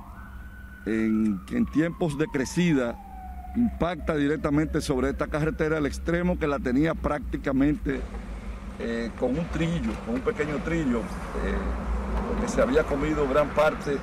en, 0.88 1.66
tiempos 1.72 2.18
de 2.18 2.28
crecida 2.28 2.98
impacta 3.56 4.16
directamente 4.16 4.82
sobre 4.82 5.10
esta 5.10 5.28
carretera 5.28 5.78
al 5.78 5.86
extremo 5.86 6.38
que 6.38 6.48
la 6.48 6.60
tenía 6.60 6.94
prácticamente 6.94 8.00
eh, 8.80 9.12
con 9.20 9.38
un 9.38 9.46
trillo, 9.48 9.92
con 10.06 10.16
un 10.16 10.22
pequeño 10.22 10.58
trillo, 10.64 11.00
eh, 11.00 11.58
porque 12.30 12.48
se 12.48 12.62
había 12.62 12.84
comido 12.84 13.28
gran 13.28 13.50
parte 13.50 13.98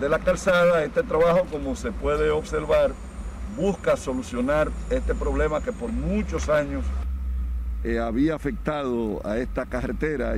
de 0.00 0.08
la 0.08 0.18
calzada. 0.18 0.84
Este 0.84 1.02
trabajo, 1.02 1.46
como 1.50 1.74
se 1.74 1.92
puede 1.92 2.30
observar, 2.30 2.92
busca 3.56 3.96
solucionar 3.96 4.70
este 4.90 5.14
problema 5.14 5.62
que 5.62 5.72
por 5.72 5.90
muchos 5.90 6.48
años 6.48 6.84
eh, 7.84 7.98
había 7.98 8.34
afectado 8.34 9.20
a 9.24 9.38
esta 9.38 9.66
carretera. 9.66 10.36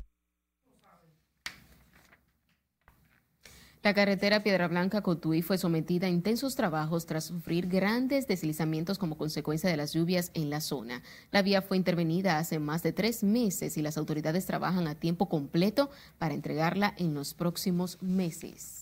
La 3.87 3.95
carretera 3.95 4.43
Piedra 4.43 4.67
Blanca 4.67 5.01
Cotuí 5.01 5.43
fue 5.43 5.59
sometida 5.59 6.09
a 6.09 6.11
intensos 6.11 6.57
trabajos 6.57 7.07
tras 7.07 7.23
sufrir 7.23 7.69
grandes 7.69 8.27
deslizamientos 8.27 8.99
como 8.99 9.17
consecuencia 9.17 9.71
de 9.71 9.77
las 9.77 9.93
lluvias 9.93 10.33
en 10.35 10.51
la 10.51 10.61
zona. 10.61 11.05
La 11.31 11.43
vía 11.43 11.63
fue 11.63 11.77
intervenida 11.77 12.39
hace 12.39 12.59
más 12.59 12.83
de 12.83 12.93
tres 12.93 13.23
meses 13.23 13.77
y 13.77 13.83
las 13.83 13.97
autoridades 13.97 14.45
trabajan 14.45 14.89
a 14.89 14.97
tiempo 14.97 15.29
completo 15.29 15.89
para 16.19 16.35
entregarla 16.35 16.95
en 16.99 17.15
los 17.15 17.33
próximos 17.33 18.03
meses. 18.03 18.76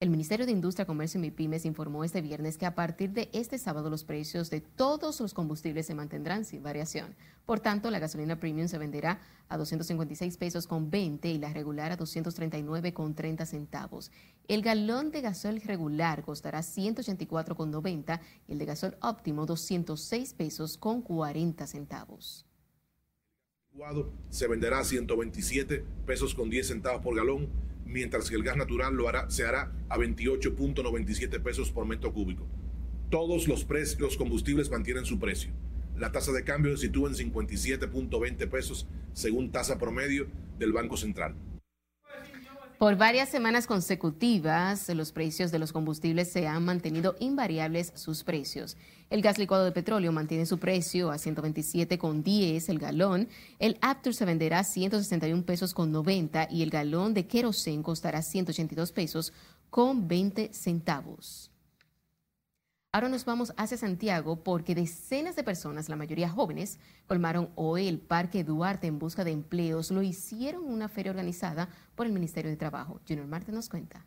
El 0.00 0.10
Ministerio 0.10 0.44
de 0.44 0.52
Industria, 0.52 0.86
Comercio 0.86 1.18
y 1.18 1.22
MIPIMES 1.22 1.64
informó 1.64 2.02
este 2.04 2.20
viernes 2.20 2.58
que 2.58 2.66
a 2.66 2.74
partir 2.74 3.12
de 3.12 3.30
este 3.32 3.58
sábado 3.58 3.88
los 3.88 4.04
precios 4.04 4.50
de 4.50 4.60
todos 4.60 5.20
los 5.20 5.32
combustibles 5.32 5.86
se 5.86 5.94
mantendrán 5.94 6.44
sin 6.44 6.62
variación. 6.62 7.14
Por 7.46 7.60
tanto, 7.60 7.90
la 7.90 8.00
gasolina 8.00 8.38
premium 8.38 8.66
se 8.66 8.76
venderá 8.76 9.20
a 9.48 9.56
256 9.56 10.36
pesos 10.36 10.66
con 10.66 10.90
20 10.90 11.30
y 11.30 11.38
la 11.38 11.52
regular 11.52 11.92
a 11.92 11.96
239 11.96 12.92
con 12.92 13.14
30 13.14 13.46
centavos. 13.46 14.10
El 14.48 14.62
galón 14.62 15.12
de 15.12 15.22
gasol 15.22 15.60
regular 15.60 16.22
costará 16.22 16.62
184 16.62 17.54
con 17.54 17.70
90 17.70 18.20
y 18.48 18.52
el 18.52 18.58
de 18.58 18.64
gasol 18.66 18.98
óptimo 19.00 19.46
206 19.46 20.34
pesos 20.34 20.76
con 20.76 21.02
40 21.02 21.66
centavos 21.66 22.44
se 24.30 24.46
venderá 24.46 24.78
a 24.78 24.84
127 24.84 25.84
pesos 26.06 26.34
con 26.34 26.48
10 26.48 26.68
centavos 26.68 27.02
por 27.02 27.16
galón 27.16 27.48
mientras 27.84 28.28
que 28.28 28.36
el 28.36 28.42
gas 28.42 28.56
natural 28.56 28.94
lo 28.94 29.08
hará, 29.08 29.30
se 29.30 29.44
hará 29.44 29.72
a 29.88 29.96
28.97 29.96 31.42
pesos 31.42 31.70
por 31.70 31.86
metro 31.86 32.12
cúbico. 32.12 32.46
Todos 33.10 33.46
los, 33.46 33.64
precios 33.64 34.16
combustibles 34.16 34.70
mantienen 34.70 35.04
su 35.04 35.18
precio. 35.18 35.52
La 35.96 36.10
tasa 36.10 36.32
de 36.32 36.42
cambio 36.42 36.76
se 36.76 36.86
sitúa 36.86 37.08
en 37.08 37.14
57.20 37.14 38.48
pesos 38.48 38.88
según 39.12 39.52
tasa 39.52 39.78
promedio 39.78 40.26
del 40.58 40.72
Banco 40.72 40.96
Central. 40.96 41.36
Por 42.78 42.96
varias 42.96 43.28
semanas 43.28 43.68
consecutivas, 43.68 44.88
los 44.88 45.12
precios 45.12 45.52
de 45.52 45.60
los 45.60 45.72
combustibles 45.72 46.32
se 46.32 46.48
han 46.48 46.64
mantenido 46.64 47.14
invariables 47.20 47.92
sus 47.94 48.24
precios. 48.24 48.76
El 49.10 49.22
gas 49.22 49.38
licuado 49.38 49.64
de 49.64 49.70
petróleo 49.70 50.10
mantiene 50.10 50.44
su 50.44 50.58
precio 50.58 51.12
a 51.12 51.16
127,10 51.16 52.68
el 52.68 52.78
galón. 52.80 53.28
El 53.60 53.78
Aptur 53.80 54.12
se 54.12 54.24
venderá 54.24 54.58
a 54.58 54.64
161 54.64 55.44
pesos 55.44 55.72
con 55.72 55.92
90 55.92 56.48
y 56.50 56.62
el 56.62 56.70
galón 56.70 57.14
de 57.14 57.28
kerosene 57.28 57.84
costará 57.84 58.22
182 58.22 58.90
pesos 58.90 59.32
con 59.70 60.08
20 60.08 60.52
centavos. 60.52 61.53
Ahora 62.94 63.08
nos 63.08 63.24
vamos 63.24 63.52
hacia 63.56 63.76
Santiago 63.76 64.44
porque 64.44 64.76
decenas 64.76 65.34
de 65.34 65.42
personas, 65.42 65.88
la 65.88 65.96
mayoría 65.96 66.28
jóvenes, 66.28 66.78
colmaron 67.08 67.48
hoy 67.56 67.88
el 67.88 67.98
Parque 67.98 68.44
Duarte 68.44 68.86
en 68.86 69.00
busca 69.00 69.24
de 69.24 69.32
empleos. 69.32 69.90
Lo 69.90 70.00
hicieron 70.00 70.66
en 70.66 70.72
una 70.72 70.88
feria 70.88 71.10
organizada 71.10 71.68
por 71.96 72.06
el 72.06 72.12
Ministerio 72.12 72.52
de 72.52 72.56
Trabajo. 72.56 73.00
Junior 73.08 73.26
Marte 73.26 73.50
nos 73.50 73.68
cuenta. 73.68 74.06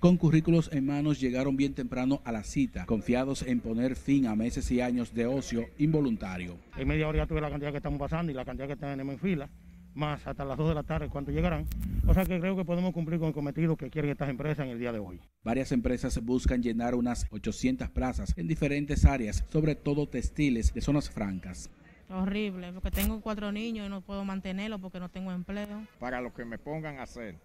Con 0.00 0.16
currículos 0.16 0.68
en 0.72 0.86
manos 0.86 1.20
llegaron 1.20 1.56
bien 1.56 1.72
temprano 1.72 2.20
a 2.24 2.32
la 2.32 2.42
cita, 2.42 2.84
confiados 2.84 3.42
en 3.42 3.60
poner 3.60 3.94
fin 3.94 4.26
a 4.26 4.34
meses 4.34 4.68
y 4.72 4.80
años 4.80 5.14
de 5.14 5.26
ocio 5.26 5.66
involuntario. 5.78 6.58
En 6.76 6.88
media 6.88 7.06
hora 7.06 7.18
ya 7.18 7.26
tuve 7.28 7.40
la 7.40 7.48
cantidad 7.48 7.70
que 7.70 7.76
estamos 7.76 8.00
pasando 8.00 8.32
y 8.32 8.34
la 8.34 8.44
cantidad 8.44 8.66
que 8.66 8.74
tenemos 8.74 9.12
en 9.12 9.20
fila 9.20 9.48
más 9.94 10.26
hasta 10.26 10.44
las 10.44 10.56
2 10.56 10.68
de 10.68 10.74
la 10.74 10.82
tarde 10.82 11.08
cuando 11.08 11.32
llegarán. 11.32 11.66
O 12.06 12.14
sea 12.14 12.24
que 12.24 12.38
creo 12.38 12.56
que 12.56 12.64
podemos 12.64 12.92
cumplir 12.92 13.18
con 13.18 13.28
el 13.28 13.34
cometido 13.34 13.76
que 13.76 13.90
quieren 13.90 14.10
estas 14.10 14.28
empresas 14.28 14.64
en 14.66 14.72
el 14.72 14.78
día 14.78 14.92
de 14.92 14.98
hoy. 14.98 15.20
Varias 15.42 15.72
empresas 15.72 16.22
buscan 16.22 16.62
llenar 16.62 16.94
unas 16.94 17.26
800 17.30 17.88
plazas 17.90 18.36
en 18.36 18.46
diferentes 18.46 19.04
áreas, 19.04 19.44
sobre 19.48 19.74
todo 19.74 20.06
textiles 20.06 20.74
de 20.74 20.80
zonas 20.80 21.08
francas. 21.10 21.70
Horrible, 22.10 22.72
porque 22.72 22.90
tengo 22.90 23.20
cuatro 23.20 23.50
niños 23.50 23.86
y 23.86 23.90
no 23.90 24.02
puedo 24.02 24.24
mantenerlos 24.24 24.80
porque 24.80 25.00
no 25.00 25.08
tengo 25.08 25.32
empleo. 25.32 25.86
Para 25.98 26.20
lo 26.20 26.34
que 26.34 26.44
me 26.44 26.58
pongan 26.58 26.98
a 26.98 27.04
hacer, 27.04 27.36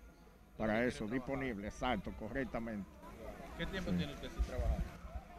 para 0.58 0.86
eso, 0.86 1.08
disponible, 1.08 1.68
exacto, 1.68 2.12
correctamente. 2.20 2.86
¿Qué 3.58 3.66
tiempo 3.66 3.92
tiene 3.92 4.14
usted 4.14 4.30
sin 4.32 4.44
trabajar? 4.44 4.78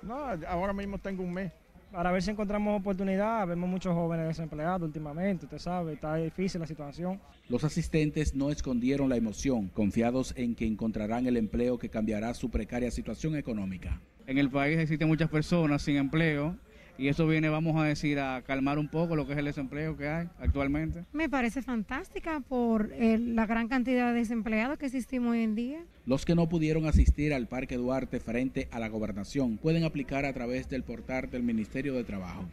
No, 0.02 0.46
ahora 0.48 0.72
mismo 0.72 0.98
tengo 0.98 1.22
un 1.22 1.34
mes. 1.34 1.52
Para 1.92 2.12
ver 2.12 2.22
si 2.22 2.30
encontramos 2.30 2.80
oportunidad, 2.80 3.44
vemos 3.48 3.68
muchos 3.68 3.92
jóvenes 3.92 4.28
desempleados 4.28 4.82
últimamente, 4.82 5.46
usted 5.46 5.58
sabe, 5.58 5.94
está 5.94 6.14
difícil 6.14 6.60
la 6.60 6.66
situación. 6.68 7.20
Los 7.48 7.64
asistentes 7.64 8.32
no 8.36 8.50
escondieron 8.50 9.08
la 9.08 9.16
emoción, 9.16 9.68
confiados 9.68 10.32
en 10.36 10.54
que 10.54 10.66
encontrarán 10.66 11.26
el 11.26 11.36
empleo 11.36 11.78
que 11.78 11.88
cambiará 11.88 12.32
su 12.34 12.48
precaria 12.48 12.92
situación 12.92 13.34
económica. 13.34 14.00
En 14.28 14.38
el 14.38 14.48
país 14.48 14.78
existen 14.78 15.08
muchas 15.08 15.30
personas 15.30 15.82
sin 15.82 15.96
empleo 15.96 16.56
y 17.00 17.08
eso 17.08 17.26
viene, 17.26 17.48
vamos 17.48 17.80
a 17.80 17.84
decir, 17.84 18.18
a 18.18 18.42
calmar 18.42 18.78
un 18.78 18.88
poco 18.88 19.16
lo 19.16 19.26
que 19.26 19.32
es 19.32 19.38
el 19.38 19.46
desempleo 19.46 19.96
que 19.96 20.06
hay 20.06 20.28
actualmente. 20.38 21.04
Me 21.14 21.30
parece 21.30 21.62
fantástica 21.62 22.40
por 22.40 22.92
eh, 22.92 23.18
la 23.18 23.46
gran 23.46 23.68
cantidad 23.68 24.12
de 24.12 24.18
desempleados 24.18 24.76
que 24.76 24.84
existimos 24.84 25.32
hoy 25.32 25.42
en 25.42 25.54
día. 25.54 25.80
Los 26.04 26.26
que 26.26 26.34
no 26.34 26.46
pudieron 26.50 26.84
asistir 26.84 27.32
al 27.32 27.46
Parque 27.46 27.76
Duarte 27.76 28.20
frente 28.20 28.68
a 28.70 28.78
la 28.78 28.90
gobernación 28.90 29.56
pueden 29.56 29.84
aplicar 29.84 30.26
a 30.26 30.34
través 30.34 30.68
del 30.68 30.82
portal 30.82 31.30
del 31.30 31.42
Ministerio 31.42 31.94
de 31.94 32.04
Trabajo. 32.04 32.44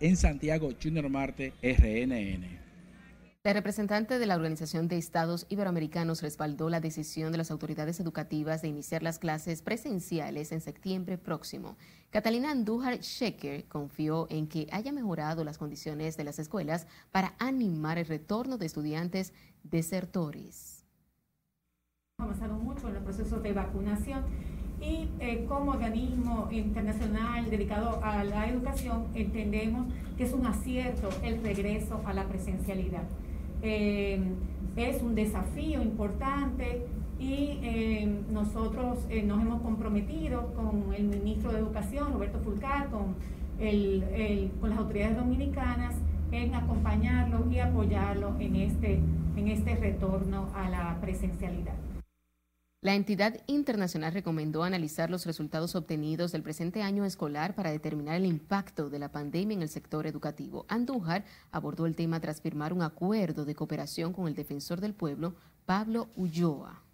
En 0.00 0.18
Santiago, 0.18 0.72
Junior 0.82 1.08
Marte, 1.08 1.54
RNN. 1.62 2.65
La 3.46 3.52
representante 3.52 4.18
de 4.18 4.26
la 4.26 4.34
Organización 4.34 4.88
de 4.88 4.98
Estados 4.98 5.46
Iberoamericanos 5.48 6.20
respaldó 6.20 6.68
la 6.68 6.80
decisión 6.80 7.30
de 7.30 7.38
las 7.38 7.52
autoridades 7.52 8.00
educativas 8.00 8.60
de 8.60 8.66
iniciar 8.66 9.04
las 9.04 9.20
clases 9.20 9.62
presenciales 9.62 10.50
en 10.50 10.60
septiembre 10.60 11.16
próximo. 11.16 11.76
Catalina 12.10 12.50
Andújar 12.50 12.98
Shecker 12.98 13.66
confió 13.68 14.26
en 14.30 14.48
que 14.48 14.66
haya 14.72 14.90
mejorado 14.90 15.44
las 15.44 15.58
condiciones 15.58 16.16
de 16.16 16.24
las 16.24 16.40
escuelas 16.40 16.88
para 17.12 17.36
animar 17.38 17.98
el 17.98 18.06
retorno 18.06 18.58
de 18.58 18.66
estudiantes 18.66 19.32
desertores. 19.62 20.84
Avanzado 22.18 22.54
mucho 22.54 22.88
en 22.88 22.94
los 22.94 23.04
procesos 23.04 23.44
de 23.44 23.52
vacunación 23.52 24.24
y 24.80 25.08
eh, 25.20 25.44
como 25.48 25.70
organismo 25.70 26.48
internacional 26.50 27.48
dedicado 27.48 28.02
a 28.02 28.24
la 28.24 28.48
educación 28.48 29.06
entendemos 29.14 29.86
que 30.16 30.24
es 30.24 30.32
un 30.32 30.46
acierto 30.46 31.10
el 31.22 31.40
regreso 31.44 32.02
a 32.04 32.12
la 32.12 32.26
presencialidad. 32.26 33.04
Eh, 33.62 34.20
es 34.76 35.02
un 35.02 35.14
desafío 35.14 35.82
importante 35.82 36.86
y 37.18 37.58
eh, 37.62 38.22
nosotros 38.30 39.06
eh, 39.08 39.22
nos 39.22 39.40
hemos 39.40 39.62
comprometido 39.62 40.52
con 40.54 40.92
el 40.94 41.04
ministro 41.04 41.52
de 41.52 41.60
Educación, 41.60 42.12
Roberto 42.12 42.38
Fulcar, 42.40 42.90
con, 42.90 43.14
con 44.60 44.70
las 44.70 44.78
autoridades 44.78 45.16
dominicanas 45.16 45.94
en 46.30 46.54
acompañarlo 46.54 47.50
y 47.50 47.58
apoyarlo 47.58 48.34
en 48.38 48.56
este, 48.56 49.00
en 49.36 49.48
este 49.48 49.76
retorno 49.76 50.48
a 50.54 50.68
la 50.68 50.98
presencialidad. 51.00 51.85
La 52.86 52.94
entidad 52.94 53.42
internacional 53.48 54.12
recomendó 54.12 54.62
analizar 54.62 55.10
los 55.10 55.26
resultados 55.26 55.74
obtenidos 55.74 56.30
del 56.30 56.44
presente 56.44 56.82
año 56.82 57.04
escolar 57.04 57.56
para 57.56 57.72
determinar 57.72 58.14
el 58.14 58.26
impacto 58.26 58.90
de 58.90 59.00
la 59.00 59.10
pandemia 59.10 59.56
en 59.56 59.62
el 59.62 59.68
sector 59.68 60.06
educativo. 60.06 60.66
Andújar 60.68 61.24
abordó 61.50 61.86
el 61.86 61.96
tema 61.96 62.20
tras 62.20 62.40
firmar 62.40 62.72
un 62.72 62.82
acuerdo 62.82 63.44
de 63.44 63.56
cooperación 63.56 64.12
con 64.12 64.28
el 64.28 64.36
defensor 64.36 64.80
del 64.80 64.94
pueblo, 64.94 65.34
Pablo 65.64 66.10
Ulloa. 66.14 66.85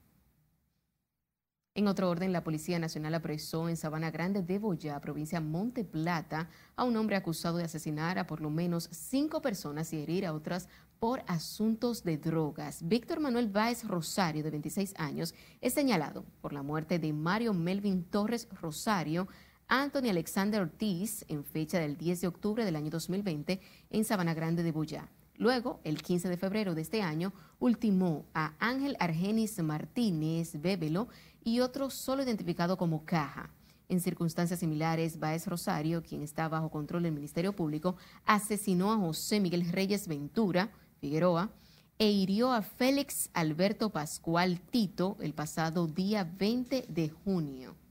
En 1.75 1.89
otro 1.89 2.11
orden, 2.11 2.35
la 2.35 2.45
Policía 2.45 2.79
Nacional 2.79 3.15
apresó 3.15 3.67
en 3.67 3.79
Sabana 3.79 4.11
Grande 4.11 4.43
de 4.43 4.59
Boyá, 4.59 5.01
provincia 5.01 5.41
Monte 5.41 5.85
Plata, 5.85 6.51
a 6.77 6.85
un 6.85 6.99
hombre 6.99 7.17
acusado 7.17 7.57
de 7.57 7.65
asesinar 7.65 8.19
a 8.19 8.27
por 8.27 8.43
lo 8.43 8.51
menos 8.51 8.91
cinco 8.93 9.41
personas 9.41 9.91
y 9.95 10.03
herir 10.03 10.27
a 10.27 10.35
otras 10.35 10.69
por 10.99 11.23
asuntos 11.27 12.05
de 12.05 12.19
drogas. 12.19 12.87
Víctor 12.87 13.21
Manuel 13.21 13.49
Báez 13.49 13.85
Rosario, 13.85 14.45
de 14.45 14.51
26 14.51 14.93
años, 14.99 15.35
es 15.63 15.73
señalado 15.73 16.27
por 16.43 16.53
la 16.53 16.63
muerte 16.63 16.99
de 16.99 17.15
Mario 17.15 17.55
Melvin 17.55 18.05
Torres 18.05 18.49
Rosario, 18.61 19.27
Anthony 19.67 20.11
Alexander 20.11 20.61
Ortiz, 20.61 21.25
en 21.29 21.43
fecha 21.43 21.79
del 21.79 21.97
10 21.97 22.21
de 22.21 22.27
octubre 22.27 22.67
del 22.67 22.77
año 22.77 22.91
2020, 22.91 23.63
en 23.89 24.05
Sabana 24.05 24.35
Grande 24.35 24.63
de 24.63 24.73
Boyá. 24.73 25.09
Luego, 25.37 25.81
el 25.85 26.03
15 26.03 26.29
de 26.29 26.37
febrero 26.37 26.75
de 26.75 26.83
este 26.83 27.01
año, 27.01 27.33
ultimó 27.59 28.27
a 28.35 28.53
Ángel 28.59 28.97
Argenis 29.01 29.61
Martínez 29.63 30.61
Bébelo 30.61 31.09
y 31.45 31.61
otro 31.61 31.91
solo 31.91 32.23
identificado 32.23 32.77
como 32.77 33.05
Caja. 33.05 33.51
En 33.89 34.01
circunstancias 34.01 34.61
similares, 34.61 35.19
Baez 35.19 35.47
Rosario, 35.47 36.03
quien 36.03 36.23
está 36.23 36.49
bajo 36.49 36.71
control 36.71 37.03
del 37.03 37.13
Ministerio 37.13 37.53
Público, 37.55 37.97
asesinó 38.25 38.93
a 38.93 38.97
José 38.97 39.41
Miguel 39.41 39.71
Reyes 39.71 40.09
Ventura 40.09 40.71
Figueroa 41.01 41.51
e 41.99 42.11
hirió 42.11 42.53
a 42.53 42.63
Félix 42.63 43.29
Alberto 43.35 43.91
Pascual 43.91 44.61
Tito 44.61 45.17
el 45.21 45.35
pasado 45.35 45.87
día 45.87 46.25
20 46.25 46.87
de 46.89 47.11
junio. 47.11 47.82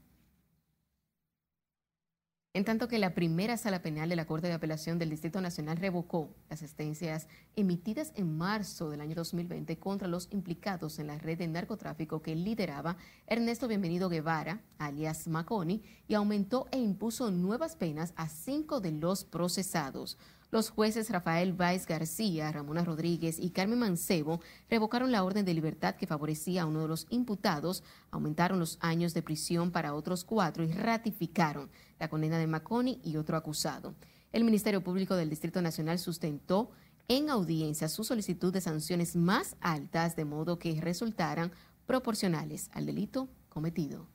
En 2.54 2.66
tanto 2.66 2.86
que 2.86 2.98
la 2.98 3.14
primera 3.14 3.56
sala 3.56 3.80
penal 3.80 4.10
de 4.10 4.16
la 4.16 4.26
Corte 4.26 4.46
de 4.46 4.52
Apelación 4.52 4.98
del 4.98 5.08
Distrito 5.08 5.40
Nacional 5.40 5.78
revocó 5.78 6.28
las 6.50 6.60
sentencias 6.60 7.26
emitidas 7.56 8.12
en 8.14 8.36
marzo 8.36 8.90
del 8.90 9.00
año 9.00 9.14
2020 9.14 9.78
contra 9.78 10.06
los 10.06 10.28
implicados 10.30 10.98
en 10.98 11.06
la 11.06 11.16
red 11.16 11.38
de 11.38 11.48
narcotráfico 11.48 12.20
que 12.20 12.36
lideraba 12.36 12.98
Ernesto 13.26 13.68
Bienvenido 13.68 14.10
Guevara, 14.10 14.60
alias 14.78 15.28
Maconi, 15.28 15.82
y 16.06 16.12
aumentó 16.12 16.66
e 16.72 16.78
impuso 16.78 17.30
nuevas 17.30 17.74
penas 17.74 18.12
a 18.16 18.28
cinco 18.28 18.80
de 18.80 18.92
los 18.92 19.24
procesados. 19.24 20.18
Los 20.52 20.68
jueces 20.68 21.08
Rafael 21.08 21.54
Valls 21.54 21.86
García, 21.86 22.52
Ramona 22.52 22.84
Rodríguez 22.84 23.38
y 23.38 23.52
Carmen 23.52 23.78
Mancebo 23.78 24.42
revocaron 24.68 25.10
la 25.10 25.24
orden 25.24 25.46
de 25.46 25.54
libertad 25.54 25.94
que 25.94 26.06
favorecía 26.06 26.60
a 26.60 26.66
uno 26.66 26.82
de 26.82 26.88
los 26.88 27.06
imputados, 27.08 27.82
aumentaron 28.10 28.58
los 28.58 28.76
años 28.82 29.14
de 29.14 29.22
prisión 29.22 29.70
para 29.70 29.94
otros 29.94 30.24
cuatro 30.24 30.62
y 30.62 30.70
ratificaron 30.70 31.70
la 31.98 32.10
condena 32.10 32.36
de 32.36 32.48
Maconi 32.48 33.00
y 33.02 33.16
otro 33.16 33.38
acusado. 33.38 33.94
El 34.30 34.44
Ministerio 34.44 34.84
Público 34.84 35.16
del 35.16 35.30
Distrito 35.30 35.62
Nacional 35.62 35.98
sustentó 35.98 36.70
en 37.08 37.30
audiencia 37.30 37.88
su 37.88 38.04
solicitud 38.04 38.52
de 38.52 38.60
sanciones 38.60 39.16
más 39.16 39.56
altas 39.62 40.16
de 40.16 40.26
modo 40.26 40.58
que 40.58 40.78
resultaran 40.82 41.50
proporcionales 41.86 42.68
al 42.74 42.84
delito 42.84 43.30
cometido. 43.48 44.11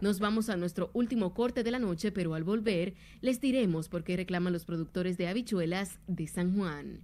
Nos 0.00 0.20
vamos 0.20 0.48
a 0.48 0.56
nuestro 0.56 0.90
último 0.92 1.34
corte 1.34 1.64
de 1.64 1.72
la 1.72 1.80
noche, 1.80 2.12
pero 2.12 2.34
al 2.34 2.44
volver 2.44 2.94
les 3.20 3.40
diremos 3.40 3.88
por 3.88 4.04
qué 4.04 4.16
reclaman 4.16 4.52
los 4.52 4.64
productores 4.64 5.18
de 5.18 5.26
habichuelas 5.26 5.98
de 6.06 6.28
San 6.28 6.56
Juan. 6.56 7.00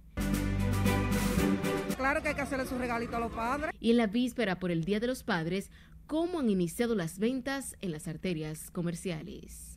Claro 1.97 2.21
que 2.21 2.29
hay 2.29 2.35
que 2.35 2.41
hacerle 2.41 2.65
su 2.65 2.77
regalito 2.77 3.17
a 3.17 3.19
los 3.19 3.33
padres. 3.33 3.71
Y 3.81 3.91
en 3.91 3.97
la 3.97 4.07
víspera 4.07 4.59
por 4.59 4.71
el 4.71 4.85
Día 4.85 5.01
de 5.01 5.07
los 5.07 5.23
Padres, 5.23 5.71
¿cómo 6.07 6.39
han 6.39 6.49
iniciado 6.49 6.95
las 6.95 7.19
ventas 7.19 7.75
en 7.81 7.91
las 7.91 8.07
arterias 8.07 8.71
comerciales? 8.71 9.74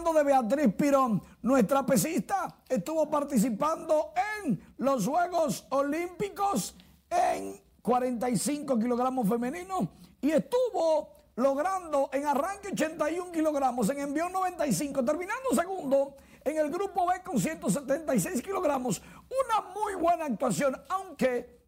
De 0.00 0.24
Beatriz 0.24 0.74
Pirón. 0.74 1.22
Nuestra 1.42 1.84
pesista 1.84 2.56
estuvo 2.66 3.08
participando 3.10 4.12
en 4.42 4.58
los 4.78 5.06
Juegos 5.06 5.66
Olímpicos 5.68 6.74
en 7.10 7.60
45 7.82 8.78
kilogramos 8.78 9.28
femeninos 9.28 9.88
y 10.22 10.30
estuvo 10.30 11.10
logrando 11.36 12.08
en 12.12 12.26
arranque 12.26 12.68
81 12.72 13.30
kilogramos, 13.30 13.90
en 13.90 14.00
envión 14.00 14.32
95, 14.32 15.04
terminando 15.04 15.50
segundo 15.54 16.16
en 16.42 16.56
el 16.56 16.70
grupo 16.70 17.06
B 17.06 17.22
con 17.22 17.38
176 17.38 18.40
kilogramos. 18.40 19.02
Una 19.28 19.68
muy 19.74 19.94
buena 19.96 20.24
actuación, 20.24 20.80
aunque 20.88 21.60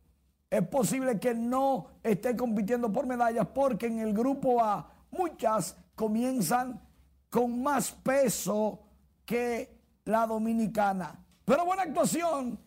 es 0.49 0.67
posible 0.69 1.21
que 1.21 1.35
no 1.35 1.87
esté 2.03 2.35
compitiendo 2.35 2.91
por 2.91 3.07
medallas 3.07 3.47
porque 3.55 3.87
en 3.87 4.01
el 4.01 4.15
grupo 4.15 4.63
A 4.63 4.91
muchas 5.11 5.77
comienzan 5.95 6.81
con 7.33 7.63
más 7.63 7.91
peso 7.91 8.79
que 9.25 9.81
la 10.05 10.27
dominicana. 10.27 11.19
Pero 11.47 11.65
buena 11.65 11.85
actuación. 11.85 12.61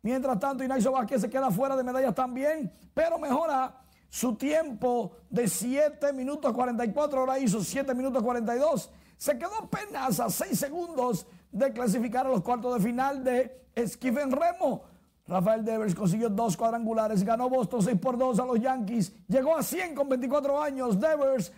Mientras 0.00 0.40
tanto, 0.40 0.64
Inaiso 0.64 0.90
Vázquez 0.90 1.20
se 1.20 1.28
queda 1.28 1.50
fuera 1.50 1.76
de 1.76 1.82
medallas 1.82 2.14
también, 2.14 2.72
pero 2.94 3.18
mejora 3.18 3.82
su 4.08 4.34
tiempo 4.36 5.12
de 5.28 5.46
7 5.46 6.14
minutos 6.14 6.50
44, 6.54 7.20
ahora 7.20 7.38
hizo 7.38 7.62
7 7.62 7.94
minutos 7.94 8.22
42. 8.22 8.90
se 9.18 9.36
quedó 9.36 9.54
apenas 9.58 10.18
a 10.18 10.30
6 10.30 10.58
segundos 10.58 11.26
de 11.52 11.72
clasificar 11.74 12.26
a 12.26 12.30
los 12.30 12.40
cuartos 12.40 12.74
de 12.74 12.80
final 12.80 13.22
de 13.22 13.66
esquife 13.74 14.22
en 14.22 14.32
remo. 14.32 14.84
Rafael 15.26 15.62
Devers 15.62 15.94
consiguió 15.94 16.30
dos 16.30 16.56
cuadrangulares, 16.56 17.22
ganó 17.22 17.50
Boston 17.50 17.82
6 17.82 17.98
por 18.00 18.16
2 18.16 18.38
a 18.38 18.46
los 18.46 18.60
Yankees, 18.60 19.12
llegó 19.28 19.56
a 19.56 19.62
100 19.62 19.94
con 19.94 20.08
24 20.08 20.62
años. 20.62 20.98
Devers 20.98 21.52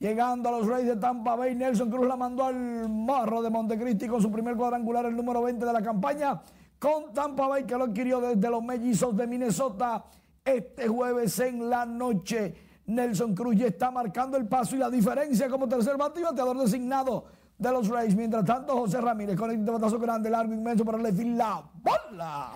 llegando 0.00 0.48
a 0.48 0.52
los 0.52 0.66
Rays 0.66 0.86
de 0.86 0.96
Tampa 0.96 1.36
Bay, 1.36 1.54
Nelson 1.54 1.90
Cruz 1.90 2.08
la 2.08 2.16
mandó 2.16 2.44
al 2.44 2.88
marro 2.88 3.42
de 3.42 3.50
Montecristi 3.50 4.08
con 4.08 4.20
su 4.20 4.32
primer 4.32 4.56
cuadrangular, 4.56 5.06
el 5.06 5.14
número 5.14 5.42
20 5.42 5.64
de 5.64 5.72
la 5.72 5.82
campaña, 5.82 6.40
con 6.78 7.12
Tampa 7.12 7.46
Bay 7.46 7.64
que 7.64 7.76
lo 7.76 7.84
adquirió 7.84 8.20
desde 8.20 8.50
los 8.50 8.62
mellizos 8.62 9.16
de 9.16 9.26
Minnesota 9.26 10.04
este 10.42 10.88
jueves 10.88 11.38
en 11.40 11.68
la 11.68 11.84
noche. 11.84 12.54
Nelson 12.86 13.34
Cruz 13.34 13.56
ya 13.56 13.66
está 13.66 13.90
marcando 13.90 14.36
el 14.36 14.48
paso 14.48 14.74
y 14.74 14.78
la 14.78 14.90
diferencia 14.90 15.48
como 15.48 15.68
tercer 15.68 15.96
bateador 15.96 16.58
designado 16.58 17.26
de 17.58 17.70
los 17.70 17.86
Rays. 17.88 18.16
Mientras 18.16 18.44
tanto, 18.44 18.74
José 18.74 19.00
Ramírez 19.00 19.36
con 19.36 19.50
el 19.50 19.58
batazo 19.58 19.98
grande, 19.98 20.30
largo, 20.30 20.54
inmenso 20.54 20.84
para 20.84 20.96
el 20.96 21.36
la 21.36 21.62
bola. 21.74 22.52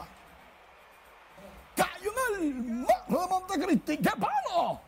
Cayó 1.77 2.11
en 2.39 2.43
el 2.43 2.55
morro 2.65 3.23
de 3.23 3.29
Montecristi. 3.29 3.99
¡Qué 3.99 4.11
palo! 4.19 4.81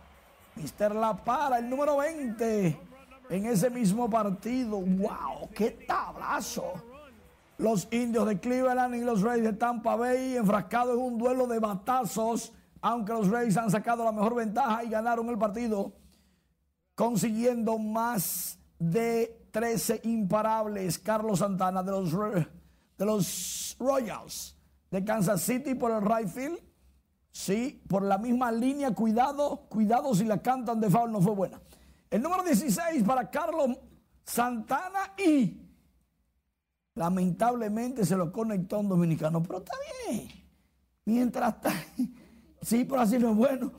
Mister 0.57 0.95
La 0.95 1.15
Para, 1.17 1.59
el 1.59 1.69
número 1.69 1.99
20 1.99 2.81
en 3.29 3.47
ese 3.47 3.71
mismo 3.71 4.09
partido. 4.09 4.81
¡Wow! 4.81 5.51
¡Qué 5.55 5.71
tablazo! 5.87 6.73
Los 7.59 7.89
indios 7.91 8.27
de 8.27 8.41
Cleveland 8.41 8.95
y 8.97 9.01
los 9.01 9.23
Rays 9.23 9.43
de 9.43 9.53
Tampa 9.53 9.97
Bay 9.97 10.37
enfrascados 10.37 10.95
en 10.95 11.03
un 11.03 11.19
duelo 11.19 11.47
de 11.47 11.59
batazos, 11.59 12.53
aunque 12.81 13.13
los 13.13 13.29
Rays 13.29 13.57
han 13.57 13.71
sacado 13.71 14.05
la 14.05 14.13
mejor 14.13 14.35
ventaja 14.35 14.85
y 14.85 14.89
ganaron 14.89 15.29
el 15.29 15.39
partido, 15.39 15.93
consiguiendo 16.95 17.79
más 17.79 18.59
de 18.79 19.49
13 19.53 20.01
imparables. 20.05 20.99
Carlos 20.99 21.39
Santana 21.39 21.83
de 21.83 21.91
los, 21.91 22.13
de 22.13 23.05
los 23.05 23.77
Royals 23.79 24.57
de 24.91 25.05
Kansas 25.05 25.43
City 25.43 25.75
por 25.75 25.91
el 25.91 26.03
right 26.03 26.29
field 26.29 26.59
Sí, 27.37 27.83
por 27.87 28.03
la 28.03 28.17
misma 28.17 28.51
línea, 28.51 28.93
cuidado, 28.93 29.67
cuidado 29.69 30.15
si 30.15 30.25
la 30.25 30.41
cantan 30.41 30.81
de 30.81 30.89
foul 30.89 31.13
no 31.13 31.21
fue 31.21 31.35
buena. 31.35 31.61
El 32.09 32.23
número 32.23 32.43
16 32.43 33.05
para 33.05 33.31
Carlos 33.31 33.77
Santana 34.25 35.13
y 35.19 35.61
lamentablemente 36.95 38.07
se 38.07 38.17
lo 38.17 38.33
conectó 38.33 38.79
un 38.79 38.89
dominicano, 38.89 39.43
pero 39.43 39.59
está 39.59 39.75
bien. 40.09 40.29
Mientras 41.05 41.61
tanto, 41.61 41.79
sí, 42.63 42.87
pero 42.87 43.03
así 43.03 43.19
no 43.19 43.33
es 43.33 43.37
bueno. 43.37 43.71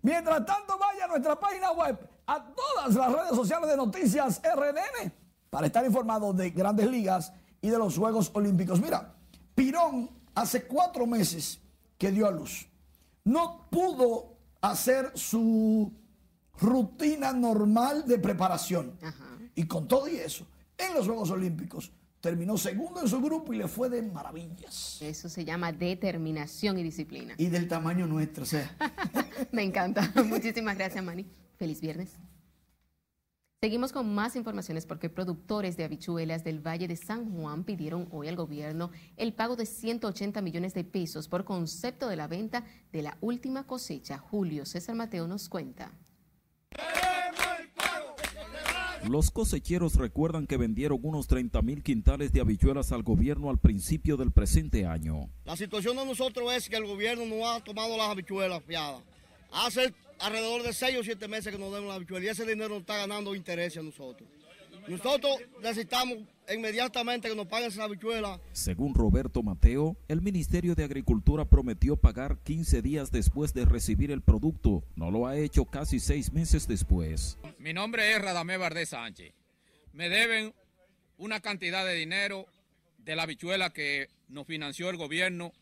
Mientras 0.00 0.46
tanto, 0.46 0.78
vaya 0.78 1.04
a 1.04 1.08
nuestra 1.08 1.38
página 1.38 1.72
web, 1.72 1.98
a 2.26 2.42
todas 2.42 2.94
las 2.94 3.12
redes 3.12 3.36
sociales 3.36 3.68
de 3.68 3.76
Noticias 3.76 4.40
RNN, 4.42 5.12
para 5.50 5.66
estar 5.66 5.84
informado 5.84 6.32
de 6.32 6.48
grandes 6.48 6.90
ligas 6.90 7.34
y 7.60 7.68
de 7.68 7.76
los 7.76 7.98
Juegos 7.98 8.30
Olímpicos. 8.32 8.80
Mira, 8.80 9.14
Pirón 9.54 10.08
hace 10.34 10.66
cuatro 10.66 11.06
meses 11.06 11.60
que 11.98 12.10
dio 12.10 12.26
a 12.26 12.30
luz 12.30 12.66
no 13.24 13.68
pudo 13.70 14.36
hacer 14.60 15.12
su 15.14 15.92
rutina 16.58 17.32
normal 17.32 18.06
de 18.06 18.18
preparación. 18.18 18.98
Y 19.54 19.66
con 19.66 19.88
todo 19.88 20.08
y 20.08 20.16
eso, 20.16 20.46
en 20.78 20.94
los 20.94 21.06
Juegos 21.06 21.30
Olímpicos, 21.30 21.92
terminó 22.20 22.56
segundo 22.56 23.02
en 23.02 23.08
su 23.08 23.20
grupo 23.20 23.52
y 23.52 23.58
le 23.58 23.68
fue 23.68 23.90
de 23.90 24.02
maravillas. 24.02 24.98
Eso 25.02 25.28
se 25.28 25.44
llama 25.44 25.72
determinación 25.72 26.78
y 26.78 26.82
disciplina. 26.82 27.34
Y 27.36 27.46
del 27.46 27.68
tamaño 27.68 28.06
nuestro, 28.06 28.44
o 28.44 28.46
sea. 28.46 28.74
Me 29.52 29.62
encanta. 29.62 30.10
Muchísimas 30.24 30.76
gracias, 30.76 31.04
Manny. 31.04 31.26
Feliz 31.58 31.80
viernes. 31.80 32.12
Seguimos 33.64 33.92
con 33.92 34.14
más 34.14 34.36
informaciones 34.36 34.84
porque 34.84 35.08
productores 35.08 35.78
de 35.78 35.84
habichuelas 35.84 36.44
del 36.44 36.60
Valle 36.60 36.86
de 36.86 36.96
San 36.96 37.32
Juan 37.32 37.64
pidieron 37.64 38.08
hoy 38.10 38.28
al 38.28 38.36
gobierno 38.36 38.90
el 39.16 39.32
pago 39.32 39.56
de 39.56 39.64
180 39.64 40.42
millones 40.42 40.74
de 40.74 40.84
pesos 40.84 41.28
por 41.28 41.46
concepto 41.46 42.06
de 42.08 42.16
la 42.16 42.26
venta 42.26 42.66
de 42.92 43.00
la 43.00 43.16
última 43.22 43.66
cosecha. 43.66 44.18
Julio 44.18 44.66
César 44.66 44.96
Mateo 44.96 45.26
nos 45.26 45.48
cuenta. 45.48 45.94
Los 49.08 49.30
cosecheros 49.30 49.94
recuerdan 49.94 50.46
que 50.46 50.58
vendieron 50.58 50.98
unos 51.02 51.26
30 51.26 51.62
mil 51.62 51.82
quintales 51.82 52.34
de 52.34 52.42
habichuelas 52.42 52.92
al 52.92 53.02
gobierno 53.02 53.48
al 53.48 53.56
principio 53.56 54.18
del 54.18 54.30
presente 54.30 54.84
año. 54.84 55.30
La 55.46 55.56
situación 55.56 55.96
de 55.96 56.04
nosotros 56.04 56.52
es 56.52 56.68
que 56.68 56.76
el 56.76 56.84
gobierno 56.84 57.24
no 57.24 57.48
ha 57.48 57.64
tomado 57.64 57.96
las 57.96 58.10
habichuelas 58.10 58.62
fiadas. 58.62 59.00
Hace 59.50 59.94
alrededor 60.18 60.62
de 60.62 60.72
6 60.72 60.98
o 60.98 61.04
7 61.04 61.28
meses 61.28 61.52
que 61.52 61.58
nos 61.58 61.72
demos 61.72 61.88
la 61.88 61.94
habichuela 61.94 62.24
y 62.24 62.28
ese 62.28 62.46
dinero 62.46 62.70
nos 62.70 62.80
está 62.80 62.96
ganando 62.96 63.34
interés 63.34 63.76
a 63.76 63.82
nosotros. 63.82 64.28
Nosotros 64.86 65.38
necesitamos 65.62 66.18
inmediatamente 66.52 67.28
que 67.28 67.34
nos 67.34 67.46
paguen 67.46 67.68
esa 67.68 67.84
habichuela. 67.84 68.38
Según 68.52 68.94
Roberto 68.94 69.42
Mateo, 69.42 69.96
el 70.08 70.20
Ministerio 70.20 70.74
de 70.74 70.84
Agricultura 70.84 71.46
prometió 71.46 71.96
pagar 71.96 72.38
15 72.44 72.82
días 72.82 73.10
después 73.10 73.54
de 73.54 73.64
recibir 73.64 74.10
el 74.10 74.20
producto. 74.20 74.84
No 74.94 75.10
lo 75.10 75.26
ha 75.26 75.36
hecho 75.38 75.64
casi 75.64 76.00
seis 76.00 76.32
meses 76.32 76.68
después. 76.68 77.38
Mi 77.58 77.72
nombre 77.72 78.12
es 78.12 78.20
Radamé 78.20 78.58
Bardé 78.58 78.84
Sánchez. 78.84 79.32
Me 79.94 80.10
deben 80.10 80.52
una 81.16 81.40
cantidad 81.40 81.86
de 81.86 81.94
dinero 81.94 82.46
de 82.98 83.16
la 83.16 83.22
habichuela 83.22 83.70
que 83.70 84.08
nos 84.28 84.46
financió 84.46 84.90
el 84.90 84.96
gobierno 84.96 85.52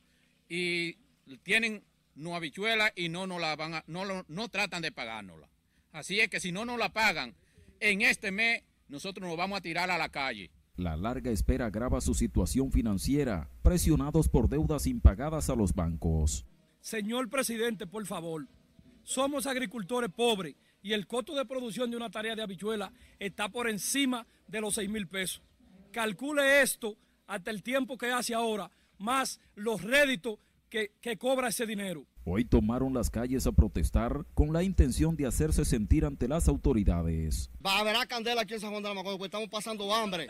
y 0.48 0.96
tienen 1.44 1.84
no 2.14 2.36
habichuela 2.36 2.92
y 2.96 3.08
no, 3.08 3.26
no, 3.26 3.38
la 3.38 3.56
van 3.56 3.82
no, 3.86 4.24
no 4.26 4.48
tratan 4.48 4.82
de 4.82 4.92
pagárnosla. 4.92 5.48
Así 5.92 6.20
es 6.20 6.28
que 6.28 6.40
si 6.40 6.52
no 6.52 6.64
nos 6.64 6.78
la 6.78 6.92
pagan 6.92 7.34
en 7.80 8.02
este 8.02 8.30
mes, 8.30 8.62
nosotros 8.88 9.28
nos 9.28 9.36
vamos 9.36 9.58
a 9.58 9.62
tirar 9.62 9.90
a 9.90 9.98
la 9.98 10.08
calle. 10.08 10.50
La 10.76 10.96
larga 10.96 11.30
espera 11.30 11.66
agrava 11.66 12.00
su 12.00 12.14
situación 12.14 12.72
financiera, 12.72 13.50
presionados 13.62 14.28
por 14.28 14.48
deudas 14.48 14.86
impagadas 14.86 15.50
a 15.50 15.54
los 15.54 15.74
bancos. 15.74 16.46
Señor 16.80 17.28
presidente, 17.28 17.86
por 17.86 18.06
favor, 18.06 18.48
somos 19.02 19.46
agricultores 19.46 20.10
pobres 20.10 20.56
y 20.82 20.94
el 20.94 21.06
costo 21.06 21.34
de 21.34 21.44
producción 21.44 21.90
de 21.90 21.96
una 21.96 22.10
tarea 22.10 22.34
de 22.34 22.42
habichuela 22.42 22.92
está 23.18 23.48
por 23.50 23.68
encima 23.68 24.26
de 24.48 24.60
los 24.60 24.74
6 24.74 24.88
mil 24.88 25.06
pesos. 25.06 25.42
Calcule 25.92 26.62
esto 26.62 26.96
hasta 27.26 27.50
el 27.50 27.62
tiempo 27.62 27.98
que 27.98 28.10
hace 28.10 28.34
ahora, 28.34 28.70
más 28.98 29.40
los 29.54 29.82
réditos 29.82 30.38
que, 30.72 31.18
cobra 31.18 31.48
ese 31.48 31.66
dinero. 31.66 32.06
Hoy 32.24 32.44
tomaron 32.44 32.94
las 32.94 33.10
calles 33.10 33.46
a 33.46 33.52
protestar 33.52 34.24
con 34.32 34.52
la 34.52 34.62
intención 34.62 35.16
de 35.16 35.26
hacerse 35.26 35.64
sentir 35.64 36.04
ante 36.04 36.28
las 36.28 36.48
autoridades. 36.48 37.50
Va 37.64 37.76
a 37.76 37.80
haber 37.80 37.96
candela 38.08 38.42
aquí 38.42 38.54
en 38.54 38.60
San 38.60 38.70
Juan 38.70 38.82
de 38.82 38.88
la 38.88 38.94
Maguana 38.94 39.18
porque 39.18 39.26
estamos 39.26 39.50
pasando 39.50 39.94
hambre. 39.94 40.28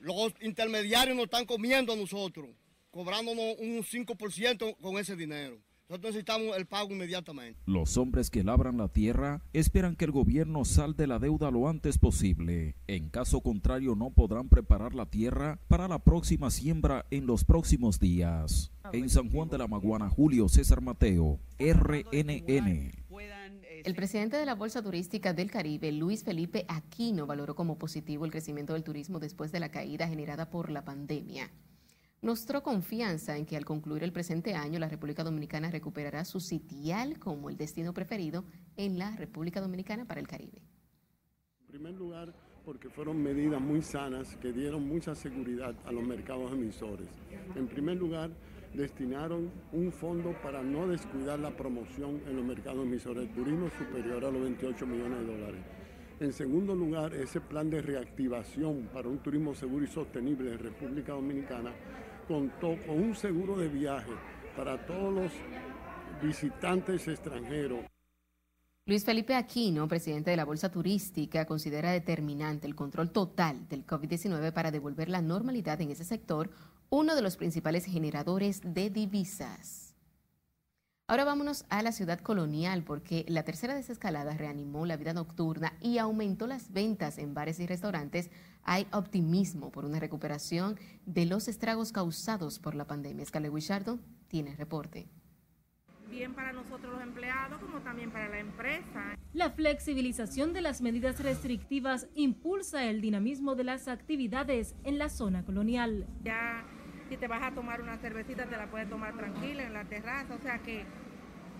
Los 0.00 0.34
intermediarios 0.40 1.16
nos 1.16 1.26
están 1.26 1.46
comiendo 1.46 1.92
a 1.92 1.96
nosotros, 1.96 2.50
cobrándonos 2.90 3.56
un 3.58 3.84
5% 3.84 4.76
con 4.80 4.98
ese 4.98 5.14
dinero. 5.14 5.58
Nosotros 5.86 6.14
necesitamos 6.14 6.56
el 6.56 6.64
pago 6.64 6.92
inmediatamente. 6.92 7.60
Los 7.66 7.98
hombres 7.98 8.30
que 8.30 8.42
labran 8.42 8.78
la 8.78 8.88
tierra 8.88 9.42
esperan 9.52 9.96
que 9.96 10.06
el 10.06 10.12
gobierno 10.12 10.64
salde 10.64 11.06
la 11.06 11.18
deuda 11.18 11.50
lo 11.50 11.68
antes 11.68 11.98
posible. 11.98 12.74
En 12.86 13.10
caso 13.10 13.42
contrario, 13.42 13.94
no 13.94 14.10
podrán 14.10 14.48
preparar 14.48 14.94
la 14.94 15.04
tierra 15.04 15.60
para 15.68 15.86
la 15.86 15.98
próxima 15.98 16.50
siembra 16.50 17.04
en 17.10 17.26
los 17.26 17.44
próximos 17.44 18.00
días. 18.00 18.72
En 18.92 19.10
San 19.10 19.30
Juan 19.30 19.50
de 19.50 19.58
la 19.58 19.68
Maguana, 19.68 20.08
Julio 20.08 20.48
César 20.48 20.80
Mateo, 20.80 21.38
RNN. 21.58 22.92
El 23.84 23.94
presidente 23.94 24.38
de 24.38 24.46
la 24.46 24.54
Bolsa 24.54 24.82
Turística 24.82 25.34
del 25.34 25.50
Caribe, 25.50 25.92
Luis 25.92 26.24
Felipe 26.24 26.64
Aquino, 26.66 27.26
valoró 27.26 27.54
como 27.54 27.76
positivo 27.76 28.24
el 28.24 28.30
crecimiento 28.30 28.72
del 28.72 28.84
turismo 28.84 29.20
después 29.20 29.52
de 29.52 29.60
la 29.60 29.70
caída 29.70 30.08
generada 30.08 30.48
por 30.48 30.70
la 30.70 30.82
pandemia 30.82 31.50
mostró 32.24 32.62
confianza 32.62 33.36
en 33.36 33.44
que 33.44 33.56
al 33.56 33.66
concluir 33.66 34.02
el 34.02 34.12
presente 34.12 34.54
año 34.54 34.78
la 34.78 34.88
República 34.88 35.22
Dominicana 35.22 35.70
recuperará 35.70 36.24
su 36.24 36.40
sitial 36.40 37.18
como 37.18 37.50
el 37.50 37.58
destino 37.58 37.92
preferido 37.92 38.44
en 38.76 38.98
la 38.98 39.14
República 39.14 39.60
Dominicana 39.60 40.06
para 40.06 40.20
el 40.20 40.26
Caribe. 40.26 40.62
En 41.60 41.66
primer 41.66 41.92
lugar, 41.92 42.34
porque 42.64 42.88
fueron 42.88 43.22
medidas 43.22 43.60
muy 43.60 43.82
sanas 43.82 44.36
que 44.36 44.52
dieron 44.52 44.88
mucha 44.88 45.14
seguridad 45.14 45.74
a 45.84 45.92
los 45.92 46.02
mercados 46.02 46.50
emisores. 46.50 47.08
En 47.56 47.68
primer 47.68 47.98
lugar, 47.98 48.30
destinaron 48.72 49.50
un 49.72 49.92
fondo 49.92 50.34
para 50.42 50.62
no 50.62 50.88
descuidar 50.88 51.38
la 51.38 51.54
promoción 51.54 52.22
en 52.26 52.36
los 52.36 52.44
mercados 52.44 52.86
emisores, 52.86 53.32
turismo 53.34 53.68
superior 53.78 54.24
a 54.24 54.30
los 54.30 54.42
28 54.42 54.86
millones 54.86 55.18
de 55.18 55.26
dólares. 55.26 55.60
En 56.20 56.32
segundo 56.32 56.74
lugar, 56.74 57.12
ese 57.12 57.40
plan 57.40 57.68
de 57.68 57.82
reactivación 57.82 58.88
para 58.94 59.08
un 59.08 59.18
turismo 59.18 59.54
seguro 59.54 59.84
y 59.84 59.88
sostenible 59.88 60.52
en 60.52 60.58
República 60.58 61.12
Dominicana 61.12 61.72
contó 62.26 62.76
con 62.86 63.02
un 63.02 63.14
seguro 63.14 63.56
de 63.56 63.68
viaje 63.68 64.12
para 64.56 64.84
todos 64.86 65.12
los 65.12 65.32
visitantes 66.22 67.06
extranjeros. 67.08 67.80
Luis 68.86 69.04
Felipe 69.04 69.34
Aquino, 69.34 69.88
presidente 69.88 70.30
de 70.30 70.36
la 70.36 70.44
Bolsa 70.44 70.70
Turística, 70.70 71.46
considera 71.46 71.90
determinante 71.90 72.66
el 72.66 72.74
control 72.74 73.10
total 73.10 73.66
del 73.68 73.86
COVID-19 73.86 74.52
para 74.52 74.70
devolver 74.70 75.08
la 75.08 75.22
normalidad 75.22 75.80
en 75.80 75.90
ese 75.90 76.04
sector, 76.04 76.50
uno 76.90 77.14
de 77.16 77.22
los 77.22 77.36
principales 77.36 77.86
generadores 77.86 78.60
de 78.62 78.90
divisas. 78.90 79.83
Ahora 81.06 81.26
vámonos 81.26 81.66
a 81.68 81.82
la 81.82 81.92
ciudad 81.92 82.18
colonial 82.20 82.82
porque 82.82 83.26
la 83.28 83.42
tercera 83.42 83.74
desescalada 83.74 84.38
reanimó 84.38 84.86
la 84.86 84.96
vida 84.96 85.12
nocturna 85.12 85.74
y 85.78 85.98
aumentó 85.98 86.46
las 86.46 86.72
ventas 86.72 87.18
en 87.18 87.34
bares 87.34 87.60
y 87.60 87.66
restaurantes. 87.66 88.30
Hay 88.62 88.86
optimismo 88.90 89.70
por 89.70 89.84
una 89.84 90.00
recuperación 90.00 90.78
de 91.04 91.26
los 91.26 91.46
estragos 91.46 91.92
causados 91.92 92.58
por 92.58 92.74
la 92.74 92.86
pandemia. 92.86 93.26
Scarlett 93.26 93.52
Wichardo 93.52 93.98
tiene 94.28 94.56
reporte 94.56 95.06
bien 96.14 96.34
para 96.34 96.52
nosotros 96.52 96.92
los 96.92 97.02
empleados 97.02 97.60
como 97.60 97.80
también 97.80 98.10
para 98.10 98.28
la 98.28 98.38
empresa. 98.38 99.16
La 99.32 99.50
flexibilización 99.50 100.52
de 100.52 100.60
las 100.60 100.80
medidas 100.80 101.20
restrictivas 101.20 102.06
impulsa 102.14 102.84
el 102.84 103.00
dinamismo 103.00 103.56
de 103.56 103.64
las 103.64 103.88
actividades 103.88 104.76
en 104.84 104.98
la 104.98 105.08
zona 105.08 105.44
colonial. 105.44 106.06
Ya 106.22 106.64
si 107.08 107.16
te 107.16 107.28
vas 107.28 107.42
a 107.42 107.52
tomar 107.52 107.80
una 107.80 107.96
cervecita 107.98 108.46
te 108.46 108.56
la 108.56 108.66
puedes 108.66 108.88
tomar 108.88 109.14
tranquila 109.14 109.64
en 109.64 109.72
la 109.72 109.84
terraza, 109.84 110.34
o 110.34 110.38
sea 110.38 110.58
que 110.58 110.84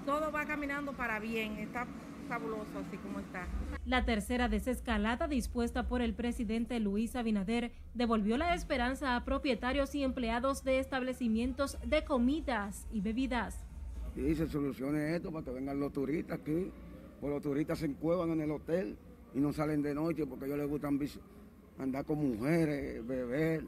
todo 0.07 0.31
va 0.33 0.45
caminando 0.45 0.93
para 0.93 1.19
bien, 1.19 1.59
está 1.59 1.87
fabuloso 2.29 2.79
así 2.87 2.97
como 2.99 3.21
está. 3.21 3.47
La 3.85 4.05
tercera 4.05 4.49
desescalada 4.49 5.29
dispuesta 5.29 5.89
por 5.89 6.01
el 6.01 6.15
presidente 6.15 6.81
Luis 6.81 7.17
Abinader 7.17 7.73
devolvió 7.93 8.39
la 8.39 8.55
esperanza 8.55 9.17
a 9.17 9.25
propietarios 9.25 9.95
y 9.95 10.03
empleados 10.03 10.65
de 10.65 10.79
establecimientos 10.79 11.79
de 11.85 12.05
comidas 12.05 12.87
y 12.93 13.01
bebidas 13.01 13.65
y 14.17 14.35
se 14.35 14.47
solucione 14.49 15.17
esto 15.17 15.33
para 15.33 15.45
que 15.45 15.51
vengan 15.51 15.81
los 15.81 15.93
turistas 15.93 16.41
aquí. 16.41 16.71
Pues 17.21 17.33
los 17.33 17.43
turistas 17.43 17.79
se 17.79 17.87
encuevan 17.87 18.31
en 18.31 18.41
el 18.43 18.51
hotel 18.51 18.97
y 19.35 19.41
no 19.41 19.53
salen 19.53 19.83
de 19.83 19.95
noche 19.95 20.27
porque 20.27 20.45
a 20.45 20.49
ellos 20.49 20.59
les 20.59 20.69
gusta 20.69 20.91
andar 21.79 22.05
con 22.05 22.19
mujeres, 22.19 23.07
beber. 23.07 23.65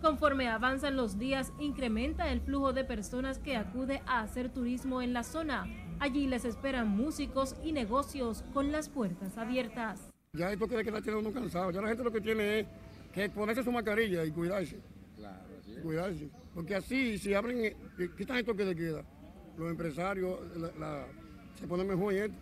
Conforme 0.00 0.48
avanzan 0.48 0.96
los 0.96 1.18
días, 1.18 1.52
incrementa 1.58 2.30
el 2.30 2.40
flujo 2.40 2.72
de 2.72 2.84
personas 2.84 3.38
que 3.38 3.56
acude 3.56 4.02
a 4.06 4.20
hacer 4.20 4.50
turismo 4.50 5.02
en 5.02 5.12
la 5.12 5.22
zona. 5.22 5.66
Allí 6.00 6.26
les 6.26 6.44
esperan 6.44 6.88
músicos 6.88 7.56
y 7.64 7.72
negocios 7.72 8.44
con 8.52 8.70
las 8.70 8.88
puertas 8.88 9.36
abiertas. 9.38 10.10
Ya 10.32 10.52
esto 10.52 10.68
que 10.68 10.90
la 10.90 11.02
tiene 11.02 11.18
uno 11.18 11.32
cansado. 11.32 11.70
Ya 11.70 11.80
la 11.80 11.88
gente 11.88 12.04
lo 12.04 12.12
que 12.12 12.20
tiene 12.20 12.60
es 12.60 12.66
que 13.12 13.28
ponerse 13.28 13.64
su 13.64 13.72
mascarilla 13.72 14.24
y 14.24 14.30
cuidarse. 14.30 14.78
Claro, 15.16 15.42
Cuidarse. 15.82 16.30
Porque 16.54 16.74
así, 16.74 17.18
si 17.18 17.34
abren, 17.34 17.64
eh, 17.64 17.76
quitan 18.16 18.36
esto 18.38 18.54
que 18.54 18.64
le 18.64 18.76
queda 18.76 19.04
los 19.58 19.70
empresarios 19.70 20.38
se 21.58 21.66
ponen 21.66 21.88
mejor 21.88 22.14
en 22.14 22.32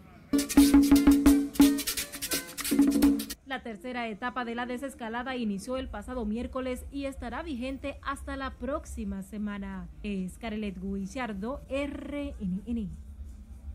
La 3.47 3.63
tercera 3.63 4.09
etapa 4.09 4.45
de 4.45 4.57
la 4.57 4.67
desescalada 4.67 5.37
inició 5.37 5.77
el 5.77 5.89
pasado 5.89 6.25
miércoles 6.25 6.85
y 6.91 7.05
estará 7.05 7.45
vigente 7.45 8.01
hasta 8.03 8.37
la 8.37 8.51
próxima 8.51 9.23
semana. 9.23 9.89
Es 10.03 10.37
Carelet 10.37 10.77
Guillardo, 10.83 11.63
RNN. 11.71 12.91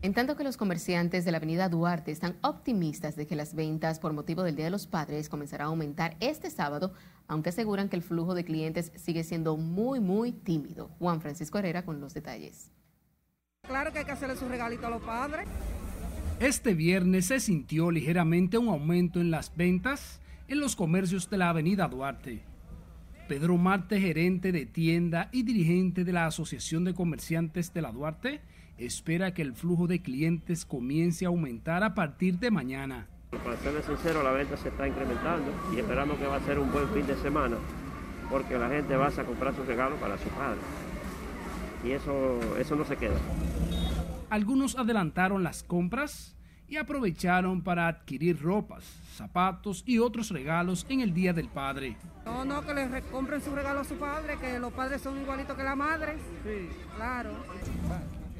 En 0.02 0.12
tanto 0.12 0.36
que 0.36 0.44
los 0.44 0.58
comerciantes 0.58 1.24
de 1.24 1.30
la 1.30 1.38
avenida 1.38 1.70
Duarte 1.70 2.10
están 2.10 2.36
optimistas 2.42 3.16
de 3.16 3.26
que 3.26 3.34
las 3.34 3.54
ventas 3.54 3.98
por 3.98 4.12
motivo 4.12 4.42
del 4.42 4.56
Día 4.56 4.66
de 4.66 4.70
los 4.70 4.86
Padres 4.86 5.30
comenzarán 5.30 5.68
a 5.68 5.70
aumentar 5.70 6.18
este 6.20 6.50
sábado, 6.50 6.92
aunque 7.26 7.48
aseguran 7.48 7.88
que 7.88 7.96
el 7.96 8.02
flujo 8.02 8.34
de 8.34 8.44
clientes 8.44 8.92
sigue 8.96 9.24
siendo 9.24 9.56
muy, 9.56 10.00
muy 10.00 10.32
tímido. 10.32 10.90
Juan 10.98 11.22
Francisco 11.22 11.58
Herrera 11.58 11.86
con 11.86 11.98
los 11.98 12.12
detalles. 12.12 12.70
Claro 13.66 13.90
que 13.90 14.00
hay 14.00 14.04
que 14.04 14.12
hacerle 14.12 14.36
su 14.36 14.46
regalito 14.48 14.86
a 14.86 14.90
los 14.90 15.00
padres. 15.00 15.48
Este 16.42 16.74
viernes 16.74 17.26
se 17.26 17.38
sintió 17.38 17.92
ligeramente 17.92 18.58
un 18.58 18.66
aumento 18.66 19.20
en 19.20 19.30
las 19.30 19.56
ventas 19.56 20.20
en 20.48 20.58
los 20.58 20.74
comercios 20.74 21.30
de 21.30 21.38
la 21.38 21.50
avenida 21.50 21.86
Duarte. 21.86 22.42
Pedro 23.28 23.56
Marte, 23.58 24.00
gerente 24.00 24.50
de 24.50 24.66
tienda 24.66 25.28
y 25.30 25.44
dirigente 25.44 26.02
de 26.02 26.12
la 26.12 26.26
Asociación 26.26 26.82
de 26.82 26.94
Comerciantes 26.94 27.72
de 27.72 27.80
la 27.80 27.92
Duarte, 27.92 28.40
espera 28.76 29.32
que 29.32 29.42
el 29.42 29.54
flujo 29.54 29.86
de 29.86 30.02
clientes 30.02 30.64
comience 30.64 31.26
a 31.26 31.28
aumentar 31.28 31.84
a 31.84 31.94
partir 31.94 32.40
de 32.40 32.50
mañana. 32.50 33.06
Para 33.44 33.56
serles 33.58 33.84
sincero, 33.84 34.24
la 34.24 34.32
venta 34.32 34.56
se 34.56 34.70
está 34.70 34.88
incrementando 34.88 35.46
y 35.72 35.78
esperamos 35.78 36.18
que 36.18 36.26
va 36.26 36.38
a 36.38 36.44
ser 36.44 36.58
un 36.58 36.72
buen 36.72 36.88
fin 36.88 37.06
de 37.06 37.14
semana 37.18 37.56
porque 38.28 38.58
la 38.58 38.68
gente 38.68 38.96
va 38.96 39.06
a 39.06 39.24
comprar 39.24 39.54
sus 39.54 39.64
regalos 39.64 39.96
para 40.00 40.18
su 40.18 40.28
padre 40.30 40.58
y 41.84 41.92
eso, 41.92 42.40
eso 42.58 42.74
no 42.74 42.84
se 42.84 42.96
queda. 42.96 43.20
Algunos 44.32 44.78
adelantaron 44.78 45.42
las 45.42 45.62
compras 45.62 46.34
y 46.66 46.78
aprovecharon 46.78 47.60
para 47.60 47.86
adquirir 47.86 48.40
ropas, 48.40 48.82
zapatos 49.14 49.84
y 49.84 49.98
otros 49.98 50.30
regalos 50.30 50.86
en 50.88 51.02
el 51.02 51.12
Día 51.12 51.34
del 51.34 51.48
Padre. 51.48 51.98
No, 52.24 52.42
no, 52.42 52.64
que 52.64 52.72
les 52.72 53.04
compren 53.10 53.42
su 53.42 53.54
regalo 53.54 53.80
a 53.80 53.84
su 53.84 53.96
padre, 53.96 54.38
que 54.38 54.58
los 54.58 54.72
padres 54.72 55.02
son 55.02 55.20
igualitos 55.20 55.54
que 55.54 55.62
la 55.62 55.76
madre. 55.76 56.14
Sí. 56.44 56.70
Claro. 56.96 57.32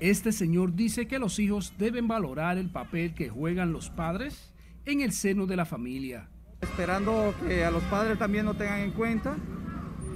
Este 0.01 0.33
señor 0.33 0.75
dice 0.75 1.07
que 1.07 1.19
los 1.19 1.39
hijos 1.39 1.75
deben 1.77 2.09
valorar 2.09 2.57
el 2.57 2.71
papel 2.71 3.13
que 3.13 3.29
juegan 3.29 3.75
los 3.75 3.91
padres 3.91 4.51
en 4.87 5.03
el 5.03 5.13
seno 5.13 5.45
de 5.45 5.57
la 5.57 5.67
familia. 5.67 6.27
Esperando 6.63 7.35
que 7.47 7.67
a 7.67 7.71
los 7.71 7.83
padres 7.83 8.19
también 8.19 8.47
nos 8.47 8.57
tengan 8.57 8.81
en 8.81 8.93
cuenta, 8.93 9.37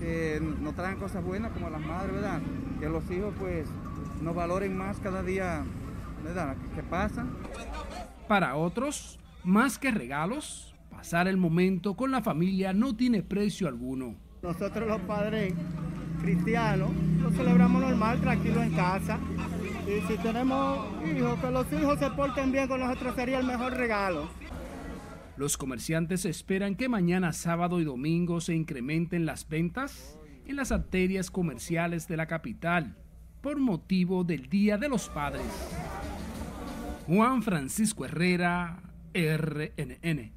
que 0.01 0.41
nos 0.41 0.75
traigan 0.75 0.99
cosas 0.99 1.23
buenas 1.23 1.53
como 1.53 1.67
a 1.67 1.71
las 1.71 1.83
madres, 1.83 2.15
¿verdad? 2.15 2.41
que 2.81 2.89
los 2.89 3.11
hijos 3.11 3.35
pues 3.39 3.69
nos 4.21 4.35
valoren 4.35 4.77
más 4.77 4.99
cada 4.99 5.23
día 5.23 5.65
¿verdad? 6.25 6.57
que 6.75 6.83
pasan. 6.83 7.37
Para 8.29 8.57
otros, 8.57 9.19
más 9.45 9.79
que 9.79 9.91
regalos, 9.91 10.75
pasar 10.91 11.29
el 11.29 11.37
momento 11.37 11.95
con 11.95 12.11
la 12.11 12.23
familia 12.23 12.73
no 12.73 12.97
tiene 12.97 13.23
precio 13.23 13.69
alguno. 13.69 14.17
Nosotros 14.43 14.89
los 14.89 15.01
padres 15.03 15.55
cristianos 16.21 16.91
lo 17.21 17.31
celebramos 17.31 17.83
normal, 17.83 18.21
tranquilo 18.21 18.63
en 18.63 18.73
casa. 18.73 19.19
Y 19.87 20.01
si 20.09 20.19
tenemos 20.19 20.87
hijos, 21.07 21.39
que 21.39 21.51
los 21.51 21.73
hijos 21.73 21.99
se 21.99 22.11
porten 22.11 22.51
bien 22.51 22.67
con 22.67 22.81
nosotros 22.81 23.15
sería 23.15 23.39
el 23.39 23.47
mejor 23.47 23.75
regalo. 23.75 24.29
Los 25.37 25.57
comerciantes 25.57 26.25
esperan 26.25 26.77
que 26.77 26.89
mañana 26.89 27.33
sábado 27.33 27.79
y 27.81 27.85
domingo 27.85 28.41
se 28.41 28.55
incrementen 28.55 29.27
las 29.27 29.49
ventas 29.49 30.19
en 30.47 30.57
las 30.57 30.73
arterias 30.73 31.31
comerciales 31.31 32.09
de 32.09 32.17
la 32.17 32.27
capital 32.27 32.97
por 33.47 33.61
motivo 33.61 34.25
del 34.25 34.49
Día 34.49 34.77
de 34.77 34.89
los 34.89 35.09
Padres. 35.09 35.47
Juan 37.07 37.45
Francisco 37.45 38.05
Herrera, 38.05 38.83
RNN. 39.15 40.33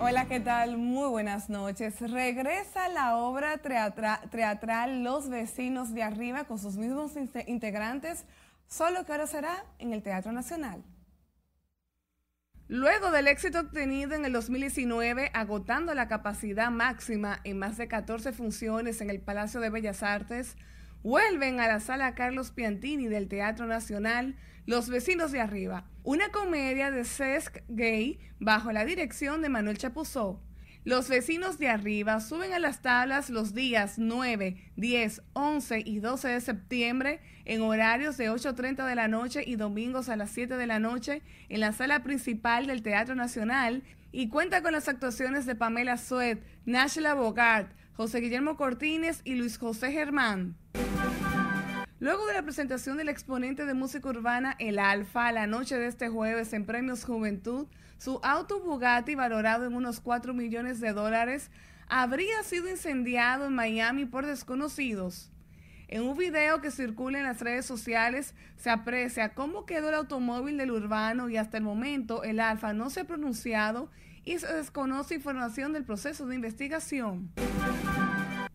Hola, 0.00 0.28
¿qué 0.28 0.38
tal? 0.38 0.76
Muy 0.76 1.08
buenas 1.08 1.50
noches. 1.50 2.00
Regresa 2.08 2.88
la 2.90 3.16
obra 3.16 3.58
teatral 3.58 5.02
Los 5.02 5.28
Vecinos 5.28 5.92
de 5.92 6.04
Arriba 6.04 6.44
con 6.44 6.60
sus 6.60 6.76
mismos 6.76 7.14
integrantes, 7.48 8.26
solo 8.68 9.04
que 9.04 9.10
ahora 9.10 9.26
será 9.26 9.64
en 9.80 9.92
el 9.92 10.04
Teatro 10.04 10.30
Nacional. 10.30 10.84
Luego 12.68 13.10
del 13.10 13.28
éxito 13.28 13.60
obtenido 13.60 14.14
en 14.14 14.24
el 14.24 14.32
2019, 14.32 15.30
agotando 15.34 15.92
la 15.92 16.08
capacidad 16.08 16.70
máxima 16.70 17.40
en 17.44 17.58
más 17.58 17.76
de 17.76 17.88
14 17.88 18.32
funciones 18.32 19.02
en 19.02 19.10
el 19.10 19.20
Palacio 19.20 19.60
de 19.60 19.68
Bellas 19.68 20.02
Artes, 20.02 20.56
vuelven 21.02 21.60
a 21.60 21.68
la 21.68 21.80
sala 21.80 22.14
Carlos 22.14 22.52
Piantini 22.52 23.06
del 23.06 23.28
Teatro 23.28 23.66
Nacional 23.66 24.36
Los 24.64 24.88
Vecinos 24.88 25.30
de 25.30 25.42
Arriba, 25.42 25.84
una 26.04 26.30
comedia 26.30 26.90
de 26.90 27.04
Cesc 27.04 27.58
Gay 27.68 28.18
bajo 28.40 28.72
la 28.72 28.86
dirección 28.86 29.42
de 29.42 29.50
Manuel 29.50 29.76
Chapuzó. 29.76 30.40
Los 30.84 31.08
vecinos 31.08 31.58
de 31.58 31.68
arriba 31.68 32.20
suben 32.20 32.52
a 32.52 32.58
las 32.58 32.82
tablas 32.82 33.30
los 33.30 33.54
días 33.54 33.94
9, 33.96 34.70
10, 34.76 35.22
11 35.32 35.82
y 35.82 35.98
12 35.98 36.28
de 36.28 36.40
septiembre 36.42 37.20
en 37.46 37.62
horarios 37.62 38.18
de 38.18 38.30
8.30 38.30 38.86
de 38.86 38.94
la 38.94 39.08
noche 39.08 39.42
y 39.46 39.56
domingos 39.56 40.10
a 40.10 40.16
las 40.16 40.28
7 40.32 40.58
de 40.58 40.66
la 40.66 40.80
noche 40.80 41.22
en 41.48 41.60
la 41.60 41.72
sala 41.72 42.02
principal 42.02 42.66
del 42.66 42.82
Teatro 42.82 43.14
Nacional 43.14 43.82
y 44.12 44.28
cuenta 44.28 44.62
con 44.62 44.72
las 44.72 44.86
actuaciones 44.86 45.46
de 45.46 45.54
Pamela 45.54 45.96
Suet, 45.96 46.42
Nashla 46.66 47.14
Bogart, 47.14 47.72
José 47.94 48.20
Guillermo 48.20 48.58
Cortines 48.58 49.22
y 49.24 49.36
Luis 49.36 49.56
José 49.56 49.90
Germán. 49.90 50.54
Luego 51.98 52.26
de 52.26 52.34
la 52.34 52.42
presentación 52.42 52.98
del 52.98 53.08
exponente 53.08 53.64
de 53.64 53.72
música 53.72 54.10
urbana 54.10 54.54
El 54.58 54.78
Alfa 54.78 55.32
la 55.32 55.46
noche 55.46 55.78
de 55.78 55.86
este 55.86 56.10
jueves 56.10 56.52
en 56.52 56.66
Premios 56.66 57.06
Juventud, 57.06 57.68
su 57.98 58.20
auto 58.22 58.60
Bugatti, 58.60 59.14
valorado 59.14 59.66
en 59.66 59.74
unos 59.74 60.00
4 60.00 60.34
millones 60.34 60.80
de 60.80 60.92
dólares, 60.92 61.50
habría 61.88 62.42
sido 62.42 62.68
incendiado 62.68 63.46
en 63.46 63.54
Miami 63.54 64.04
por 64.04 64.26
desconocidos. 64.26 65.30
En 65.88 66.02
un 66.02 66.16
video 66.16 66.60
que 66.60 66.70
circula 66.70 67.18
en 67.18 67.24
las 67.24 67.40
redes 67.40 67.66
sociales 67.66 68.34
se 68.56 68.70
aprecia 68.70 69.34
cómo 69.34 69.66
quedó 69.66 69.90
el 69.90 69.94
automóvil 69.94 70.56
del 70.56 70.70
urbano 70.70 71.28
y 71.28 71.36
hasta 71.36 71.58
el 71.58 71.62
momento 71.62 72.24
el 72.24 72.40
Alfa 72.40 72.72
no 72.72 72.90
se 72.90 73.00
ha 73.00 73.04
pronunciado 73.04 73.90
y 74.24 74.38
se 74.38 74.52
desconoce 74.52 75.14
información 75.14 75.72
del 75.72 75.84
proceso 75.84 76.26
de 76.26 76.34
investigación. 76.34 77.30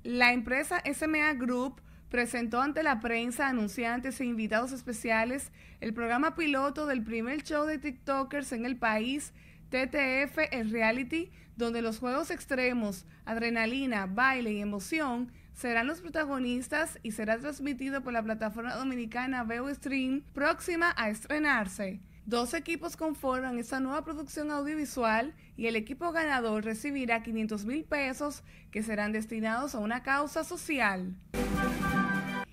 La 0.04 0.34
empresa 0.34 0.82
SMA 0.92 1.34
Group 1.34 1.82
presentó 2.10 2.62
ante 2.62 2.84
la 2.84 3.00
prensa, 3.00 3.48
anunciantes 3.48 4.20
e 4.20 4.26
invitados 4.26 4.72
especiales 4.72 5.52
el 5.82 5.94
programa 5.94 6.36
piloto 6.36 6.86
del 6.86 7.04
primer 7.04 7.44
show 7.44 7.66
de 7.66 7.78
TikTokers 7.78 8.52
en 8.52 8.66
el 8.66 8.78
país, 8.78 9.34
TTF 9.70 10.38
el 10.52 10.72
Reality, 10.72 11.32
donde 11.56 11.82
los 11.82 12.00
juegos 12.00 12.32
extremos, 12.32 13.06
adrenalina, 13.26 14.08
baile 14.08 14.54
y 14.54 14.62
emoción 14.62 15.32
serán 15.54 15.88
los 15.88 16.00
protagonistas 16.00 16.98
y 17.04 17.12
será 17.12 17.38
transmitido 17.38 18.02
por 18.02 18.14
la 18.14 18.24
plataforma 18.24 18.76
dominicana 18.76 19.44
Veo 19.44 19.74
Stream 19.76 20.24
próxima 20.34 20.94
a 20.96 21.10
estrenarse. 21.10 22.00
Dos 22.26 22.54
equipos 22.54 22.96
conforman 22.96 23.58
esta 23.60 23.80
nueva 23.80 24.04
producción 24.04 24.52
audiovisual 24.52 25.34
y 25.58 25.68
el 25.68 25.76
equipo 25.76 26.12
ganador 26.12 26.64
recibirá 26.64 27.24
500 27.24 27.66
mil 27.66 27.84
pesos 27.84 28.44
que 28.72 28.84
serán 28.84 29.12
destinados 29.12 29.76
a 29.76 29.80
una 29.80 30.04
causa 30.04 30.44
social. 30.44 31.16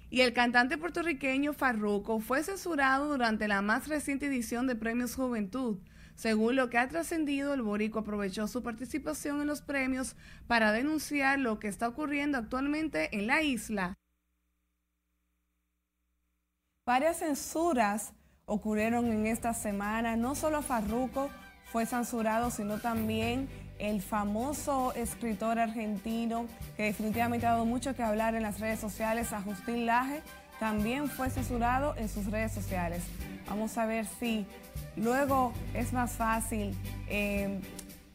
Y 0.09 0.21
el 0.21 0.33
cantante 0.33 0.79
puertorriqueño 0.79 1.53
Farruko 1.53 2.21
fue 2.21 2.43
censurado 2.43 3.09
durante 3.09 3.49
la 3.49 3.61
más 3.61 3.89
reciente 3.89 4.27
edición 4.27 4.67
de 4.67 4.77
Premios 4.77 5.17
Juventud. 5.17 5.79
Según 6.15 6.57
lo 6.57 6.71
que 6.71 6.79
ha 6.79 6.89
trascendido, 6.89 7.53
el 7.53 7.63
Borico 7.63 7.99
aprovechó 7.99 8.49
su 8.49 8.63
participación 8.63 9.41
en 9.41 9.49
los 9.49 9.63
premios 9.63 10.17
para 10.47 10.73
denunciar 10.73 11.39
lo 11.39 11.59
que 11.59 11.69
está 11.69 11.89
ocurriendo 11.89 12.39
actualmente 12.39 13.15
en 13.17 13.27
la 13.27 13.43
isla. 13.43 13.95
Varias 16.87 17.19
censuras 17.19 18.15
ocurrieron 18.47 19.07
en 19.07 19.27
esta 19.27 19.53
semana. 19.53 20.17
No 20.17 20.37
solo 20.37 20.63
Farruko 20.63 21.31
fue 21.65 21.85
censurado, 21.85 22.51
sino 22.51 22.79
también 22.79 23.49
el 23.79 24.03
famoso 24.03 24.93
escritor 24.95 25.59
argentino 25.59 26.47
que 26.77 26.85
definitivamente 26.85 27.47
ha 27.47 27.53
dado 27.53 27.65
mucho 27.65 27.95
que 27.95 28.03
hablar 28.03 28.35
en 28.35 28.43
las 28.43 28.61
redes 28.61 28.81
sociales, 28.81 29.33
Agustín 29.33 29.87
Laje, 29.87 30.23
también 30.59 31.09
fue 31.09 31.31
censurado 31.31 31.95
en 31.97 32.09
sus 32.09 32.27
redes 32.27 32.53
sociales. 32.53 33.03
Vamos 33.49 33.77
a 33.79 33.87
ver 33.87 34.07
si 34.19 34.47
luego 34.97 35.53
es 35.75 35.93
más 35.93 36.13
fácil 36.13 36.75
eh, 37.09 37.61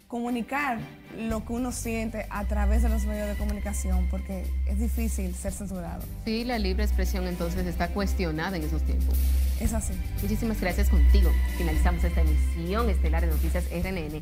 comunicar 0.07 0.79
lo 1.17 1.45
que 1.45 1.53
uno 1.53 1.71
siente 1.71 2.25
a 2.29 2.45
través 2.45 2.83
de 2.83 2.89
los 2.89 3.05
medios 3.05 3.27
de 3.27 3.35
comunicación, 3.35 4.07
porque 4.09 4.43
es 4.67 4.79
difícil 4.79 5.33
ser 5.35 5.53
censurado. 5.53 6.03
Sí, 6.25 6.43
la 6.43 6.57
libre 6.57 6.83
expresión 6.83 7.27
entonces 7.27 7.65
está 7.65 7.87
cuestionada 7.89 8.57
en 8.57 8.63
esos 8.63 8.81
tiempos. 8.83 9.17
Es 9.59 9.73
así. 9.73 9.93
Muchísimas 10.21 10.59
gracias 10.59 10.89
contigo. 10.89 11.29
Finalizamos 11.57 12.03
esta 12.03 12.21
emisión 12.21 12.89
estelar 12.89 13.21
de 13.21 13.27
Noticias 13.27 13.65
RNN. 13.71 14.21